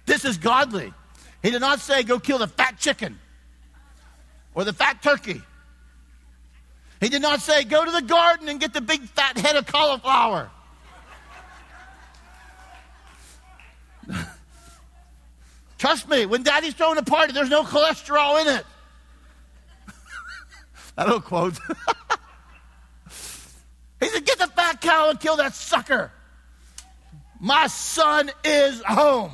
This 0.05 0.25
is 0.25 0.37
godly. 0.37 0.93
He 1.41 1.51
did 1.51 1.61
not 1.61 1.79
say, 1.79 2.03
go 2.03 2.19
kill 2.19 2.37
the 2.37 2.47
fat 2.47 2.77
chicken 2.77 3.17
or 4.53 4.63
the 4.63 4.73
fat 4.73 5.01
turkey. 5.01 5.41
He 6.99 7.09
did 7.09 7.21
not 7.21 7.41
say, 7.41 7.63
go 7.63 7.83
to 7.83 7.91
the 7.91 8.01
garden 8.01 8.49
and 8.49 8.59
get 8.59 8.73
the 8.73 8.81
big 8.81 9.01
fat 9.01 9.37
head 9.37 9.55
of 9.55 9.65
cauliflower. 9.65 10.51
Trust 15.86 16.09
me, 16.09 16.25
when 16.25 16.41
daddy's 16.41 16.73
throwing 16.73 16.97
a 16.97 17.03
party, 17.03 17.31
there's 17.31 17.51
no 17.51 17.61
cholesterol 17.61 18.41
in 18.41 18.47
it. 18.55 18.65
I 20.97 21.05
don't 21.05 21.23
quote. 21.23 21.53
he 23.99 24.07
said, 24.07 24.25
get 24.25 24.39
the 24.39 24.47
fat 24.47 24.81
cow 24.81 25.11
and 25.11 25.19
kill 25.19 25.38
that 25.38 25.53
sucker. 25.53 26.11
My 27.39 27.67
son 27.67 28.31
is 28.43 28.81
home 28.81 29.33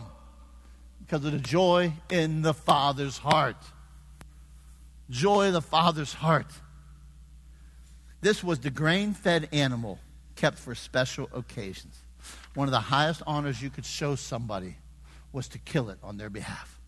because 1.00 1.24
of 1.24 1.32
the 1.32 1.40
joy 1.40 1.94
in 2.10 2.42
the 2.42 2.54
Father's 2.54 3.18
heart. 3.18 3.56
Joy 5.10 5.44
in 5.44 5.54
the 5.54 5.62
Father's 5.62 6.12
heart. 6.12 6.52
This 8.20 8.44
was 8.44 8.60
the 8.60 8.72
grain 8.72 9.14
fed 9.14 9.48
animal 9.54 10.00
kept 10.36 10.58
for 10.58 10.76
special 10.76 11.30
occasions. 11.34 11.98
One 12.56 12.68
of 12.68 12.74
the 12.74 12.82
highest 12.82 13.22
honors 13.26 13.62
you 13.62 13.70
could 13.70 13.86
show 13.86 14.16
somebody 14.16 14.76
was 15.32 15.48
to 15.50 15.60
kill 15.60 15.90
it 15.90 15.98
on 16.04 16.18
their 16.18 16.30
behalf. 16.30 16.80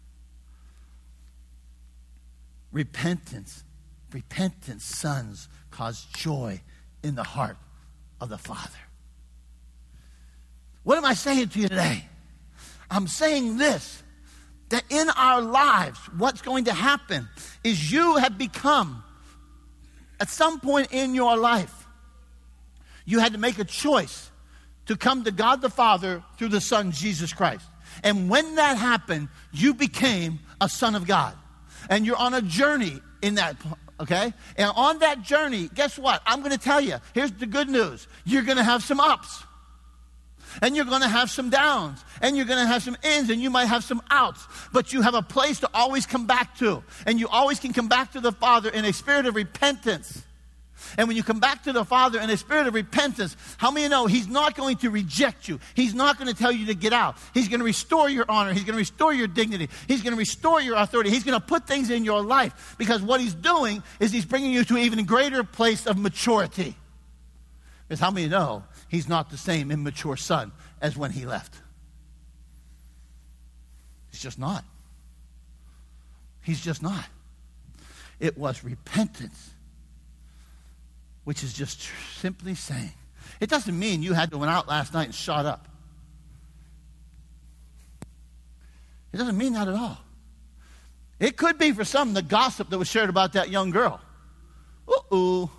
Repentance, 2.71 3.63
repentant 4.11 4.81
sons 4.81 5.47
cause 5.71 6.05
joy 6.15 6.61
in 7.03 7.15
the 7.15 7.23
heart 7.23 7.57
of 8.19 8.29
the 8.29 8.37
Father. 8.37 8.69
What 10.83 10.97
am 10.97 11.05
I 11.05 11.13
saying 11.13 11.49
to 11.49 11.59
you 11.59 11.67
today? 11.67 12.05
I'm 12.89 13.07
saying 13.07 13.57
this 13.57 14.03
that 14.69 14.83
in 14.89 15.07
our 15.11 15.39
lives, 15.39 15.99
what's 16.17 16.41
going 16.41 16.63
to 16.65 16.73
happen 16.73 17.29
is 17.63 17.91
you 17.91 18.17
have 18.17 18.39
become, 18.39 19.03
at 20.19 20.29
some 20.29 20.59
point 20.59 20.91
in 20.91 21.13
your 21.13 21.37
life, 21.37 21.85
you 23.05 23.19
had 23.19 23.33
to 23.33 23.37
make 23.37 23.59
a 23.59 23.63
choice 23.63 24.31
to 24.87 24.95
come 24.95 25.23
to 25.25 25.31
God 25.31 25.61
the 25.61 25.69
Father 25.69 26.23
through 26.37 26.47
the 26.47 26.61
Son, 26.61 26.91
Jesus 26.91 27.33
Christ. 27.33 27.65
And 28.03 28.29
when 28.29 28.55
that 28.55 28.77
happened, 28.77 29.29
you 29.51 29.73
became 29.73 30.39
a 30.59 30.69
son 30.69 30.95
of 30.95 31.05
God. 31.05 31.35
And 31.89 32.05
you're 32.05 32.17
on 32.17 32.33
a 32.33 32.41
journey 32.41 33.01
in 33.21 33.35
that, 33.35 33.57
okay? 33.99 34.33
And 34.57 34.71
on 34.75 34.99
that 34.99 35.21
journey, 35.21 35.69
guess 35.73 35.99
what? 35.99 36.21
I'm 36.25 36.39
going 36.39 36.51
to 36.51 36.57
tell 36.57 36.81
you 36.81 36.97
here's 37.13 37.31
the 37.31 37.45
good 37.45 37.69
news 37.69 38.07
you're 38.25 38.43
going 38.43 38.57
to 38.57 38.63
have 38.63 38.83
some 38.83 38.99
ups 38.99 39.43
and 40.61 40.75
you're 40.75 40.85
going 40.85 41.01
to 41.01 41.07
have 41.07 41.29
some 41.31 41.49
downs, 41.49 42.03
and 42.21 42.37
you're 42.37 42.45
going 42.45 42.59
to 42.59 42.67
have 42.67 42.83
some 42.83 42.97
ins, 43.03 43.29
and 43.29 43.41
you 43.41 43.49
might 43.49 43.65
have 43.65 43.83
some 43.83 44.01
outs, 44.11 44.45
but 44.71 44.93
you 44.93 45.01
have 45.01 45.15
a 45.15 45.21
place 45.21 45.59
to 45.61 45.69
always 45.73 46.05
come 46.05 46.27
back 46.27 46.57
to. 46.59 46.83
And 47.05 47.19
you 47.19 47.27
always 47.27 47.59
can 47.59 47.73
come 47.73 47.87
back 47.87 48.11
to 48.13 48.19
the 48.19 48.31
Father 48.31 48.69
in 48.69 48.85
a 48.85 48.93
spirit 48.93 49.25
of 49.25 49.35
repentance. 49.35 50.23
And 50.97 51.07
when 51.07 51.17
you 51.17 51.23
come 51.23 51.39
back 51.39 51.63
to 51.63 51.73
the 51.73 51.85
Father 51.85 52.19
in 52.19 52.29
a 52.29 52.37
spirit 52.37 52.67
of 52.67 52.73
repentance, 52.73 53.35
how 53.57 53.71
many 53.71 53.87
know 53.87 54.05
He's 54.05 54.27
not 54.27 54.55
going 54.55 54.77
to 54.77 54.89
reject 54.89 55.47
you? 55.47 55.59
He's 55.75 55.93
not 55.93 56.17
going 56.17 56.33
to 56.33 56.37
tell 56.37 56.51
you 56.51 56.67
to 56.67 56.75
get 56.75 56.93
out. 56.93 57.17
He's 57.33 57.47
going 57.47 57.59
to 57.59 57.65
restore 57.65 58.09
your 58.09 58.25
honor. 58.29 58.53
He's 58.53 58.63
going 58.63 58.73
to 58.73 58.79
restore 58.79 59.13
your 59.13 59.27
dignity. 59.27 59.69
He's 59.87 60.01
going 60.01 60.13
to 60.13 60.19
restore 60.19 60.61
your 60.61 60.77
authority. 60.77 61.09
He's 61.09 61.23
going 61.23 61.39
to 61.39 61.45
put 61.45 61.67
things 61.67 61.89
in 61.89 62.05
your 62.05 62.21
life 62.21 62.75
because 62.77 63.01
what 63.01 63.21
He's 63.21 63.33
doing 63.33 63.83
is 63.99 64.11
He's 64.11 64.25
bringing 64.25 64.51
you 64.51 64.63
to 64.65 64.75
an 64.75 64.81
even 64.81 65.05
greater 65.05 65.43
place 65.43 65.85
of 65.85 65.97
maturity. 65.97 66.75
Because 67.87 67.99
how 67.99 68.11
many 68.11 68.27
know 68.27 68.63
he's 68.87 69.09
not 69.09 69.29
the 69.29 69.37
same 69.37 69.71
immature 69.71 70.17
son 70.17 70.51
as 70.81 70.95
when 70.95 71.11
he 71.11 71.25
left. 71.25 71.55
He's 74.11 74.21
just 74.21 74.37
not. 74.37 74.63
He's 76.41 76.61
just 76.61 76.83
not. 76.83 77.05
It 78.19 78.37
was 78.37 78.63
repentance, 78.63 79.52
which 81.23 81.43
is 81.43 81.53
just 81.53 81.89
simply 82.17 82.55
saying, 82.55 82.91
It 83.39 83.49
doesn't 83.49 83.77
mean 83.77 84.03
you 84.03 84.13
had 84.13 84.31
to 84.31 84.37
went 84.37 84.51
out 84.51 84.67
last 84.67 84.93
night 84.93 85.05
and 85.05 85.15
shot 85.15 85.45
up. 85.45 85.67
It 89.11 89.17
doesn't 89.17 89.37
mean 89.37 89.53
that 89.53 89.67
at 89.67 89.75
all. 89.75 89.99
It 91.19 91.37
could 91.37 91.57
be 91.57 91.71
for 91.71 91.85
some 91.85 92.13
the 92.13 92.21
gossip 92.21 92.69
that 92.69 92.77
was 92.77 92.87
shared 92.87 93.09
about 93.09 93.33
that 93.33 93.49
young 93.49 93.69
girl. 93.69 94.01
Uh 94.87 94.99
oh. 95.11 95.51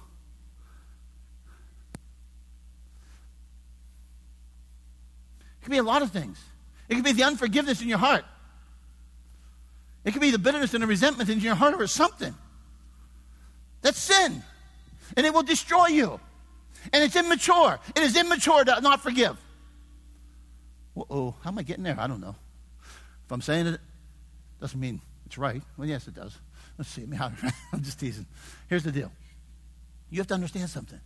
It 5.61 5.65
could 5.65 5.71
be 5.71 5.79
a 5.79 5.83
lot 5.83 6.03
of 6.03 6.11
things. 6.11 6.39
It 6.89 6.97
could 6.97 7.05
be 7.05 7.13
the 7.13 7.23
unforgiveness 7.23 7.81
in 7.81 7.89
your 7.89 7.99
heart. 7.99 8.25
It 10.05 10.13
could 10.13 10.21
be 10.21 10.31
the 10.31 10.39
bitterness 10.39 10.75
and 10.75 10.83
the 10.83 10.87
resentment 10.87 11.31
in 11.31 11.41
your 11.41 11.55
heart 11.55 11.81
or 11.81 11.87
something. 11.87 12.35
That's 13.81 13.99
sin. 13.99 14.43
And 15.17 15.27
it 15.27 15.33
will 15.33 15.43
destroy 15.43 15.87
you. 15.87 16.21
And 16.93 17.03
it's 17.03 17.17
immature. 17.17 17.79
It 17.95 18.03
is 18.03 18.17
immature 18.17 18.65
to 18.65 18.81
not 18.81 19.01
forgive. 19.01 19.37
oh, 20.97 21.35
how 21.43 21.51
am 21.51 21.59
I 21.59 21.63
getting 21.63 21.85
there? 21.85 21.97
I 21.99 22.07
don't 22.07 22.21
know. 22.21 22.37
If 23.25 23.33
I'm 23.33 23.41
saying 23.41 23.67
it, 23.67 23.81
doesn't 24.61 24.79
mean 24.79 25.01
it's 25.27 25.39
right. 25.39 25.63
Well, 25.77 25.89
yes, 25.89 26.09
it 26.09 26.15
does. 26.15 26.39
Let's 26.79 26.91
see. 26.91 27.07
I'm 27.21 27.83
just 27.83 28.01
teasing. 28.01 28.27
Here's 28.69 28.85
the 28.85 28.93
deal 28.93 29.11
you 30.11 30.19
have 30.19 30.27
to 30.29 30.35
understand 30.35 30.71
something. 30.71 31.01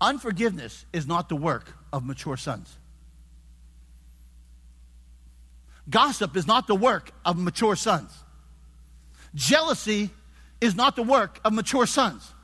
Unforgiveness 0.00 0.84
is 0.92 1.06
not 1.06 1.28
the 1.28 1.36
work 1.36 1.72
of 1.92 2.04
mature 2.04 2.36
sons. 2.36 2.76
Gossip 5.90 6.36
is 6.36 6.46
not 6.46 6.66
the 6.66 6.74
work 6.74 7.12
of 7.24 7.38
mature 7.38 7.76
sons. 7.76 8.12
Jealousy 9.34 10.10
is 10.60 10.74
not 10.74 10.96
the 10.96 11.02
work 11.02 11.40
of 11.44 11.52
mature 11.52 11.86
sons. 11.86 12.34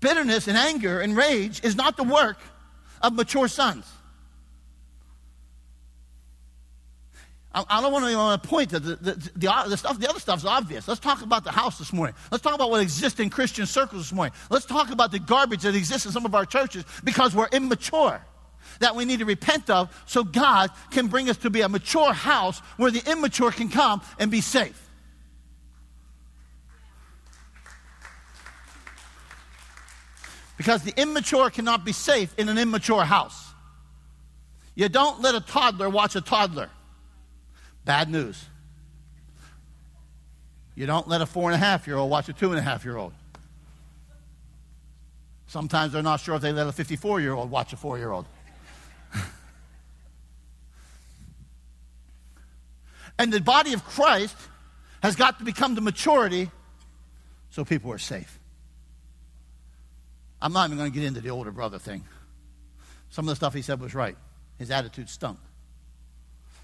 Bitterness 0.00 0.48
and 0.48 0.56
anger 0.56 1.00
and 1.00 1.16
rage 1.16 1.62
is 1.64 1.74
not 1.74 1.96
the 1.96 2.04
work 2.04 2.38
of 3.02 3.12
mature 3.14 3.48
sons. 3.48 3.86
I, 7.52 7.80
don't 7.80 7.92
want 7.92 8.42
to 8.42 8.48
point 8.48 8.70
to 8.70 8.78
the, 8.78 8.96
the, 8.96 9.12
the, 9.14 9.64
the, 9.68 9.76
stuff, 9.76 9.98
the 9.98 10.08
other 10.08 10.20
stuff's 10.20 10.44
obvious. 10.44 10.86
Let's 10.86 11.00
talk 11.00 11.22
about 11.22 11.44
the 11.44 11.50
house 11.50 11.78
this 11.78 11.92
morning. 11.92 12.14
Let's 12.30 12.42
talk 12.42 12.54
about 12.54 12.70
what 12.70 12.82
exists 12.82 13.18
in 13.20 13.30
Christian 13.30 13.66
circles 13.66 14.02
this 14.02 14.12
morning. 14.12 14.34
Let's 14.50 14.66
talk 14.66 14.90
about 14.90 15.10
the 15.10 15.18
garbage 15.18 15.62
that 15.62 15.74
exists 15.74 16.06
in 16.06 16.12
some 16.12 16.26
of 16.26 16.34
our 16.34 16.44
churches 16.44 16.84
because 17.02 17.34
we're 17.34 17.48
immature 17.48 18.20
that 18.80 18.94
we 18.94 19.04
need 19.04 19.20
to 19.20 19.24
repent 19.24 19.70
of 19.70 19.90
so 20.06 20.22
God 20.22 20.70
can 20.90 21.08
bring 21.08 21.30
us 21.30 21.38
to 21.38 21.50
be 21.50 21.62
a 21.62 21.68
mature 21.68 22.12
house 22.12 22.60
where 22.76 22.90
the 22.90 23.02
immature 23.10 23.50
can 23.50 23.70
come 23.70 24.02
and 24.18 24.30
be 24.30 24.40
safe. 24.40 24.87
Because 30.58 30.82
the 30.82 30.92
immature 31.00 31.48
cannot 31.48 31.86
be 31.86 31.92
safe 31.92 32.34
in 32.36 32.50
an 32.50 32.58
immature 32.58 33.04
house. 33.04 33.54
You 34.74 34.88
don't 34.88 35.22
let 35.22 35.36
a 35.36 35.40
toddler 35.40 35.88
watch 35.88 36.16
a 36.16 36.20
toddler. 36.20 36.68
Bad 37.84 38.10
news. 38.10 38.44
You 40.74 40.86
don't 40.86 41.08
let 41.08 41.22
a 41.22 41.26
four 41.26 41.50
and 41.50 41.54
a 41.54 41.58
half 41.64 41.86
year 41.86 41.96
old 41.96 42.10
watch 42.10 42.28
a 42.28 42.32
two 42.32 42.50
and 42.50 42.58
a 42.58 42.62
half 42.62 42.84
year 42.84 42.96
old. 42.96 43.12
Sometimes 45.46 45.92
they're 45.92 46.02
not 46.02 46.20
sure 46.20 46.34
if 46.34 46.42
they 46.42 46.52
let 46.52 46.66
a 46.66 46.72
54 46.72 47.20
year 47.20 47.32
old 47.32 47.50
watch 47.50 47.72
a 47.72 47.76
four 47.76 47.96
year 47.96 48.10
old. 48.10 48.26
and 53.18 53.32
the 53.32 53.40
body 53.40 53.72
of 53.74 53.84
Christ 53.84 54.36
has 55.02 55.16
got 55.16 55.38
to 55.38 55.44
become 55.44 55.76
the 55.76 55.80
maturity 55.80 56.50
so 57.50 57.64
people 57.64 57.92
are 57.92 57.98
safe. 57.98 58.37
I'm 60.40 60.52
not 60.52 60.66
even 60.66 60.78
going 60.78 60.90
to 60.90 60.94
get 60.98 61.06
into 61.06 61.20
the 61.20 61.30
older 61.30 61.50
brother 61.50 61.78
thing. 61.78 62.04
Some 63.10 63.26
of 63.26 63.30
the 63.30 63.36
stuff 63.36 63.54
he 63.54 63.62
said 63.62 63.80
was 63.80 63.94
right. 63.94 64.16
His 64.58 64.70
attitude 64.70 65.08
stunk. 65.08 65.38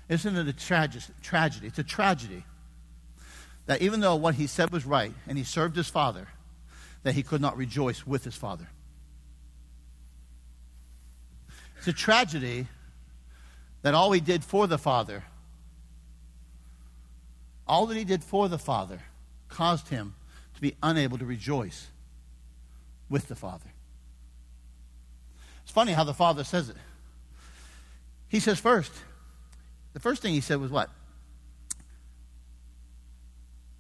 Isn't 0.09 0.37
it 0.37 0.49
a 0.49 0.53
trage- 0.53 1.11
tragedy? 1.23 1.67
It's 1.67 1.79
a 1.79 1.85
tragedy 1.85 2.45
that 3.67 3.81
even 3.81 4.01
though 4.01 4.17
what 4.17 4.35
he 4.35 4.47
said 4.47 4.71
was 4.71 4.85
right 4.85 5.13
and 5.27 5.39
he 5.39 5.45
served 5.45 5.77
his 5.77 5.89
father, 5.89 6.29
that 7.03 7.15
he 7.15 7.23
could 7.23 7.41
not 7.41 7.57
rejoice 7.57 8.07
with 8.07 8.25
his 8.25 8.35
father. 8.35 8.69
It's 11.79 11.89
a 11.89 11.93
tragedy 11.93 12.67
that 13.83 13.95
all 13.95 14.13
he 14.13 14.21
did 14.21 14.45
for 14.45 14.67
the 14.67 14.79
father, 14.79 15.25
all 17.67 17.87
that 17.87 17.97
he 17.97 18.05
did 18.05 18.23
for 18.23 18.49
the 18.49 18.59
father, 18.59 19.01
caused 19.49 19.89
him 19.89 20.15
to 20.55 20.61
be 20.61 20.77
unable 20.83 21.19
to 21.19 21.25
rejoice 21.25 21.89
with 23.09 23.29
the 23.29 23.35
father. 23.35 23.71
It's 25.63 25.73
funny 25.73 25.93
how 25.93 26.05
the 26.05 26.15
father 26.15 26.45
says 26.45 26.69
it. 26.69 26.77
He 28.29 28.41
says 28.41 28.59
first, 28.59 28.93
the 29.93 30.01
first 30.01 30.23
thing 30.23 30.35
he 30.35 30.41
said 30.41 30.61
was 30.61 30.71
what? 30.71 30.91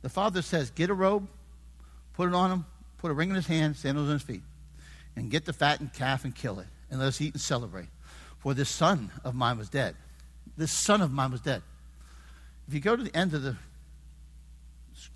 The 0.02 0.08
father 0.08 0.42
says, 0.42 0.70
Get 0.70 0.90
a 0.90 0.94
robe, 0.94 1.28
put 2.12 2.28
it 2.28 2.34
on 2.34 2.50
him, 2.50 2.66
put 2.98 3.10
a 3.10 3.14
ring 3.14 3.30
in 3.30 3.34
his 3.34 3.46
hand, 3.46 3.76
sandals 3.76 4.08
on 4.08 4.14
his 4.14 4.22
feet, 4.22 4.42
and 5.16 5.30
get 5.30 5.44
the 5.44 5.52
fattened 5.52 5.92
calf 5.92 6.24
and 6.24 6.34
kill 6.34 6.60
it, 6.60 6.66
and 6.90 7.00
let 7.00 7.08
us 7.08 7.20
eat 7.20 7.34
and 7.34 7.40
celebrate. 7.40 7.88
For 8.38 8.54
this 8.54 8.68
son 8.68 9.10
of 9.24 9.34
mine 9.34 9.58
was 9.58 9.70
dead. 9.70 9.96
This 10.56 10.70
son 10.70 11.00
of 11.00 11.10
mine 11.10 11.32
was 11.32 11.40
dead. 11.40 11.62
If 12.68 12.74
you 12.74 12.80
go 12.80 12.94
to 12.94 13.02
the 13.02 13.16
end 13.16 13.34
of 13.34 13.42
the 13.42 13.56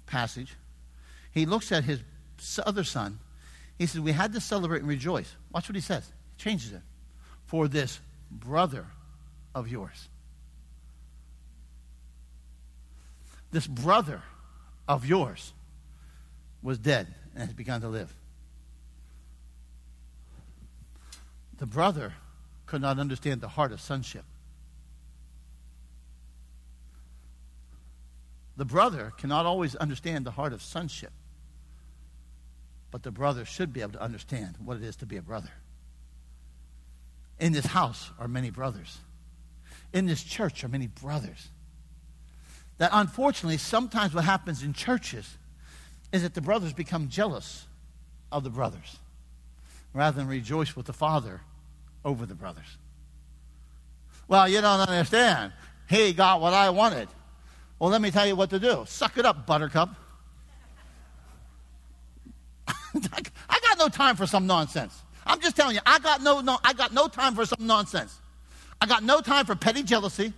passage, 0.06 0.54
he 1.32 1.46
looks 1.46 1.70
at 1.70 1.84
his 1.84 2.00
other 2.64 2.84
son. 2.84 3.18
He 3.78 3.86
says, 3.86 4.00
We 4.00 4.12
had 4.12 4.32
to 4.32 4.40
celebrate 4.40 4.80
and 4.80 4.88
rejoice. 4.88 5.34
Watch 5.52 5.68
what 5.68 5.76
he 5.76 5.80
says. 5.80 6.10
He 6.36 6.42
changes 6.42 6.72
it. 6.72 6.82
For 7.46 7.68
this 7.68 8.00
brother 8.30 8.86
of 9.54 9.68
yours. 9.68 10.08
this 13.50 13.66
brother 13.66 14.22
of 14.86 15.06
yours 15.06 15.52
was 16.62 16.78
dead 16.78 17.06
and 17.34 17.44
has 17.44 17.54
begun 17.54 17.80
to 17.80 17.88
live. 17.88 18.12
The 21.58 21.66
brother 21.66 22.14
could 22.66 22.80
not 22.80 22.98
understand 22.98 23.40
the 23.40 23.48
heart 23.48 23.72
of 23.72 23.80
sonship. 23.80 24.24
The 28.56 28.64
brother 28.64 29.12
cannot 29.16 29.46
always 29.46 29.76
understand 29.76 30.24
the 30.24 30.32
heart 30.32 30.52
of 30.52 30.62
sonship, 30.62 31.12
but 32.90 33.02
the 33.02 33.10
brother 33.10 33.44
should 33.44 33.72
be 33.72 33.82
able 33.82 33.92
to 33.92 34.02
understand 34.02 34.56
what 34.64 34.76
it 34.76 34.82
is 34.82 34.96
to 34.96 35.06
be 35.06 35.16
a 35.16 35.22
brother. 35.22 35.50
In 37.38 37.52
this 37.52 37.66
house 37.66 38.10
are 38.18 38.28
many 38.28 38.50
brothers. 38.50 38.98
In 39.92 40.06
this 40.06 40.22
church 40.22 40.64
are 40.64 40.68
many 40.68 40.86
brothers 40.86 41.48
that 42.78 42.90
unfortunately, 42.92 43.58
sometimes 43.58 44.14
what 44.14 44.24
happens 44.24 44.62
in 44.62 44.72
churches 44.72 45.36
is 46.12 46.22
that 46.22 46.34
the 46.34 46.40
brothers 46.40 46.72
become 46.72 47.08
jealous 47.08 47.66
of 48.32 48.44
the 48.44 48.50
brothers 48.50 48.96
rather 49.92 50.16
than 50.16 50.28
rejoice 50.28 50.76
with 50.76 50.86
the 50.86 50.92
father 50.92 51.40
over 52.04 52.24
the 52.24 52.34
brothers. 52.34 52.78
Well, 54.28 54.48
you 54.48 54.60
don't 54.60 54.80
understand. 54.80 55.52
He 55.88 56.12
got 56.12 56.40
what 56.40 56.54
I 56.54 56.70
wanted. 56.70 57.08
Well, 57.78 57.90
let 57.90 58.00
me 58.00 58.10
tell 58.10 58.26
you 58.26 58.36
what 58.36 58.50
to 58.50 58.58
do. 58.58 58.84
Suck 58.86 59.18
it 59.18 59.24
up, 59.24 59.46
buttercup. 59.46 59.90
I 63.48 63.60
got 63.60 63.78
no 63.78 63.88
time 63.88 64.16
for 64.16 64.26
some 64.26 64.46
nonsense. 64.46 65.02
I'm 65.26 65.40
just 65.40 65.56
telling 65.56 65.74
you, 65.74 65.80
I 65.84 65.98
got 65.98 66.22
no, 66.22 66.40
no, 66.40 66.58
I 66.64 66.72
got 66.72 66.92
no 66.92 67.08
time 67.08 67.34
for 67.34 67.44
some 67.44 67.66
nonsense. 67.66 68.18
I 68.80 68.86
got 68.86 69.02
no 69.02 69.20
time 69.20 69.44
for 69.44 69.54
petty 69.54 69.82
jealousy. 69.82 70.32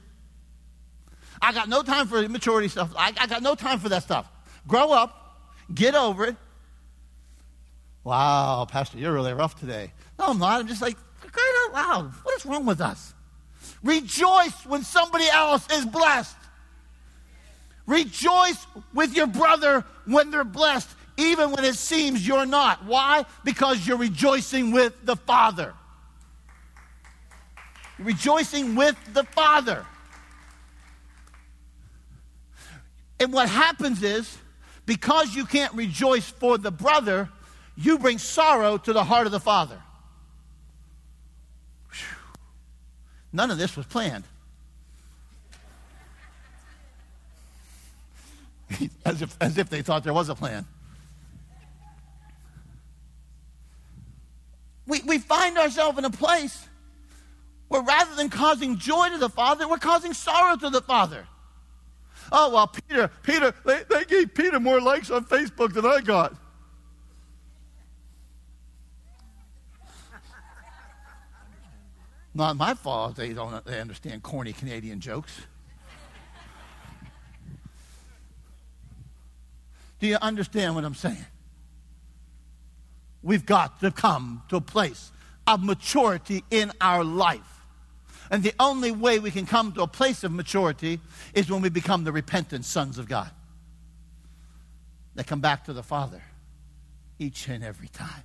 I 1.43 1.53
got 1.53 1.69
no 1.69 1.83
time 1.83 2.07
for 2.07 2.19
immaturity 2.23 2.69
stuff. 2.69 2.93
I, 2.97 3.13
I 3.19 3.27
got 3.27 3.43
no 3.43 3.55
time 3.55 3.79
for 3.79 3.89
that 3.91 4.03
stuff. 4.03 4.31
Grow 4.67 4.93
up, 4.93 5.47
get 5.73 5.95
over 5.95 6.27
it. 6.27 6.37
Wow, 8.05 8.67
Pastor, 8.69 8.99
you're 8.99 9.13
really 9.13 9.33
rough 9.33 9.59
today. 9.59 9.93
No, 10.19 10.27
I'm 10.29 10.39
not. 10.39 10.61
I'm 10.61 10.67
just 10.67 10.83
like, 10.83 10.97
crying 11.21 11.55
out 11.67 11.73
loud. 11.73 12.13
What 12.23 12.37
is 12.37 12.47
wrong 12.47 12.67
with 12.67 12.81
us? 12.81 13.15
Rejoice 13.83 14.67
when 14.67 14.83
somebody 14.83 15.29
else 15.29 15.71
is 15.73 15.87
blessed. 15.87 16.37
Rejoice 17.87 18.67
with 18.95 19.15
your 19.15 19.27
brother 19.27 19.85
when 20.07 20.31
they're 20.31 20.45
blessed, 20.45 20.89
even 21.21 21.53
when 21.53 21.65
it 21.65 21.75
seems 21.75 22.27
you're 22.27 22.47
not. 22.47 22.85
Why? 22.85 23.25
Because 23.45 23.87
you're 23.87 23.99
rejoicing 23.99 24.73
with 24.73 24.95
the 25.05 25.17
Father. 25.17 25.75
You're 27.99 28.09
rejoicing 28.09 28.75
with 28.75 28.97
the 29.13 29.25
Father. 29.25 29.85
And 33.21 33.33
what 33.33 33.49
happens 33.49 34.03
is, 34.03 34.39
because 34.87 35.37
you 35.37 35.45
can't 35.45 35.75
rejoice 35.75 36.31
for 36.31 36.57
the 36.57 36.71
brother, 36.71 37.29
you 37.77 37.99
bring 37.99 38.17
sorrow 38.19 38.79
to 38.79 38.93
the 38.95 39.05
heart 39.05 39.27
of 39.27 39.33
the 39.33 39.41
father. 39.41 39.81
Whew. 41.93 42.17
None 43.33 43.51
of 43.51 43.59
this 43.59 43.77
was 43.77 43.85
planned. 43.87 44.25
as, 49.05 49.21
if, 49.23 49.37
as 49.41 49.59
if 49.59 49.69
they 49.69 49.83
thought 49.83 50.03
there 50.03 50.15
was 50.15 50.29
a 50.29 50.35
plan. 50.35 50.67
We, 54.87 55.03
ourselves 55.71 55.99
in 55.99 56.05
a 56.05 56.11
place 56.11 56.67
where 57.69 57.83
rather 57.83 58.15
than 58.17 58.29
causing 58.29 58.77
joy 58.77 59.09
to 59.11 59.19
the 59.19 59.29
Father, 59.29 59.69
we're 59.69 59.79
causing 59.79 60.13
sorrow 60.13 60.57
to 60.57 60.71
the 60.71 60.81
Father. 60.81 61.27
Oh, 62.33 62.53
well, 62.53 62.67
Peter, 62.67 63.11
Peter, 63.23 63.55
they, 63.65 63.83
they 63.89 64.05
gave 64.05 64.35
Peter 64.35 64.59
more 64.59 64.81
likes 64.81 65.11
on 65.11 65.25
Facebook 65.25 65.73
than 65.73 65.87
I 65.87 66.01
got. 66.01 66.35
Not 72.33 72.57
my 72.57 72.75
fault 72.75 73.17
they 73.17 73.33
don't 73.33 73.65
they 73.65 73.81
understand 73.81 74.23
corny 74.23 74.53
Canadian 74.53 75.01
jokes. 75.01 75.41
Do 79.99 80.07
you 80.07 80.17
understand 80.23 80.77
what 80.77 80.85
I'm 80.85 80.95
saying? 80.95 81.27
We've 83.23 83.45
got 83.45 83.81
to 83.81 83.91
come 83.91 84.43
to 84.49 84.57
a 84.57 84.61
place 84.61 85.11
of 85.55 85.63
maturity 85.63 86.45
in 86.51 86.73
our 86.81 87.05
life. 87.05 87.41
And 88.31 88.43
the 88.43 88.55
only 88.61 88.93
way 88.93 89.19
we 89.19 89.31
can 89.31 89.45
come 89.45 89.73
to 89.73 89.83
a 89.83 89.87
place 89.89 90.23
of 90.23 90.31
maturity 90.31 91.01
is 91.35 91.51
when 91.51 91.63
we 91.63 91.69
become 91.69 92.05
the 92.05 92.13
repentant 92.13 92.65
sons 92.65 92.99
of 92.99 93.09
God 93.09 93.31
that 95.17 95.27
come 95.27 95.41
back 95.41 95.65
to 95.65 95.73
the 95.73 95.83
Father 95.83 96.23
each 97.19 97.49
and 97.49 97.65
every 97.65 97.89
time. 97.89 98.23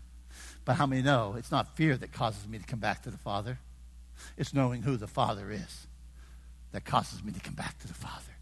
But 0.63 0.75
how 0.75 0.85
many 0.85 1.01
know 1.01 1.35
it's 1.37 1.51
not 1.51 1.75
fear 1.75 1.97
that 1.97 2.11
causes 2.11 2.47
me 2.47 2.59
to 2.59 2.65
come 2.65 2.79
back 2.79 3.01
to 3.03 3.11
the 3.11 3.17
Father? 3.17 3.59
It's 4.37 4.53
knowing 4.53 4.83
who 4.83 4.95
the 4.95 5.07
Father 5.07 5.51
is 5.51 5.87
that 6.71 6.85
causes 6.85 7.23
me 7.23 7.31
to 7.31 7.39
come 7.39 7.55
back 7.55 7.79
to 7.79 7.87
the 7.87 7.93
Father. 7.93 8.33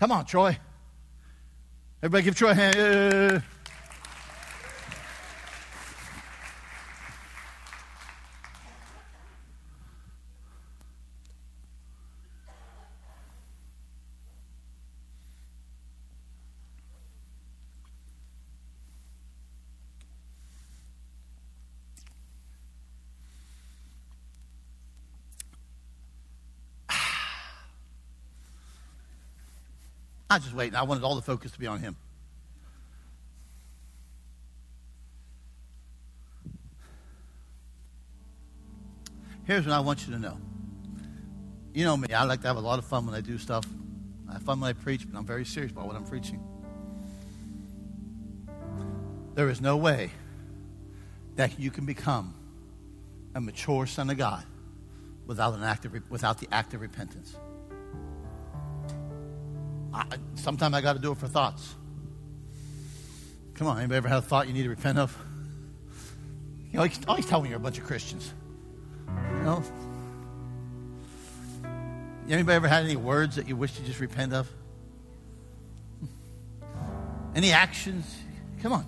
Come 0.00 0.12
on, 0.12 0.24
Troy. 0.24 0.58
Everybody 2.02 2.24
give 2.24 2.34
Troy 2.34 2.50
a 2.50 2.54
hand. 2.54 3.42
I 30.30 30.38
just 30.38 30.54
waiting. 30.54 30.74
I 30.74 30.82
wanted 30.82 31.04
all 31.04 31.16
the 31.16 31.22
focus 31.22 31.52
to 31.52 31.58
be 31.58 31.66
on 31.66 31.80
him. 31.80 31.96
Here's 39.44 39.64
what 39.64 39.74
I 39.74 39.80
want 39.80 40.06
you 40.06 40.12
to 40.12 40.18
know. 40.18 40.36
You 41.72 41.84
know 41.84 41.96
me, 41.96 42.12
I 42.12 42.24
like 42.24 42.42
to 42.42 42.46
have 42.48 42.58
a 42.58 42.60
lot 42.60 42.78
of 42.78 42.84
fun 42.84 43.06
when 43.06 43.14
I 43.14 43.22
do 43.22 43.38
stuff. 43.38 43.64
I 44.28 44.34
have 44.34 44.42
fun 44.42 44.60
when 44.60 44.68
I 44.68 44.74
preach, 44.74 45.10
but 45.10 45.18
I'm 45.18 45.24
very 45.24 45.46
serious 45.46 45.72
about 45.72 45.86
what 45.86 45.96
I'm 45.96 46.04
preaching. 46.04 46.42
There 49.34 49.48
is 49.48 49.60
no 49.62 49.78
way 49.78 50.10
that 51.36 51.58
you 51.58 51.70
can 51.70 51.86
become 51.86 52.34
a 53.34 53.40
mature 53.40 53.86
son 53.86 54.10
of 54.10 54.18
God 54.18 54.44
without, 55.26 55.54
an 55.54 55.62
act 55.62 55.86
of, 55.86 56.10
without 56.10 56.38
the 56.38 56.48
act 56.52 56.74
of 56.74 56.82
repentance. 56.82 57.34
Sometimes 60.34 60.74
I 60.74 60.80
got 60.80 60.94
to 60.94 60.98
do 60.98 61.12
it 61.12 61.18
for 61.18 61.28
thoughts. 61.28 61.74
Come 63.54 63.66
on, 63.66 63.78
anybody 63.78 63.96
ever 63.96 64.08
had 64.08 64.18
a 64.18 64.22
thought 64.22 64.46
you 64.46 64.52
need 64.52 64.62
to 64.62 64.68
repent 64.68 64.98
of? 64.98 65.16
You 66.70 66.78
always, 66.78 67.00
always 67.08 67.26
tell 67.26 67.40
me 67.42 67.48
you're 67.48 67.58
a 67.58 67.60
bunch 67.60 67.78
of 67.78 67.84
Christians. 67.84 68.32
You 69.08 69.44
know? 69.44 69.62
Anybody 72.28 72.56
ever 72.56 72.68
had 72.68 72.84
any 72.84 72.96
words 72.96 73.36
that 73.36 73.48
you 73.48 73.56
wish 73.56 73.78
you 73.78 73.86
just 73.86 74.00
repent 74.00 74.34
of? 74.34 74.48
Any 77.34 77.52
actions? 77.52 78.16
Come 78.62 78.72
on. 78.72 78.86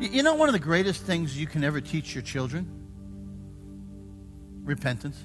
You 0.00 0.22
know 0.22 0.34
one 0.34 0.48
of 0.48 0.52
the 0.52 0.58
greatest 0.58 1.04
things 1.04 1.38
you 1.38 1.46
can 1.46 1.64
ever 1.64 1.80
teach 1.80 2.14
your 2.14 2.22
children? 2.22 2.68
Repentance. 4.62 5.16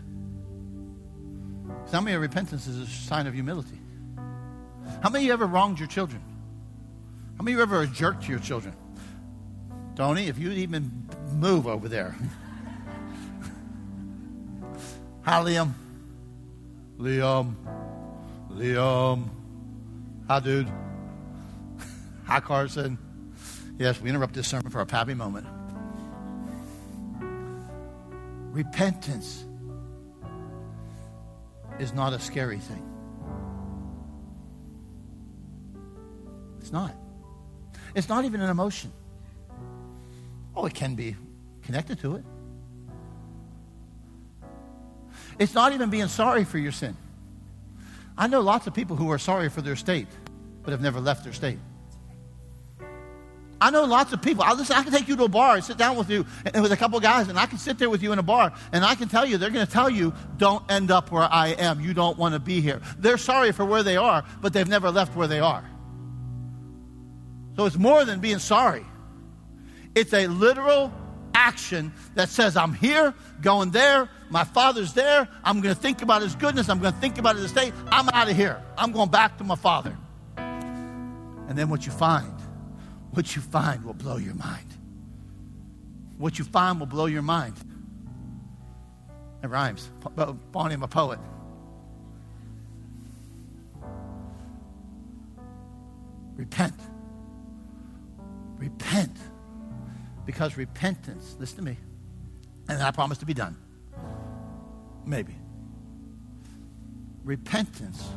How 1.92 2.00
many 2.00 2.16
of 2.16 2.22
repentance 2.22 2.68
is 2.68 2.78
a 2.78 2.88
sign 2.88 3.28
of 3.28 3.34
humility? 3.34 3.81
How 5.02 5.10
many 5.10 5.26
of 5.26 5.28
you 5.28 5.34
ever 5.34 5.48
wronged 5.48 5.80
your 5.80 5.88
children? 5.88 6.22
How 7.38 7.44
many 7.44 7.54
of 7.54 7.58
you 7.58 7.64
ever 7.64 7.82
a 7.82 7.88
jerk 7.88 8.22
to 8.22 8.30
your 8.30 8.40
children? 8.40 8.76
Tony, 9.96 10.28
if 10.28 10.38
you'd 10.38 10.54
even 10.54 11.10
move 11.34 11.66
over 11.66 11.90
there. 11.90 12.16
Hi, 15.24 15.42
Liam. 15.44 15.74
Liam. 17.00 17.56
Liam. 18.52 19.30
Hi, 20.28 20.40
dude. 20.40 20.72
Hi, 22.26 22.40
Carson. 22.40 23.00
Yes, 23.80 24.00
we 24.00 24.10
interrupt 24.10 24.36
this 24.36 24.48
sermon 24.48 24.70
for 24.70 24.82
a 24.82 24.92
happy 24.92 25.16
moment. 25.16 25.48
Repentance 28.52 29.46
is 31.80 31.92
not 31.92 32.14
a 32.14 32.20
scary 32.20 32.60
thing. 32.60 32.91
It's 36.72 36.74
not. 36.74 36.96
It's 37.96 38.08
not 38.08 38.24
even 38.24 38.40
an 38.40 38.50
emotion. 38.50 38.94
Oh, 40.56 40.66
it 40.66 40.74
can 40.74 40.96
be 40.96 41.18
connected 41.64 42.00
to 42.00 42.16
it. 42.16 42.24
It's 45.38 45.54
not 45.54 45.74
even 45.74 45.90
being 45.90 46.08
sorry 46.08 46.46
for 46.46 46.58
your 46.58 46.72
sin. 46.72 46.96
I 48.18 48.28
know 48.28 48.40
lots 48.40 48.68
of 48.68 48.74
people 48.74 48.96
who 48.96 49.12
are 49.12 49.18
sorry 49.18 49.50
for 49.50 49.62
their 49.62 49.76
state, 49.76 50.08
but 50.64 50.72
have 50.72 50.80
never 50.80 51.02
left 51.02 51.26
their 51.26 51.34
state. 51.34 51.60
I 53.60 53.70
know 53.70 53.84
lots 53.84 54.14
of 54.14 54.22
people. 54.22 54.46
I 54.46 54.54
listen. 54.54 54.78
I 54.78 54.84
can 54.84 54.94
take 54.94 55.10
you 55.10 55.18
to 55.18 55.26
a 55.26 55.28
bar 55.28 55.56
and 55.56 55.64
sit 55.66 55.76
down 55.76 55.98
with 55.98 56.10
you 56.10 56.26
and 56.54 56.64
with 56.64 56.72
a 56.72 56.78
couple 56.78 56.98
guys, 57.02 57.28
and 57.28 57.38
I 57.38 57.48
can 57.48 57.58
sit 57.58 57.80
there 57.80 57.90
with 57.90 58.02
you 58.02 58.14
in 58.14 58.20
a 58.20 58.24
bar, 58.24 58.54
and 58.72 58.86
I 58.86 58.96
can 58.96 59.10
tell 59.10 59.26
you 59.26 59.38
they're 59.38 59.50
going 59.50 59.66
to 59.66 59.72
tell 59.72 59.90
you, 59.90 60.14
"Don't 60.38 60.64
end 60.72 60.90
up 60.90 61.12
where 61.12 61.24
I 61.24 61.50
am. 61.50 61.82
You 61.82 61.94
don't 61.94 62.18
want 62.18 62.34
to 62.34 62.40
be 62.40 62.62
here." 62.62 62.80
They're 62.98 63.18
sorry 63.18 63.52
for 63.52 63.66
where 63.66 63.84
they 63.84 63.98
are, 63.98 64.24
but 64.40 64.54
they've 64.54 64.70
never 64.70 64.90
left 64.90 65.18
where 65.18 65.28
they 65.28 65.42
are. 65.42 65.66
So 67.62 67.68
it's 67.68 67.78
more 67.78 68.06
than 68.06 68.20
being 68.22 68.40
sorry. 68.40 68.84
It's 69.94 70.14
a 70.14 70.26
literal 70.26 70.92
action 71.36 71.94
that 72.16 72.30
says, 72.30 72.58
I'm 72.58 72.74
here, 72.74 73.14
going 73.40 73.70
there, 73.70 74.10
my 74.32 74.44
father's 74.44 74.94
there, 74.94 75.28
I'm 75.44 75.62
going 75.62 75.76
to 75.76 75.80
think 75.80 76.02
about 76.02 76.24
his 76.24 76.34
goodness, 76.34 76.70
I'm 76.70 76.80
going 76.80 76.92
to 76.92 77.00
think 77.00 77.20
about 77.20 77.36
his 77.36 77.46
estate, 77.46 77.72
I'm 77.92 78.10
out 78.10 78.28
of 78.28 78.36
here. 78.36 78.60
I'm 78.80 78.92
going 78.92 79.12
back 79.12 79.38
to 79.38 79.44
my 79.44 79.54
father. 79.54 79.96
And 80.38 81.56
then 81.56 81.70
what 81.70 81.86
you 81.86 81.92
find, 81.92 82.34
what 83.12 83.36
you 83.36 83.44
find 83.44 83.86
will 83.86 83.94
blow 83.94 84.18
your 84.18 84.34
mind. 84.34 84.66
What 86.18 86.40
you 86.40 86.46
find 86.46 86.80
will 86.80 86.88
blow 86.88 87.06
your 87.06 87.22
mind. 87.22 87.54
It 89.44 89.50
rhymes. 89.50 89.88
Bonnie, 90.52 90.74
I'm 90.74 90.82
a 90.82 90.88
poet. 90.88 91.20
Repent. 96.38 96.74
Repent. 98.62 99.18
Because 100.24 100.56
repentance, 100.56 101.36
listen 101.40 101.58
to 101.58 101.64
me, 101.64 101.78
and 102.70 102.82
I 102.82 102.92
promise 102.92 103.18
to 103.18 103.26
be 103.26 103.34
done. 103.34 103.58
Maybe. 105.04 105.36
Repentance 107.24 108.08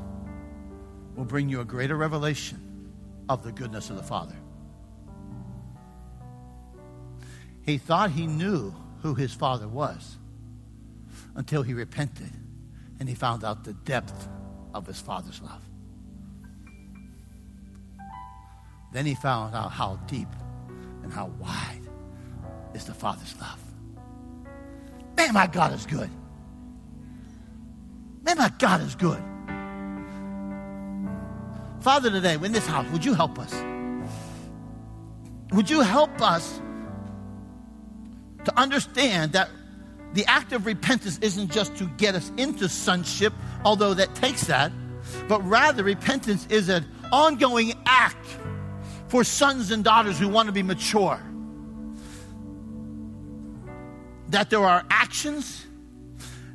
will 1.16 1.24
bring 1.24 1.48
you 1.48 1.62
a 1.62 1.64
greater 1.64 1.96
revelation 1.96 2.92
of 3.30 3.42
the 3.42 3.52
goodness 3.52 3.88
of 3.88 3.96
the 3.96 4.02
Father. 4.02 4.36
He 7.62 7.78
thought 7.78 8.10
he 8.10 8.26
knew 8.26 8.74
who 9.00 9.14
his 9.14 9.32
Father 9.32 9.66
was 9.66 10.18
until 11.34 11.62
he 11.62 11.72
repented 11.72 12.32
and 13.00 13.08
he 13.08 13.14
found 13.14 13.44
out 13.44 13.64
the 13.64 13.72
depth 13.72 14.28
of 14.74 14.86
his 14.86 15.00
Father's 15.00 15.40
love. 15.40 15.63
Then 18.94 19.06
he 19.06 19.16
found 19.16 19.56
out 19.56 19.72
how 19.72 19.96
deep 20.06 20.28
and 21.02 21.12
how 21.12 21.26
wide 21.40 21.80
is 22.74 22.84
the 22.84 22.94
Father's 22.94 23.34
love. 23.40 23.60
Man, 25.16 25.34
my 25.34 25.48
God 25.48 25.72
is 25.72 25.84
good. 25.84 26.08
Man, 28.22 28.38
my 28.38 28.52
God 28.56 28.82
is 28.82 28.94
good. 28.94 29.20
Father, 31.80 32.08
today, 32.08 32.34
in 32.34 32.52
this 32.52 32.68
house, 32.68 32.86
would 32.92 33.04
you 33.04 33.14
help 33.14 33.36
us? 33.36 33.52
Would 35.50 35.68
you 35.68 35.80
help 35.80 36.22
us 36.22 36.62
to 38.44 38.56
understand 38.56 39.32
that 39.32 39.50
the 40.12 40.24
act 40.26 40.52
of 40.52 40.66
repentance 40.66 41.18
isn't 41.18 41.50
just 41.50 41.74
to 41.78 41.86
get 41.96 42.14
us 42.14 42.30
into 42.36 42.68
sonship, 42.68 43.32
although 43.64 43.94
that 43.94 44.14
takes 44.14 44.46
that, 44.46 44.70
but 45.28 45.44
rather 45.44 45.82
repentance 45.82 46.46
is 46.48 46.68
an 46.68 46.86
ongoing 47.10 47.72
act 47.86 48.38
for 49.14 49.22
sons 49.22 49.70
and 49.70 49.84
daughters 49.84 50.18
who 50.18 50.28
want 50.28 50.48
to 50.48 50.52
be 50.52 50.64
mature. 50.64 51.22
that 54.30 54.50
there 54.50 54.64
are 54.64 54.84
actions 54.90 55.64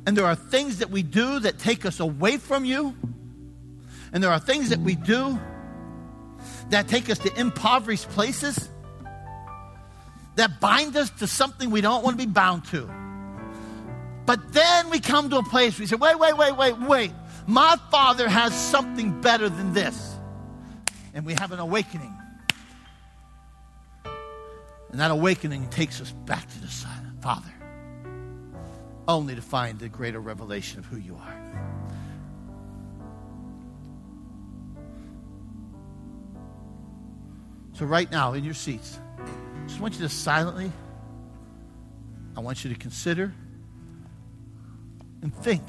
and 0.04 0.14
there 0.14 0.26
are 0.26 0.34
things 0.34 0.80
that 0.80 0.90
we 0.90 1.02
do 1.02 1.40
that 1.40 1.58
take 1.58 1.86
us 1.86 2.00
away 2.00 2.36
from 2.36 2.66
you, 2.66 2.94
and 4.12 4.22
there 4.22 4.30
are 4.30 4.38
things 4.38 4.68
that 4.68 4.80
we 4.80 4.94
do 4.94 5.40
that 6.68 6.86
take 6.86 7.08
us 7.08 7.16
to 7.16 7.34
impoverished 7.40 8.10
places 8.10 8.68
that 10.36 10.60
bind 10.60 10.94
us 10.98 11.08
to 11.08 11.26
something 11.26 11.70
we 11.70 11.80
don't 11.80 12.04
want 12.04 12.20
to 12.20 12.26
be 12.26 12.30
bound 12.30 12.66
to. 12.66 12.86
But 14.26 14.52
then 14.52 14.90
we 14.90 15.00
come 15.00 15.30
to 15.30 15.38
a 15.38 15.42
place 15.42 15.78
where 15.78 15.84
we 15.84 15.86
say, 15.86 15.96
wait, 15.96 16.18
wait, 16.18 16.36
wait, 16.36 16.54
wait, 16.54 16.78
wait. 16.80 17.12
My 17.46 17.76
Father 17.90 18.28
has 18.28 18.54
something 18.54 19.18
better 19.22 19.48
than 19.48 19.72
this. 19.72 20.14
And 21.14 21.24
we 21.24 21.32
have 21.32 21.52
an 21.52 21.58
awakening. 21.58 22.19
And 24.90 25.00
that 25.00 25.10
awakening 25.10 25.68
takes 25.68 26.00
us 26.00 26.10
back 26.10 26.48
to 26.48 26.60
the 26.60 26.68
silent 26.68 27.22
Father, 27.22 27.52
only 29.06 29.34
to 29.34 29.42
find 29.42 29.78
the 29.78 29.88
greater 29.88 30.20
revelation 30.20 30.78
of 30.78 30.86
who 30.86 30.96
you 30.96 31.16
are. 31.16 31.40
So, 37.74 37.86
right 37.86 38.10
now, 38.10 38.34
in 38.34 38.44
your 38.44 38.54
seats, 38.54 38.98
I 39.18 39.66
just 39.66 39.80
want 39.80 39.94
you 39.94 40.00
to 40.00 40.08
silently, 40.08 40.70
I 42.36 42.40
want 42.40 42.64
you 42.64 42.70
to 42.72 42.78
consider 42.78 43.32
and 45.22 45.34
think. 45.34 45.62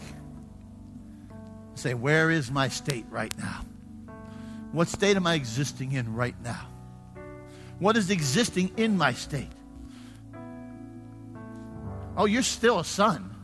Say, 1.75 1.93
where 1.93 2.29
is 2.29 2.51
my 2.51 2.67
state 2.67 3.05
right 3.09 3.35
now? 3.37 3.65
What 4.71 4.87
state 4.87 5.15
am 5.15 5.25
I 5.25 5.35
existing 5.35 5.93
in 5.93 6.13
right 6.13 6.35
now? 6.43 6.67
What 7.81 7.97
is 7.97 8.11
existing 8.11 8.73
in 8.77 8.95
my 8.95 9.11
state? 9.13 9.49
Oh, 12.15 12.25
you're 12.25 12.43
still 12.43 12.77
a 12.77 12.85
son, 12.85 13.35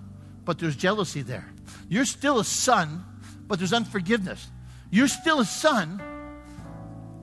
but 0.45 0.59
there's 0.59 0.75
jealousy 0.75 1.23
there. 1.23 1.49
You're 1.89 2.05
still 2.05 2.37
a 2.37 2.43
son, 2.43 3.03
but 3.47 3.57
there's 3.57 3.73
unforgiveness. 3.73 4.47
You're 4.91 5.07
still 5.07 5.39
a 5.39 5.45
son, 5.45 5.99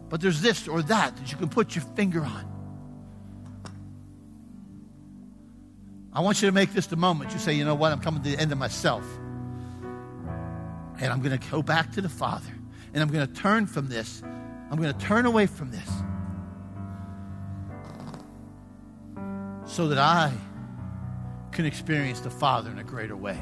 but 0.08 0.20
there's 0.20 0.42
this 0.42 0.66
or 0.66 0.82
that 0.82 1.16
that 1.16 1.30
you 1.30 1.38
can 1.38 1.48
put 1.48 1.76
your 1.76 1.84
finger 1.94 2.20
on. 2.20 2.50
I 6.12 6.20
want 6.20 6.42
you 6.42 6.48
to 6.48 6.52
make 6.52 6.72
this 6.72 6.88
the 6.88 6.96
moment 6.96 7.32
you 7.32 7.38
say, 7.38 7.52
you 7.52 7.64
know 7.64 7.76
what, 7.76 7.92
I'm 7.92 8.00
coming 8.00 8.24
to 8.24 8.28
the 8.28 8.38
end 8.38 8.50
of 8.50 8.58
myself. 8.58 9.04
And 11.00 11.12
I'm 11.12 11.22
going 11.22 11.38
to 11.38 11.50
go 11.50 11.62
back 11.62 11.92
to 11.92 12.00
the 12.00 12.08
Father. 12.08 12.52
And 12.92 13.00
I'm 13.00 13.08
going 13.08 13.24
to 13.24 13.32
turn 13.34 13.66
from 13.66 13.88
this. 13.88 14.20
I'm 14.68 14.80
going 14.80 14.92
to 14.92 14.98
turn 14.98 15.26
away 15.26 15.46
from 15.46 15.70
this. 15.70 15.88
So 19.66 19.88
that 19.88 19.98
I 19.98 20.32
can 21.52 21.64
experience 21.64 22.20
the 22.20 22.30
Father 22.30 22.70
in 22.70 22.78
a 22.78 22.84
greater 22.84 23.16
way. 23.16 23.38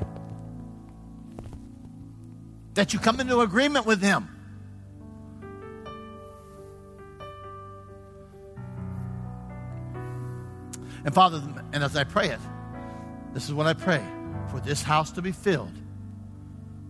That 2.75 2.93
you 2.93 2.99
come 2.99 3.21
into 3.21 3.41
agreement 3.41 3.87
with 3.87 4.01
Him. 4.03 4.29
And 11.05 11.15
Father, 11.15 11.43
and 11.73 11.83
as 11.83 11.97
I 11.97 12.05
pray 12.05 12.29
it, 12.29 12.41
this 13.35 13.47
is 13.47 13.55
what 13.55 13.67
I 13.67 13.73
pray 13.73 14.05
for 14.51 14.61
this 14.61 14.83
house 14.83 15.11
to 15.13 15.23
be 15.23 15.33
filled 15.33 15.77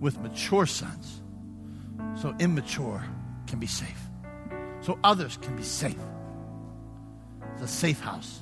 with 0.01 0.21
mature 0.21 0.67
sons 0.67 1.23
so 2.21 2.35
immature 2.39 3.03
can 3.47 3.59
be 3.59 3.67
safe, 3.67 4.01
so 4.81 4.99
others 5.03 5.39
can 5.41 5.57
be 5.57 5.63
safe. 5.63 5.97
A 7.61 7.69
safe 7.69 8.01
house. 8.01 8.42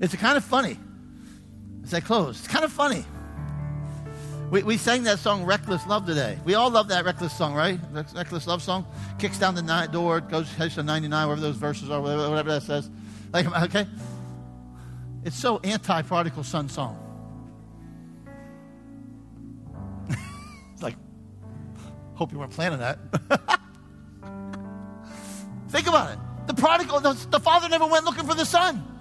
It's 0.00 0.14
kind 0.14 0.36
of 0.36 0.44
funny 0.44 0.78
as 1.82 1.94
I 1.94 2.00
close. 2.00 2.38
It's 2.38 2.48
kind 2.48 2.64
of 2.64 2.72
funny. 2.72 3.04
We, 4.50 4.62
we 4.62 4.76
sang 4.78 5.02
that 5.02 5.18
song 5.18 5.44
Reckless 5.44 5.86
Love 5.86 6.06
today. 6.06 6.38
We 6.44 6.54
all 6.54 6.70
love 6.70 6.88
that 6.88 7.04
Reckless 7.04 7.36
song, 7.36 7.54
right? 7.54 7.78
Reckless 7.92 8.46
Love 8.46 8.62
song. 8.62 8.86
Kicks 9.18 9.38
down 9.38 9.54
the 9.54 9.88
door, 9.92 10.20
goes 10.20 10.50
heads 10.54 10.76
to 10.76 10.82
99, 10.82 11.26
wherever 11.26 11.40
those 11.40 11.56
verses 11.56 11.90
are, 11.90 12.00
whatever, 12.00 12.30
whatever 12.30 12.52
that 12.52 12.62
says. 12.62 12.88
Like, 13.32 13.46
okay? 13.64 13.86
It's 15.24 15.36
so 15.36 15.60
anti 15.64 16.02
prodigal 16.02 16.44
son 16.44 16.68
song. 16.68 16.96
it's 20.72 20.82
like, 20.82 20.96
hope 22.14 22.32
you 22.32 22.38
weren't 22.38 22.52
planning 22.52 22.78
that. 22.78 22.98
Think 25.68 25.86
about 25.88 26.12
it. 26.12 26.18
The 26.46 26.54
prodigal, 26.54 27.00
the, 27.00 27.12
the 27.30 27.40
father 27.40 27.68
never 27.68 27.86
went 27.86 28.06
looking 28.06 28.26
for 28.26 28.34
the 28.34 28.46
son. 28.46 28.97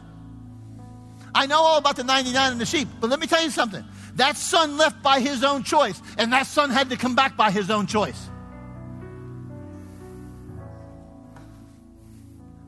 I 1.37 1.45
know 1.45 1.61
all 1.61 1.77
about 1.77 1.95
the 1.95 2.03
99 2.03 2.53
and 2.53 2.59
the 2.59 2.65
sheep, 2.65 2.87
but 2.99 3.11
let 3.11 3.19
me 3.19 3.27
tell 3.27 3.43
you 3.43 3.51
something. 3.51 3.85
That 4.15 4.37
son 4.37 4.75
left 4.75 5.03
by 5.03 5.19
his 5.19 5.43
own 5.43 5.61
choice, 5.61 6.01
and 6.17 6.33
that 6.33 6.47
son 6.47 6.71
had 6.71 6.89
to 6.89 6.97
come 6.97 7.13
back 7.13 7.37
by 7.37 7.51
his 7.51 7.69
own 7.69 7.85
choice. 7.85 8.27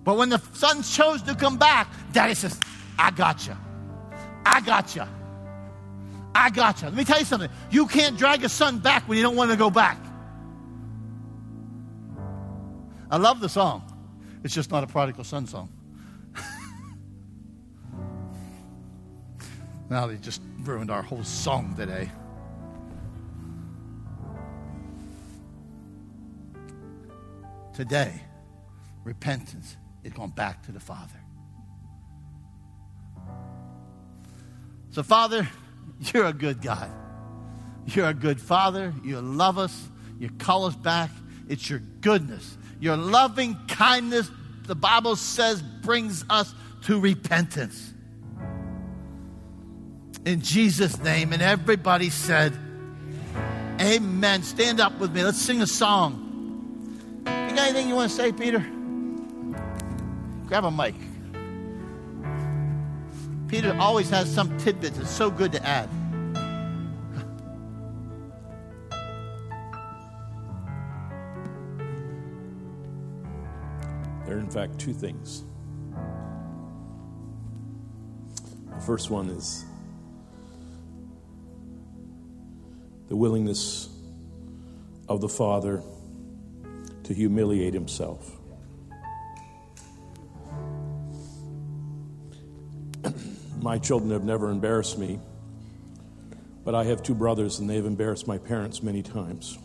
But 0.03 0.17
when 0.17 0.30
the 0.30 0.39
son 0.53 0.84
chose 0.84 1.24
to 1.24 1.34
come 1.34 1.57
back, 1.57 1.88
daddy 2.13 2.36
says, 2.36 2.59
I 2.99 3.09
got 3.09 3.47
you. 3.47 3.57
I 4.45 4.61
got 4.61 4.95
you. 4.95 5.03
I 6.36 6.51
got 6.51 6.84
you. 6.84 6.89
Let 6.89 6.95
me 6.95 7.05
tell 7.05 7.17
you 7.17 7.26
something. 7.26 7.49
You 7.72 7.88
can't 7.88 8.17
drag 8.20 8.43
a 8.43 8.49
son 8.49 8.78
back 8.78 9.09
when 9.09 9.17
you 9.17 9.24
don't 9.24 9.36
want 9.36 9.49
to 9.49 9.57
go 9.57 9.72
back. 9.72 9.97
I 13.09 13.17
love 13.17 13.39
the 13.39 13.49
song. 13.49 13.82
It's 14.43 14.53
just 14.53 14.70
not 14.70 14.84
a 14.84 14.88
prodigal 14.88 15.24
son 15.24 15.47
song. 15.47 15.70
Now 19.90 20.08
they 20.08 20.16
just 20.18 20.42
ruined 20.62 20.92
our 20.92 21.02
whole 21.02 21.24
song 21.24 21.74
today. 21.76 22.10
Today, 27.74 28.22
repentance 29.04 29.78
is 30.04 30.14
going 30.14 30.32
back 30.32 30.64
to 30.66 30.72
the 30.72 30.80
Father. 30.80 31.20
So, 34.92 35.04
Father, 35.04 35.48
you're 36.00 36.26
a 36.26 36.34
good 36.34 36.62
God. 36.62 36.92
You're 37.86 38.10
a 38.10 38.14
good 38.14 38.40
Father. 38.40 38.94
You 39.04 39.22
love 39.22 39.58
us. 39.58 39.88
You 40.20 40.30
call 40.30 40.66
us 40.66 40.76
back. 40.76 41.10
It's 41.48 41.70
your 41.70 41.80
goodness, 41.80 42.58
your 42.80 42.96
loving 42.96 43.58
kindness, 43.68 44.30
the 44.68 44.76
Bible 44.76 45.16
says, 45.16 45.62
brings 45.62 46.24
us 46.30 46.54
to 46.84 47.00
repentance. 47.00 47.94
In 50.26 50.41
Jesus' 50.41 51.01
name. 51.01 51.34
And 51.34 51.41
everybody 51.41 52.09
said, 52.09 52.53
Amen. 53.82 54.43
Stand 54.43 54.80
up 54.80 54.99
with 54.99 55.13
me. 55.13 55.24
Let's 55.24 55.41
sing 55.41 55.61
a 55.61 55.67
song. 55.67 56.26
You 57.20 57.55
got 57.55 57.59
anything 57.59 57.88
you 57.88 57.95
want 57.95 58.11
to 58.11 58.15
say, 58.15 58.32
Peter? 58.32 58.59
Grab 60.47 60.65
a 60.65 60.72
mic. 60.72 60.95
Peter 63.47 63.76
always 63.80 64.09
has 64.09 64.32
some 64.32 64.55
tidbits 64.59 64.97
that's 64.97 65.09
so 65.09 65.32
good 65.32 65.51
to 65.51 65.65
add. 65.65 65.89
There 74.26 74.38
are, 74.38 74.39
in 74.39 74.49
fact, 74.51 74.78
two 74.78 74.93
things. 74.93 75.43
The 78.76 78.82
first 78.82 79.09
one 79.09 79.30
is 79.30 79.65
the 83.10 83.16
willingness 83.16 83.89
of 85.07 85.20
the 85.20 85.28
Father 85.28 85.84
to 87.03 87.14
humiliate 87.14 87.74
himself. 87.74 88.39
my 93.62 93.80
children 93.80 94.12
have 94.12 94.24
never 94.24 94.51
embarrassed 94.51 94.97
me, 94.97 95.20
but 96.64 96.76
I 96.76 96.86
have 96.86 97.03
two 97.03 97.16
brothers 97.16 97.60
and 97.60 97.70
they've 97.70 97.86
embarrassed 97.86 98.28
my 98.28 98.38
parents 98.38 98.82
many 98.84 99.01
times. 99.01 99.57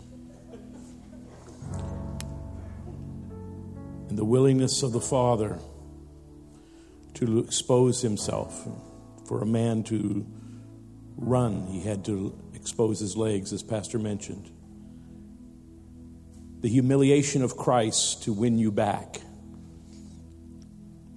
And 4.09 4.19
the 4.19 4.25
willingness 4.25 4.83
of 4.83 4.93
the 4.93 5.01
Father 5.01 5.59
to 7.15 7.39
expose 7.41 8.03
himself. 8.03 8.67
For 9.27 9.41
a 9.41 9.47
man 9.47 9.85
to 9.85 10.27
run, 11.17 11.67
he 11.69 11.81
had 11.81 12.05
to 12.07 12.39
expose 12.65 12.99
his 12.99 13.15
legs, 13.15 13.53
as 13.53 13.63
Pastor 13.63 13.99
mentioned. 13.99 14.51
The 16.63 16.69
humiliation 16.71 17.43
of 17.43 17.59
Christ 17.59 18.23
to 18.23 18.33
win 18.33 18.57
you 18.57 18.73
back. 18.73 19.21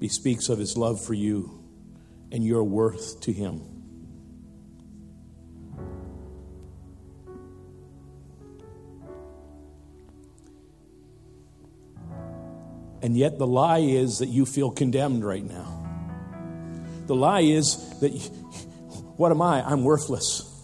He 0.02 0.10
speaks 0.10 0.50
of 0.50 0.60
his 0.60 0.76
love 0.76 1.02
for 1.02 1.14
you 1.14 1.64
and 2.34 2.43
your 2.43 2.66
worth 2.66 3.22
to 3.22 3.32
him. 3.32 3.62
And 13.02 13.16
yet, 13.16 13.38
the 13.38 13.48
lie 13.48 13.80
is 13.80 14.20
that 14.20 14.28
you 14.28 14.45
feel 14.45 14.70
condemned 14.70 15.24
right 15.24 15.45
now. 15.45 15.86
The 17.06 17.16
lie 17.16 17.39
is 17.39 17.78
that, 18.02 18.10
what 19.16 19.32
am 19.32 19.41
I? 19.41 19.66
I'm 19.66 19.86
worthless. 19.86 20.57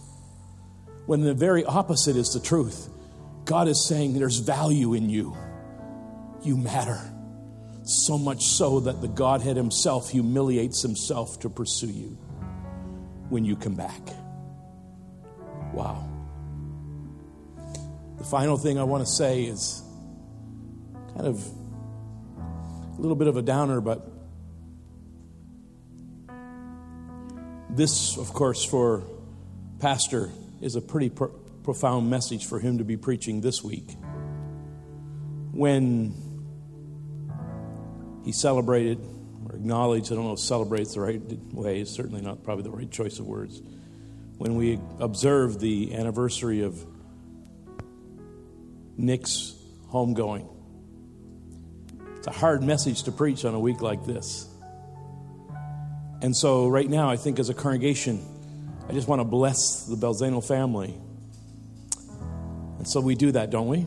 When 1.06 1.20
the 1.20 1.34
very 1.34 1.64
opposite 1.64 2.16
is 2.16 2.30
the 2.30 2.40
truth. 2.40 2.88
God 3.44 3.68
is 3.68 3.86
saying 3.86 4.14
there's 4.14 4.38
value 4.38 4.94
in 4.94 5.10
you. 5.10 5.36
You 6.42 6.56
matter. 6.56 7.00
So 7.84 8.16
much 8.16 8.44
so 8.44 8.80
that 8.80 9.02
the 9.02 9.08
Godhead 9.08 9.56
Himself 9.56 10.10
humiliates 10.10 10.80
Himself 10.80 11.40
to 11.40 11.50
pursue 11.50 11.88
you 11.88 12.18
when 13.28 13.44
you 13.44 13.56
come 13.56 13.74
back. 13.74 14.00
Wow. 15.74 16.08
The 18.16 18.24
final 18.24 18.56
thing 18.56 18.78
I 18.78 18.84
want 18.84 19.04
to 19.06 19.12
say 19.12 19.44
is 19.44 19.82
kind 21.14 21.26
of 21.26 21.46
a 22.96 23.00
little 23.00 23.16
bit 23.16 23.28
of 23.28 23.36
a 23.36 23.42
downer, 23.42 23.82
but 23.82 24.08
this, 27.68 28.16
of 28.16 28.32
course, 28.32 28.64
for 28.64 29.02
Pastor 29.80 30.30
is 30.64 30.76
a 30.76 30.80
pretty 30.80 31.10
pro- 31.10 31.28
profound 31.62 32.08
message 32.08 32.46
for 32.46 32.58
him 32.58 32.78
to 32.78 32.84
be 32.84 32.96
preaching 32.96 33.42
this 33.42 33.62
week. 33.62 33.96
When 35.52 36.14
he 38.24 38.32
celebrated 38.32 38.98
or 39.46 39.54
acknowledged, 39.54 40.10
I 40.10 40.14
don't 40.14 40.24
know 40.24 40.32
if 40.32 40.38
celebrates 40.40 40.94
the 40.94 41.00
right 41.00 41.20
way, 41.52 41.80
it's 41.80 41.90
certainly 41.90 42.22
not 42.22 42.42
probably 42.42 42.64
the 42.64 42.70
right 42.70 42.90
choice 42.90 43.18
of 43.18 43.26
words. 43.26 43.60
When 44.38 44.56
we 44.56 44.80
observed 44.98 45.60
the 45.60 45.94
anniversary 45.94 46.62
of 46.62 46.82
Nick's 48.96 49.54
homegoing, 49.92 50.48
it's 52.16 52.26
a 52.26 52.32
hard 52.32 52.62
message 52.62 53.02
to 53.02 53.12
preach 53.12 53.44
on 53.44 53.54
a 53.54 53.60
week 53.60 53.82
like 53.82 54.06
this. 54.06 54.48
And 56.22 56.34
so, 56.34 56.68
right 56.68 56.88
now, 56.88 57.10
I 57.10 57.16
think 57.16 57.38
as 57.38 57.50
a 57.50 57.54
congregation, 57.54 58.33
I 58.88 58.92
just 58.92 59.08
want 59.08 59.20
to 59.20 59.24
bless 59.24 59.86
the 59.86 59.96
Belzano 59.96 60.46
family. 60.46 60.94
And 62.78 62.86
so 62.86 63.00
we 63.00 63.14
do 63.14 63.32
that, 63.32 63.50
don't 63.50 63.68
we? 63.68 63.86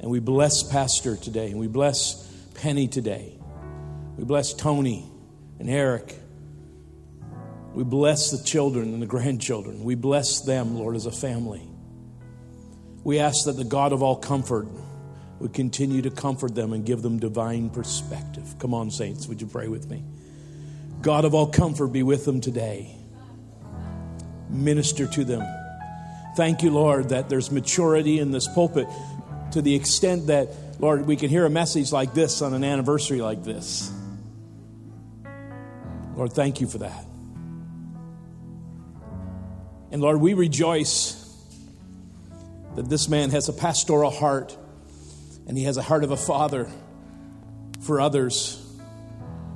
And 0.00 0.10
we 0.10 0.18
bless 0.18 0.62
Pastor 0.64 1.16
today, 1.16 1.50
and 1.50 1.60
we 1.60 1.68
bless 1.68 2.26
Penny 2.54 2.88
today. 2.88 3.38
We 4.16 4.24
bless 4.24 4.52
Tony 4.52 5.08
and 5.58 5.70
Eric. 5.70 6.18
We 7.74 7.84
bless 7.84 8.30
the 8.30 8.44
children 8.44 8.92
and 8.92 9.00
the 9.00 9.06
grandchildren. 9.06 9.84
We 9.84 9.94
bless 9.94 10.40
them, 10.40 10.76
Lord, 10.76 10.96
as 10.96 11.06
a 11.06 11.12
family. 11.12 11.62
We 13.04 13.18
ask 13.20 13.44
that 13.46 13.56
the 13.56 13.64
God 13.64 13.92
of 13.92 14.02
all 14.02 14.16
comfort 14.16 14.66
would 15.38 15.52
continue 15.52 16.02
to 16.02 16.10
comfort 16.10 16.54
them 16.54 16.72
and 16.72 16.84
give 16.84 17.02
them 17.02 17.18
divine 17.18 17.70
perspective. 17.70 18.56
Come 18.58 18.74
on, 18.74 18.90
saints, 18.90 19.26
would 19.28 19.40
you 19.40 19.46
pray 19.46 19.68
with 19.68 19.88
me? 19.88 20.04
God 21.02 21.24
of 21.24 21.34
all 21.34 21.46
comfort, 21.46 21.88
be 21.88 22.02
with 22.02 22.24
them 22.24 22.40
today. 22.40 22.96
Minister 24.54 25.06
to 25.06 25.24
them. 25.24 25.42
Thank 26.36 26.62
you, 26.62 26.70
Lord, 26.70 27.10
that 27.10 27.28
there's 27.28 27.50
maturity 27.50 28.18
in 28.18 28.30
this 28.30 28.48
pulpit 28.48 28.88
to 29.52 29.62
the 29.62 29.74
extent 29.74 30.28
that, 30.28 30.48
Lord, 30.80 31.06
we 31.06 31.16
can 31.16 31.28
hear 31.28 31.46
a 31.46 31.50
message 31.50 31.92
like 31.92 32.14
this 32.14 32.42
on 32.42 32.54
an 32.54 32.64
anniversary 32.64 33.20
like 33.20 33.44
this. 33.44 33.92
Lord, 36.16 36.32
thank 36.32 36.60
you 36.60 36.66
for 36.66 36.78
that. 36.78 37.04
And 39.90 40.02
Lord, 40.02 40.20
we 40.20 40.34
rejoice 40.34 41.20
that 42.74 42.88
this 42.88 43.08
man 43.08 43.30
has 43.30 43.48
a 43.48 43.52
pastoral 43.52 44.10
heart 44.10 44.56
and 45.46 45.56
he 45.56 45.64
has 45.64 45.76
a 45.76 45.82
heart 45.82 46.02
of 46.02 46.10
a 46.10 46.16
father 46.16 46.68
for 47.80 48.00
others 48.00 48.60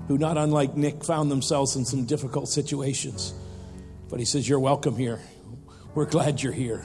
who, 0.06 0.18
not 0.18 0.36
unlike 0.36 0.76
Nick, 0.76 1.04
found 1.04 1.30
themselves 1.30 1.76
in 1.76 1.84
some 1.84 2.04
difficult 2.04 2.48
situations. 2.48 3.34
But 4.08 4.18
he 4.18 4.24
says, 4.24 4.48
You're 4.48 4.60
welcome 4.60 4.96
here. 4.96 5.20
We're 5.94 6.06
glad 6.06 6.42
you're 6.42 6.52
here. 6.52 6.84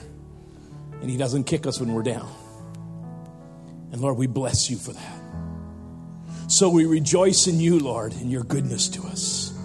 And 1.02 1.10
he 1.10 1.18
doesn't 1.18 1.46
kick 1.46 1.68
us 1.68 1.80
when 1.80 1.94
we're 1.94 2.04
down. 2.04 2.32
And 3.92 4.02
Lord, 4.02 4.18
we 4.18 4.28
bless 4.28 4.70
you 4.70 4.78
for 4.78 4.94
that. 4.94 5.20
So 6.48 6.70
we 6.70 6.86
rejoice 6.86 7.48
in 7.48 7.60
you, 7.60 7.80
Lord, 7.80 8.14
in 8.14 8.30
your 8.30 8.44
goodness 8.44 8.90
to 8.90 9.04
us. 9.04 9.58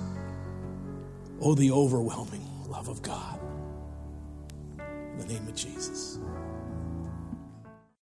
Oh, 1.40 1.54
the 1.54 1.70
overwhelming 1.70 2.46
love 2.68 2.88
of 2.88 3.02
God. 3.02 3.38
In 5.12 5.18
the 5.18 5.26
name 5.26 5.46
of 5.46 5.54
Jesus. 5.54 6.07